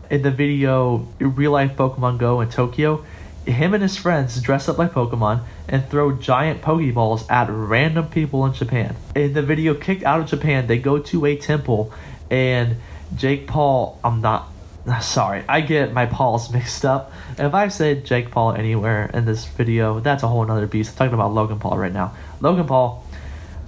in 0.10 0.22
the 0.24 0.32
video 0.32 1.08
real 1.20 1.52
life 1.52 1.76
Pokemon 1.78 2.18
Go 2.18 2.42
in 2.42 2.50
Tokyo? 2.50 3.06
Him 3.52 3.74
and 3.74 3.82
his 3.82 3.98
friends 3.98 4.40
dress 4.42 4.70
up 4.70 4.78
like 4.78 4.92
Pokemon 4.92 5.44
and 5.68 5.88
throw 5.90 6.12
giant 6.12 6.62
Pokeballs 6.62 7.30
at 7.30 7.50
random 7.50 8.08
people 8.08 8.46
in 8.46 8.54
Japan. 8.54 8.96
In 9.16 9.34
the 9.34 9.42
video 9.42 9.74
kicked 9.74 10.04
out 10.04 10.20
of 10.20 10.28
Japan, 10.28 10.68
they 10.68 10.78
go 10.78 11.00
to 11.00 11.26
a 11.26 11.36
temple 11.36 11.92
and 12.30 12.78
Jake 13.16 13.48
Paul, 13.48 14.00
I'm 14.04 14.22
not 14.22 14.50
sorry, 15.02 15.44
I 15.48 15.62
get 15.62 15.94
my 15.94 16.06
Pauls 16.06 16.52
mixed 16.54 16.86
up. 16.86 17.12
If 17.38 17.54
I've 17.54 17.74
said 17.74 18.06
Jake 18.06 18.32
Paul 18.32 18.54
anywhere 18.54 19.10
in 19.14 19.26
this 19.26 19.46
video, 19.46 20.00
that's 20.00 20.24
a 20.24 20.28
whole 20.28 20.46
nother 20.46 20.68
beast. 20.68 20.92
I'm 20.92 20.98
talking 20.98 21.14
about 21.14 21.34
Logan 21.34 21.60
Paul 21.60 21.78
right 21.78 21.94
now. 21.94 22.16
Logan 22.42 22.68
Paul, 22.68 23.06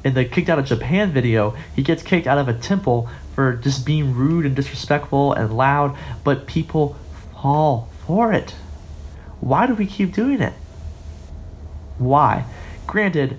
in 0.04 0.14
the 0.14 0.26
kicked 0.26 0.50
out 0.50 0.60
of 0.60 0.66
Japan 0.66 1.12
video, 1.12 1.56
he 1.76 1.84
gets 1.84 2.04
kicked 2.04 2.28
out 2.28 2.38
of 2.38 2.48
a 2.48 2.54
temple 2.54 3.10
for 3.36 3.54
just 3.54 3.86
being 3.86 4.16
rude 4.16 4.46
and 4.46 4.56
disrespectful 4.56 5.34
and 5.34 5.56
loud, 5.56 5.96
but 6.24 6.48
people 6.48 6.98
fall 7.42 7.90
for 8.06 8.34
it. 8.34 8.56
Why 9.42 9.68
do 9.68 9.74
we 9.74 9.86
keep 9.86 10.14
doing 10.14 10.42
it? 10.42 10.54
Why? 11.98 12.46
Granted, 12.88 13.38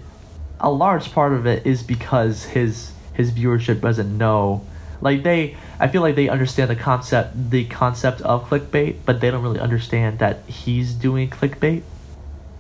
a 0.61 0.71
large 0.71 1.13
part 1.13 1.33
of 1.33 1.47
it 1.47 1.67
is 1.67 1.83
because 1.83 2.45
his 2.45 2.93
his 3.15 3.31
viewership 3.31 3.81
doesn't 3.81 4.17
know 4.17 4.65
like 5.03 5.25
they 5.25 5.57
I 5.81 5.89
feel 5.89 6.01
like 6.01 6.15
they 6.15 6.29
understand 6.29 6.71
the 6.71 6.77
concept 6.77 7.51
the 7.51 7.65
concept 7.65 8.21
of 8.23 8.49
clickbait, 8.49 8.99
but 9.05 9.21
they 9.21 9.31
don't 9.31 9.43
really 9.43 9.61
understand 9.61 10.21
that 10.21 10.45
he's 10.47 10.95
doing 10.95 11.29
clickbait. 11.29 11.83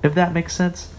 If 0.02 0.14
that 0.14 0.32
makes 0.32 0.54
sense. 0.54 0.92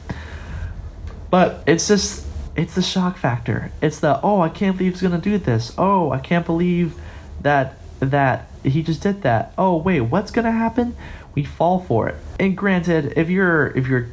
But 1.30 1.63
it's 1.68 1.88
just 1.89 2.26
it's 2.55 2.76
the 2.76 2.82
shock 2.82 3.18
factor. 3.18 3.72
It's 3.82 3.99
the 3.99 4.22
oh 4.24 4.39
I 4.39 4.49
can't 4.49 4.78
believe 4.78 4.93
he's 4.93 5.01
gonna 5.01 5.18
do 5.20 5.38
this. 5.38 5.74
Oh 5.78 6.11
I 6.11 6.20
can't 6.20 6.45
believe 6.45 6.95
that 7.41 7.76
that 7.99 8.47
he 8.63 8.82
just 8.82 9.01
did 9.01 9.22
that. 9.24 9.53
Oh 9.57 9.76
wait, 9.76 10.01
what's 10.01 10.32
gonna 10.32 10.51
happen? 10.51 10.95
We 11.36 11.43
fall 11.43 11.79
for 11.79 12.09
it. 12.09 12.15
And 12.39 12.55
granted, 12.55 13.13
if 13.15 13.29
you're 13.29 13.67
if 13.67 13.88
you're 13.88 14.07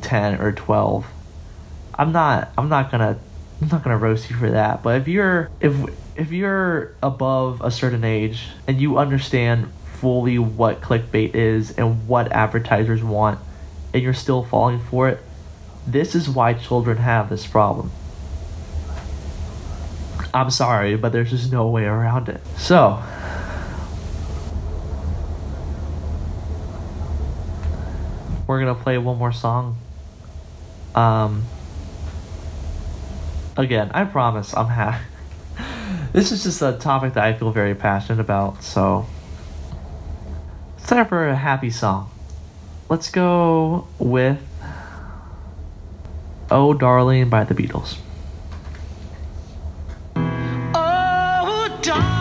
ten 0.00 0.40
or 0.40 0.52
twelve, 0.52 1.06
I'm 1.94 2.12
not 2.12 2.50
I'm 2.58 2.68
not 2.68 2.90
gonna 2.90 3.18
I'm 3.60 3.68
not 3.68 3.82
gonna 3.82 3.98
roast 3.98 4.30
you 4.30 4.36
for 4.36 4.50
that. 4.50 4.82
But 4.82 5.00
if 5.00 5.08
you're 5.08 5.50
if 5.60 5.74
if 6.16 6.32
you're 6.32 6.94
above 7.02 7.60
a 7.62 7.70
certain 7.70 8.04
age 8.04 8.48
and 8.66 8.80
you 8.80 8.98
understand 8.98 9.68
fully 9.84 10.38
what 10.38 10.80
clickbait 10.80 11.34
is 11.34 11.70
and 11.72 12.06
what 12.06 12.30
advertisers 12.32 13.02
want, 13.02 13.38
and 13.94 14.02
you're 14.02 14.14
still 14.14 14.44
falling 14.44 14.78
for 14.78 15.08
it, 15.08 15.20
this 15.86 16.14
is 16.14 16.28
why 16.28 16.52
children 16.52 16.98
have 16.98 17.30
this 17.30 17.46
problem. 17.46 17.90
I'm 20.34 20.50
sorry, 20.50 20.96
but 20.96 21.12
there's 21.12 21.30
just 21.30 21.50
no 21.50 21.68
way 21.68 21.84
around 21.84 22.28
it. 22.28 22.40
So, 22.58 23.02
we're 28.46 28.58
gonna 28.60 28.74
play 28.74 28.98
one 28.98 29.18
more 29.18 29.32
song. 29.32 29.76
Um, 30.94 31.44
again, 33.56 33.90
I 33.92 34.04
promise 34.04 34.54
I'm 34.56 34.68
happy. 34.68 35.04
this 36.12 36.32
is 36.32 36.44
just 36.44 36.62
a 36.62 36.72
topic 36.72 37.14
that 37.14 37.24
I 37.24 37.32
feel 37.32 37.50
very 37.50 37.74
passionate 37.74 38.20
about, 38.20 38.62
so 38.62 39.06
it's 40.78 40.86
time 40.86 41.06
for 41.06 41.28
a 41.28 41.36
happy 41.36 41.70
song. 41.70 42.10
Let's 42.88 43.10
go 43.10 43.88
with 43.98 44.38
Oh 46.50 46.72
Darling 46.72 47.28
by 47.28 47.42
the 47.42 47.54
Beatles. 47.54 47.98
Oh, 50.78 51.78
darling, 51.82 52.15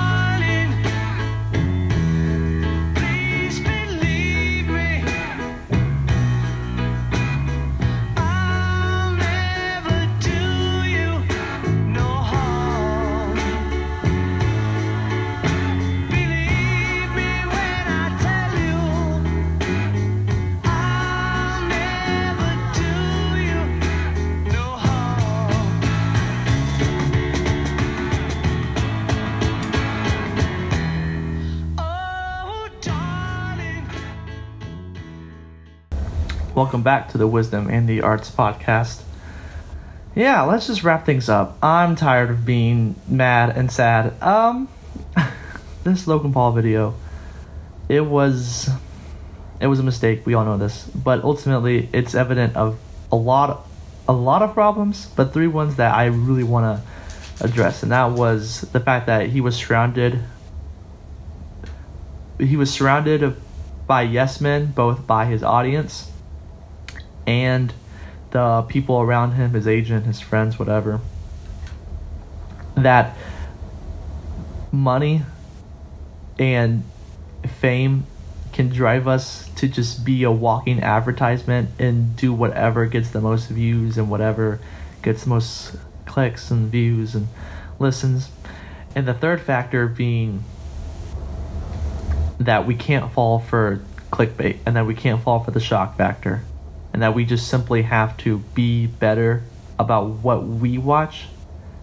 Welcome 36.55 36.83
back 36.83 37.09
to 37.09 37.17
the 37.17 37.27
Wisdom 37.27 37.69
and 37.69 37.85
the 37.85 37.99
Arts 37.99 38.31
podcast. 38.31 39.01
Yeah, 40.15 40.43
let's 40.43 40.67
just 40.67 40.85
wrap 40.85 41.05
things 41.05 41.27
up. 41.27 41.57
I'm 41.61 41.97
tired 41.97 42.29
of 42.29 42.45
being 42.45 42.95
mad 43.09 43.57
and 43.57 43.69
sad. 43.69 44.13
Um, 44.23 44.69
this 45.83 46.07
Logan 46.07 46.31
Paul 46.31 46.53
video, 46.53 46.95
it 47.89 48.05
was, 48.05 48.69
it 49.59 49.67
was 49.67 49.81
a 49.81 49.83
mistake. 49.83 50.25
We 50.25 50.33
all 50.33 50.45
know 50.45 50.57
this, 50.57 50.85
but 50.85 51.25
ultimately, 51.25 51.89
it's 51.91 52.15
evident 52.15 52.55
of 52.55 52.79
a 53.11 53.17
lot, 53.17 53.67
a 54.07 54.13
lot 54.13 54.41
of 54.41 54.53
problems, 54.53 55.07
but 55.07 55.33
three 55.33 55.47
ones 55.47 55.75
that 55.75 55.93
I 55.93 56.05
really 56.05 56.43
want 56.45 56.79
to 56.79 57.45
address, 57.45 57.83
and 57.83 57.91
that 57.91 58.11
was 58.11 58.61
the 58.61 58.79
fact 58.79 59.07
that 59.07 59.31
he 59.31 59.41
was 59.41 59.57
surrounded. 59.57 60.21
He 62.39 62.55
was 62.55 62.71
surrounded 62.71 63.35
by 63.87 64.03
yes 64.03 64.39
men, 64.39 64.67
both 64.67 65.05
by 65.05 65.25
his 65.25 65.43
audience 65.43 66.13
and 67.27 67.73
the 68.31 68.63
people 68.63 68.99
around 68.99 69.33
him, 69.33 69.53
his 69.53 69.67
agent, 69.67 70.05
his 70.05 70.19
friends, 70.19 70.59
whatever, 70.59 70.99
that 72.75 73.15
money 74.71 75.21
and 76.37 76.83
fame 77.47 78.05
can 78.51 78.69
drive 78.69 79.07
us 79.07 79.49
to 79.55 79.67
just 79.67 80.05
be 80.05 80.23
a 80.23 80.31
walking 80.31 80.81
advertisement 80.81 81.69
and 81.79 82.15
do 82.15 82.33
whatever 82.33 82.85
gets 82.85 83.09
the 83.09 83.21
most 83.21 83.49
views 83.49 83.97
and 83.97 84.09
whatever 84.09 84.59
gets 85.01 85.23
the 85.23 85.29
most 85.29 85.75
clicks 86.05 86.51
and 86.51 86.71
views 86.71 87.15
and 87.15 87.27
listens. 87.79 88.29
And 88.95 89.07
the 89.07 89.13
third 89.13 89.41
factor 89.41 89.87
being 89.87 90.43
that 92.39 92.65
we 92.65 92.75
can't 92.75 93.11
fall 93.11 93.39
for 93.39 93.81
clickbait 94.11 94.59
and 94.65 94.75
that 94.75 94.85
we 94.85 94.93
can't 94.93 95.21
fall 95.21 95.41
for 95.41 95.51
the 95.51 95.59
shock 95.59 95.97
factor 95.97 96.43
and 96.95 97.01
that 97.01 97.13
we 97.13 97.25
just 97.25 97.49
simply 97.49 97.81
have 97.81 98.15
to 98.15 98.37
be 98.53 98.87
better 98.87 99.43
about 99.77 100.07
what 100.07 100.45
we 100.45 100.77
watch 100.77 101.25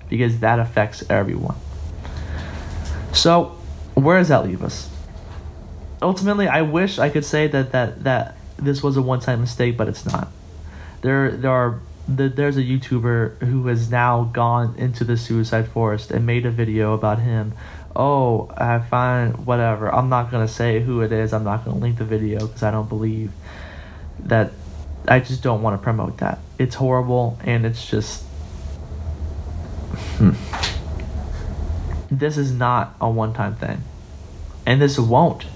because 0.08 0.40
that 0.40 0.58
affects 0.58 1.04
everyone. 1.10 1.56
So, 3.12 3.58
where 3.92 4.16
does 4.16 4.28
that 4.28 4.46
leave 4.46 4.62
us? 4.62 4.88
Ultimately, 6.00 6.48
I 6.48 6.62
wish 6.62 6.98
I 6.98 7.10
could 7.10 7.26
say 7.26 7.46
that 7.46 7.72
that, 7.72 8.04
that 8.04 8.38
this 8.56 8.82
was 8.82 8.96
a 8.96 9.02
one-time 9.02 9.42
mistake, 9.42 9.76
but 9.76 9.86
it's 9.86 10.06
not. 10.06 10.28
There 11.02 11.30
there 11.30 11.50
are 11.50 11.80
there's 12.08 12.56
a 12.56 12.62
YouTuber 12.62 13.40
who 13.40 13.66
has 13.66 13.90
now 13.90 14.24
gone 14.32 14.74
into 14.78 15.04
the 15.04 15.18
suicide 15.18 15.68
forest 15.68 16.10
and 16.10 16.24
made 16.24 16.46
a 16.46 16.50
video 16.50 16.94
about 16.94 17.18
him. 17.18 17.52
Oh, 17.94 18.50
I 18.56 18.78
find 18.78 19.44
whatever. 19.44 19.94
I'm 19.94 20.08
not 20.08 20.30
gonna 20.30 20.48
say 20.48 20.80
who 20.80 21.02
it 21.02 21.12
is. 21.12 21.34
I'm 21.34 21.44
not 21.44 21.66
gonna 21.66 21.76
link 21.76 21.98
the 21.98 22.06
video 22.06 22.46
because 22.46 22.62
I 22.62 22.70
don't 22.70 22.88
believe 22.88 23.30
that 24.20 24.52
I 25.08 25.20
just 25.20 25.42
don't 25.42 25.62
want 25.62 25.78
to 25.78 25.82
promote 25.82 26.18
that. 26.18 26.38
It's 26.58 26.76
horrible 26.76 27.38
and 27.44 27.66
it's 27.66 27.88
just. 27.88 28.24
Hmm. 30.16 30.32
This 32.10 32.36
is 32.36 32.52
not 32.52 32.94
a 33.00 33.10
one 33.10 33.32
time 33.34 33.56
thing. 33.56 33.82
And 34.66 34.80
this 34.80 34.98
won't 34.98 35.46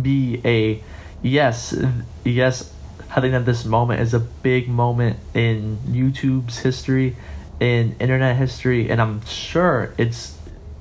be 0.00 0.40
a. 0.44 0.82
Yes, 1.22 1.74
yes, 2.22 2.70
I 3.16 3.20
think 3.20 3.32
that 3.32 3.46
this 3.46 3.64
moment 3.64 4.00
is 4.00 4.12
a 4.12 4.20
big 4.20 4.68
moment 4.68 5.18
in 5.32 5.78
YouTube's 5.86 6.58
history, 6.58 7.16
in 7.60 7.96
internet 7.98 8.36
history, 8.36 8.90
and 8.90 9.00
I'm 9.00 9.24
sure 9.24 9.94
it's 9.96 10.36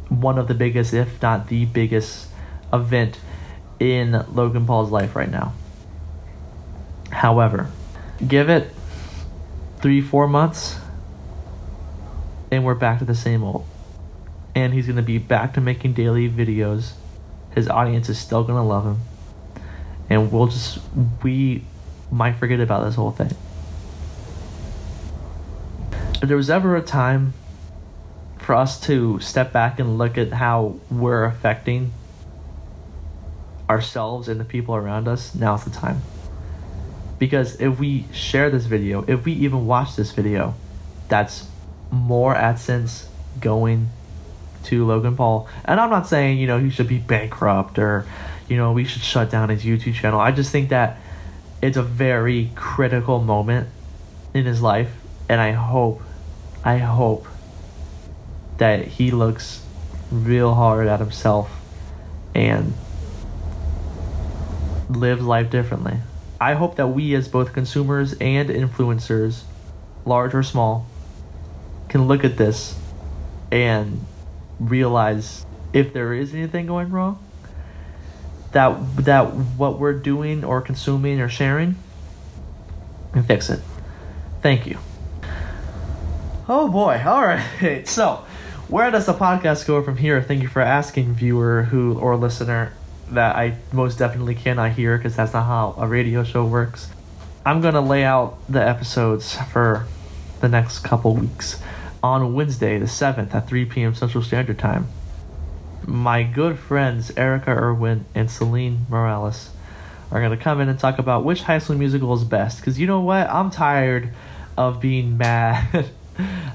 one 0.09 0.37
of 0.37 0.47
the 0.47 0.53
biggest, 0.53 0.93
if 0.93 1.21
not 1.21 1.47
the 1.47 1.65
biggest, 1.65 2.27
event 2.73 3.19
in 3.79 4.25
Logan 4.33 4.65
Paul's 4.65 4.91
life 4.91 5.15
right 5.15 5.29
now. 5.29 5.53
However, 7.13 7.69
give 8.27 8.49
it 8.49 8.69
three, 9.79 10.01
four 10.01 10.27
months, 10.27 10.77
and 12.51 12.65
we're 12.65 12.75
back 12.75 12.99
to 12.99 13.05
the 13.05 13.15
same 13.15 13.43
old. 13.43 13.65
And 14.55 14.73
he's 14.73 14.87
going 14.87 14.97
to 14.97 15.03
be 15.03 15.19
back 15.19 15.53
to 15.53 15.61
making 15.61 15.93
daily 15.93 16.29
videos. 16.29 16.93
His 17.53 17.69
audience 17.69 18.09
is 18.09 18.17
still 18.17 18.43
going 18.43 18.57
to 18.57 18.63
love 18.63 18.85
him. 18.85 18.99
And 20.09 20.31
we'll 20.31 20.47
just, 20.47 20.79
we 21.21 21.63
might 22.11 22.33
forget 22.33 22.59
about 22.59 22.83
this 22.83 22.95
whole 22.95 23.11
thing. 23.11 23.31
If 26.21 26.27
there 26.27 26.37
was 26.37 26.49
ever 26.49 26.75
a 26.75 26.81
time 26.81 27.33
for 28.37 28.55
us 28.55 28.79
to 28.81 29.19
step 29.19 29.53
back 29.53 29.79
and 29.79 29.97
look 29.97 30.17
at 30.17 30.33
how 30.33 30.79
we're 30.89 31.25
affecting 31.25 31.93
ourselves 33.69 34.27
and 34.27 34.39
the 34.39 34.45
people 34.45 34.75
around 34.75 35.07
us, 35.07 35.35
now's 35.35 35.63
the 35.63 35.71
time 35.71 36.01
because 37.23 37.55
if 37.61 37.79
we 37.79 38.03
share 38.11 38.49
this 38.49 38.65
video, 38.65 39.05
if 39.07 39.23
we 39.23 39.31
even 39.31 39.65
watch 39.65 39.95
this 39.95 40.11
video, 40.11 40.55
that's 41.07 41.47
more 41.89 42.35
AdSense 42.35 43.05
going 43.39 43.87
to 44.65 44.85
Logan 44.85 45.15
Paul. 45.15 45.47
And 45.63 45.79
I'm 45.79 45.89
not 45.89 46.05
saying, 46.05 46.37
you 46.37 46.47
know, 46.47 46.59
he 46.59 46.69
should 46.69 46.89
be 46.89 46.97
bankrupt 46.97 47.79
or, 47.79 48.05
you 48.49 48.57
know, 48.57 48.73
we 48.73 48.83
should 48.83 49.03
shut 49.03 49.29
down 49.31 49.47
his 49.47 49.63
YouTube 49.63 49.93
channel. 49.93 50.19
I 50.19 50.33
just 50.33 50.51
think 50.51 50.67
that 50.67 50.97
it's 51.61 51.77
a 51.77 51.81
very 51.81 52.51
critical 52.55 53.21
moment 53.21 53.69
in 54.33 54.43
his 54.43 54.61
life. 54.61 54.91
And 55.29 55.39
I 55.39 55.53
hope, 55.53 56.01
I 56.65 56.79
hope 56.79 57.25
that 58.57 58.85
he 58.85 59.11
looks 59.11 59.63
real 60.11 60.55
hard 60.55 60.87
at 60.87 60.99
himself 60.99 61.49
and 62.35 62.73
lives 64.89 65.23
life 65.23 65.49
differently. 65.49 65.99
I 66.43 66.55
hope 66.55 66.75
that 66.75 66.87
we, 66.87 67.15
as 67.15 67.29
both 67.29 67.53
consumers 67.53 68.11
and 68.19 68.49
influencers, 68.49 69.43
large 70.03 70.35
or 70.35 70.43
small, 70.43 70.85
can 71.87 72.05
look 72.09 72.25
at 72.25 72.35
this 72.35 72.77
and 73.49 74.05
realize 74.59 75.45
if 75.71 75.93
there 75.93 76.13
is 76.13 76.33
anything 76.33 76.65
going 76.65 76.89
wrong, 76.89 77.23
that 78.51 78.75
that 78.97 79.33
what 79.55 79.79
we're 79.79 79.93
doing 79.93 80.43
or 80.43 80.59
consuming 80.59 81.21
or 81.21 81.29
sharing, 81.29 81.77
and 83.13 83.25
fix 83.25 83.49
it. 83.49 83.61
Thank 84.41 84.67
you. 84.67 84.79
Oh 86.49 86.67
boy! 86.67 87.01
All 87.05 87.25
right. 87.25 87.87
So, 87.87 88.25
where 88.67 88.91
does 88.91 89.05
the 89.05 89.13
podcast 89.13 89.65
go 89.65 89.81
from 89.81 89.95
here? 89.95 90.21
Thank 90.21 90.41
you 90.41 90.49
for 90.49 90.61
asking, 90.61 91.13
viewer 91.13 91.63
who 91.63 91.97
or 91.97 92.17
listener 92.17 92.73
that 93.09 93.35
I 93.35 93.57
most 93.71 93.99
definitely 93.99 94.35
cannot 94.35 94.71
hear 94.71 94.97
because 94.97 95.15
that's 95.15 95.33
not 95.33 95.45
how 95.45 95.75
a 95.77 95.87
radio 95.87 96.23
show 96.23 96.45
works. 96.45 96.89
I'm 97.45 97.61
going 97.61 97.73
to 97.73 97.81
lay 97.81 98.03
out 98.03 98.37
the 98.47 98.65
episodes 98.65 99.35
for 99.35 99.85
the 100.41 100.49
next 100.49 100.79
couple 100.79 101.15
weeks. 101.15 101.61
On 102.01 102.33
Wednesday, 102.33 102.77
the 102.79 102.85
7th 102.85 103.33
at 103.33 103.47
3 103.47 103.65
p.m. 103.65 103.95
Central 103.95 104.23
Standard 104.23 104.59
Time, 104.59 104.87
my 105.85 106.23
good 106.23 106.57
friends 106.57 107.11
Erica 107.17 107.51
Irwin 107.51 108.05
and 108.13 108.29
Celine 108.29 108.85
Morales 108.89 109.51
are 110.11 110.19
going 110.19 110.37
to 110.37 110.41
come 110.41 110.61
in 110.61 110.69
and 110.69 110.77
talk 110.77 110.99
about 110.99 111.23
which 111.23 111.43
High 111.43 111.59
School 111.59 111.77
Musical 111.77 112.13
is 112.13 112.23
best. 112.23 112.59
Because 112.59 112.79
you 112.79 112.87
know 112.87 113.01
what? 113.01 113.29
I'm 113.29 113.49
tired 113.49 114.09
of 114.57 114.79
being 114.79 115.17
mad. 115.17 115.89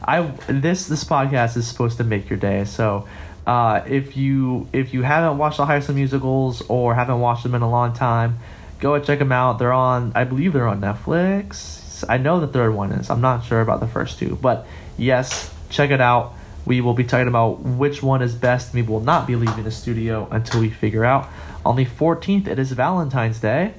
I 0.02 0.22
this 0.46 0.86
this 0.86 1.02
podcast 1.02 1.56
is 1.56 1.66
supposed 1.66 1.96
to 1.96 2.04
make 2.04 2.30
your 2.30 2.38
day, 2.38 2.64
so 2.64 3.08
uh, 3.48 3.82
if 3.86 4.14
you 4.14 4.68
if 4.74 4.92
you 4.92 5.00
haven't 5.00 5.38
watched 5.38 5.56
the 5.56 5.64
High 5.64 5.80
School 5.80 5.94
Musicals 5.94 6.60
or 6.68 6.94
haven't 6.94 7.18
watched 7.18 7.44
them 7.44 7.54
in 7.54 7.62
a 7.62 7.70
long 7.70 7.94
time, 7.94 8.38
go 8.78 8.92
and 8.92 9.02
check 9.02 9.18
them 9.18 9.32
out. 9.32 9.58
They're 9.58 9.72
on, 9.72 10.12
I 10.14 10.24
believe 10.24 10.52
they're 10.52 10.68
on 10.68 10.82
Netflix. 10.82 12.04
I 12.10 12.18
know 12.18 12.40
the 12.40 12.46
third 12.46 12.74
one 12.74 12.92
is. 12.92 13.08
I'm 13.08 13.22
not 13.22 13.46
sure 13.46 13.62
about 13.62 13.80
the 13.80 13.86
first 13.86 14.18
two, 14.18 14.36
but 14.42 14.66
yes, 14.98 15.50
check 15.70 15.90
it 15.90 16.00
out. 16.00 16.34
We 16.66 16.82
will 16.82 16.92
be 16.92 17.04
talking 17.04 17.26
about 17.26 17.60
which 17.60 18.02
one 18.02 18.20
is 18.20 18.34
best. 18.34 18.74
We 18.74 18.82
will 18.82 19.00
not 19.00 19.26
be 19.26 19.34
leaving 19.34 19.64
the 19.64 19.70
studio 19.70 20.28
until 20.30 20.60
we 20.60 20.68
figure 20.68 21.06
out. 21.06 21.26
On 21.64 21.74
the 21.74 21.86
14th, 21.86 22.46
it 22.48 22.58
is 22.58 22.70
Valentine's 22.72 23.40
Day. 23.40 23.72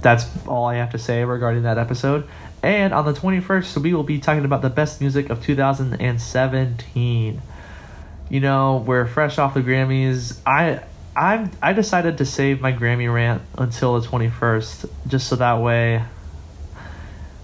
That's 0.00 0.26
all 0.46 0.64
I 0.64 0.76
have 0.76 0.92
to 0.92 0.98
say 0.98 1.24
regarding 1.24 1.64
that 1.64 1.76
episode. 1.76 2.26
And 2.66 2.92
on 2.92 3.04
the 3.04 3.12
21st, 3.12 3.76
we 3.76 3.94
will 3.94 4.02
be 4.02 4.18
talking 4.18 4.44
about 4.44 4.60
the 4.60 4.68
best 4.68 5.00
music 5.00 5.30
of 5.30 5.40
2017. 5.40 7.42
You 8.28 8.40
know, 8.40 8.82
we're 8.84 9.06
fresh 9.06 9.38
off 9.38 9.54
the 9.54 9.60
Grammys. 9.60 10.40
I 10.44 10.82
I'm 11.14 11.52
I 11.62 11.74
decided 11.74 12.18
to 12.18 12.26
save 12.26 12.60
my 12.60 12.72
Grammy 12.72 13.12
rant 13.12 13.42
until 13.56 14.00
the 14.00 14.08
21st 14.08 14.90
just 15.06 15.28
so 15.28 15.36
that 15.36 15.60
way 15.60 16.02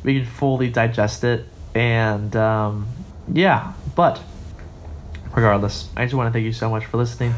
we 0.02 0.18
can 0.18 0.28
fully 0.28 0.70
digest 0.70 1.22
it 1.22 1.46
and 1.72 2.34
um, 2.34 2.88
yeah, 3.32 3.74
but 3.94 4.20
regardless, 5.36 5.88
I 5.96 6.04
just 6.04 6.14
want 6.14 6.30
to 6.30 6.32
thank 6.32 6.46
you 6.46 6.52
so 6.52 6.68
much 6.68 6.86
for 6.86 6.96
listening. 6.96 7.32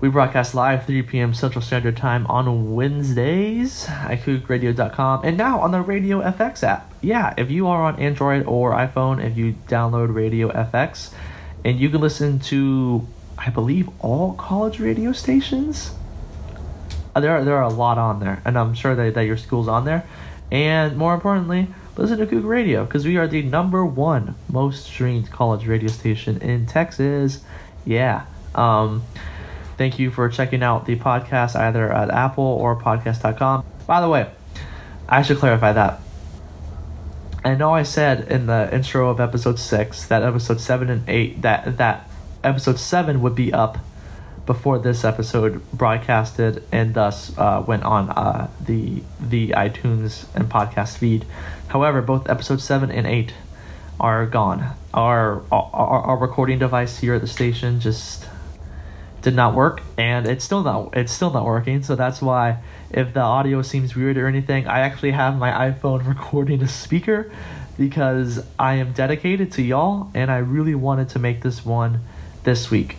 We 0.00 0.08
broadcast 0.08 0.54
live 0.54 0.86
3 0.86 1.02
p.m. 1.02 1.34
Central 1.34 1.60
Standard 1.60 1.96
Time 1.96 2.26
on 2.26 2.74
Wednesdays 2.74 3.86
at 3.86 4.22
kookradio.com 4.22 5.20
and 5.24 5.36
now 5.36 5.60
on 5.60 5.72
the 5.72 5.82
Radio 5.82 6.22
FX 6.22 6.62
app. 6.62 6.90
Yeah, 7.02 7.34
if 7.36 7.50
you 7.50 7.66
are 7.66 7.82
on 7.82 7.98
Android 8.00 8.46
or 8.46 8.72
iPhone, 8.72 9.22
if 9.22 9.36
you 9.36 9.56
download 9.68 10.14
Radio 10.14 10.50
FX, 10.52 11.12
and 11.66 11.78
you 11.78 11.90
can 11.90 12.00
listen 12.00 12.38
to, 12.40 13.06
I 13.36 13.50
believe, 13.50 13.90
all 14.00 14.32
college 14.34 14.80
radio 14.80 15.12
stations 15.12 15.92
Uh, 17.14 17.20
There 17.20 17.32
are, 17.32 17.44
there 17.44 17.56
are 17.56 17.64
a 17.64 17.68
lot 17.68 17.98
on 17.98 18.20
there, 18.20 18.40
and 18.46 18.56
I'm 18.58 18.72
sure 18.72 18.94
that, 18.94 19.12
that 19.14 19.22
your 19.26 19.36
school's 19.36 19.68
on 19.68 19.84
there. 19.84 20.06
And 20.50 20.96
more 20.96 21.12
importantly, 21.12 21.68
listen 21.96 22.18
to 22.18 22.26
Kook 22.26 22.44
Radio 22.44 22.84
because 22.86 23.04
we 23.04 23.18
are 23.18 23.28
the 23.28 23.42
number 23.42 23.84
one 23.84 24.34
most 24.48 24.84
streamed 24.86 25.30
college 25.30 25.66
radio 25.66 25.88
station 25.90 26.40
in 26.40 26.64
Texas. 26.66 27.40
Yeah. 27.84 28.24
Um, 28.54 29.02
thank 29.80 29.98
you 29.98 30.10
for 30.10 30.28
checking 30.28 30.62
out 30.62 30.84
the 30.84 30.94
podcast 30.96 31.56
either 31.56 31.90
at 31.90 32.10
Apple 32.10 32.44
or 32.44 32.78
podcast.com. 32.78 33.64
By 33.86 34.02
the 34.02 34.10
way, 34.10 34.30
I 35.08 35.22
should 35.22 35.38
clarify 35.38 35.72
that. 35.72 36.02
I 37.42 37.54
know 37.54 37.72
I 37.72 37.84
said 37.84 38.30
in 38.30 38.44
the 38.44 38.68
intro 38.74 39.08
of 39.08 39.20
episode 39.20 39.58
six 39.58 40.06
that 40.08 40.22
episode 40.22 40.60
seven 40.60 40.90
and 40.90 41.08
eight 41.08 41.40
that 41.40 41.78
that 41.78 42.10
episode 42.44 42.78
seven 42.78 43.22
would 43.22 43.34
be 43.34 43.54
up 43.54 43.78
before 44.44 44.78
this 44.78 45.02
episode 45.02 45.62
broadcasted 45.72 46.62
and 46.70 46.92
thus 46.92 47.32
uh, 47.38 47.64
went 47.66 47.82
on 47.82 48.10
uh, 48.10 48.50
the 48.60 49.02
the 49.18 49.48
iTunes 49.56 50.26
and 50.34 50.50
podcast 50.50 50.98
feed. 50.98 51.24
However, 51.68 52.02
both 52.02 52.28
episode 52.28 52.60
seven 52.60 52.90
and 52.90 53.06
eight 53.06 53.32
are 53.98 54.26
gone. 54.26 54.74
Our 54.92 55.40
our, 55.50 56.02
our 56.02 56.16
recording 56.18 56.58
device 56.58 56.98
here 56.98 57.14
at 57.14 57.22
the 57.22 57.26
station 57.26 57.80
just 57.80 58.26
did 59.22 59.34
not 59.34 59.54
work 59.54 59.82
and 59.98 60.26
it's 60.26 60.44
still 60.44 60.62
not 60.62 60.96
it's 60.96 61.12
still 61.12 61.30
not 61.30 61.44
working. 61.44 61.82
So 61.82 61.94
that's 61.96 62.22
why 62.22 62.58
if 62.90 63.14
the 63.14 63.20
audio 63.20 63.62
seems 63.62 63.94
weird 63.94 64.16
or 64.16 64.26
anything 64.26 64.66
i 64.66 64.80
actually 64.80 65.12
have 65.12 65.36
my 65.36 65.70
iphone 65.70 66.06
recording 66.14 66.62
a 66.62 66.68
speaker 66.68 67.30
because 67.78 68.44
i 68.58 68.74
am 68.74 68.92
dedicated 68.92 69.52
to 69.52 69.62
y'all 69.62 70.10
and 70.14 70.30
i 70.30 70.38
really 70.38 70.74
wanted 70.74 71.08
to 71.08 71.18
make 71.18 71.42
this 71.42 71.64
one 71.64 72.00
this 72.42 72.70
week. 72.70 72.96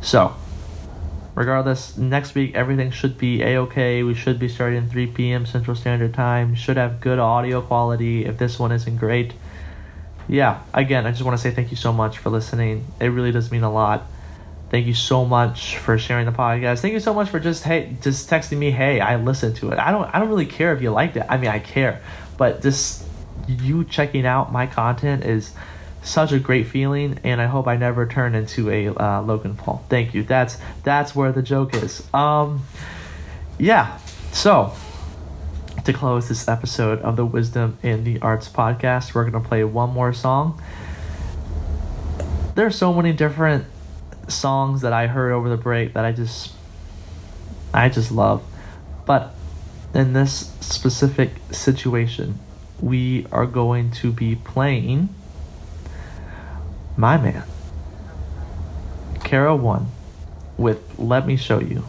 So 0.00 0.34
regardless 1.34 1.96
next 1.96 2.34
week 2.34 2.54
everything 2.54 2.90
should 2.90 3.16
be 3.16 3.40
a-okay 3.42 4.02
we 4.02 4.14
should 4.14 4.38
be 4.38 4.48
starting 4.48 4.88
3 4.88 5.06
p.m 5.08 5.46
central 5.46 5.76
standard 5.76 6.12
time. 6.12 6.54
Should 6.54 6.76
have 6.76 7.00
good 7.00 7.18
audio 7.18 7.60
quality 7.60 8.24
if 8.24 8.38
this 8.38 8.58
one 8.58 8.72
isn't 8.72 8.96
great. 8.96 9.34
Yeah 10.28 10.62
again 10.74 11.06
i 11.06 11.10
just 11.10 11.22
want 11.22 11.36
to 11.36 11.42
say 11.42 11.50
thank 11.50 11.70
you 11.70 11.76
so 11.76 11.92
much 11.92 12.18
for 12.18 12.30
listening. 12.30 12.86
It 13.00 13.06
really 13.06 13.32
does 13.32 13.50
mean 13.50 13.62
a 13.62 13.72
lot 13.72 14.06
Thank 14.70 14.86
you 14.86 14.94
so 14.94 15.24
much 15.24 15.78
for 15.78 15.98
sharing 15.98 16.26
the 16.26 16.32
podcast. 16.32 16.78
Thank 16.80 16.94
you 16.94 17.00
so 17.00 17.12
much 17.12 17.28
for 17.28 17.40
just 17.40 17.64
hey, 17.64 17.96
just 18.00 18.30
texting 18.30 18.58
me. 18.58 18.70
Hey, 18.70 19.00
I 19.00 19.16
listened 19.16 19.56
to 19.56 19.72
it. 19.72 19.78
I 19.78 19.90
don't, 19.90 20.04
I 20.14 20.20
don't 20.20 20.28
really 20.28 20.46
care 20.46 20.72
if 20.72 20.80
you 20.80 20.92
liked 20.92 21.16
it. 21.16 21.26
I 21.28 21.38
mean, 21.38 21.50
I 21.50 21.58
care, 21.58 22.00
but 22.38 22.62
just 22.62 23.04
you 23.48 23.82
checking 23.84 24.24
out 24.24 24.52
my 24.52 24.68
content 24.68 25.24
is 25.24 25.52
such 26.02 26.30
a 26.30 26.38
great 26.38 26.68
feeling, 26.68 27.18
and 27.24 27.40
I 27.40 27.46
hope 27.46 27.66
I 27.66 27.76
never 27.76 28.06
turn 28.06 28.36
into 28.36 28.70
a 28.70 28.88
uh, 28.88 29.22
Logan 29.22 29.56
Paul. 29.56 29.84
Thank 29.88 30.14
you. 30.14 30.22
That's 30.22 30.56
that's 30.84 31.16
where 31.16 31.32
the 31.32 31.42
joke 31.42 31.74
is. 31.74 32.06
Um, 32.14 32.62
yeah. 33.58 33.98
So 34.32 34.72
to 35.84 35.92
close 35.92 36.28
this 36.28 36.46
episode 36.46 37.00
of 37.00 37.16
the 37.16 37.26
Wisdom 37.26 37.76
in 37.82 38.04
the 38.04 38.20
Arts 38.20 38.48
podcast, 38.48 39.14
we're 39.14 39.28
gonna 39.28 39.44
play 39.44 39.64
one 39.64 39.90
more 39.90 40.12
song. 40.12 40.62
There's 42.54 42.76
so 42.76 42.92
many 42.92 43.12
different 43.12 43.66
songs 44.30 44.80
that 44.82 44.92
I 44.92 45.06
heard 45.06 45.32
over 45.32 45.48
the 45.48 45.56
break 45.56 45.94
that 45.94 46.04
I 46.04 46.12
just 46.12 46.54
I 47.72 47.88
just 47.88 48.10
love. 48.10 48.42
But 49.06 49.34
in 49.94 50.12
this 50.12 50.52
specific 50.60 51.32
situation, 51.50 52.38
we 52.80 53.26
are 53.32 53.46
going 53.46 53.90
to 53.92 54.12
be 54.12 54.36
playing 54.36 55.08
my 56.96 57.16
man. 57.16 57.44
Kara 59.24 59.54
One 59.54 59.88
with 60.56 60.98
Let 60.98 61.26
Me 61.26 61.36
Show 61.36 61.60
You. 61.60 61.84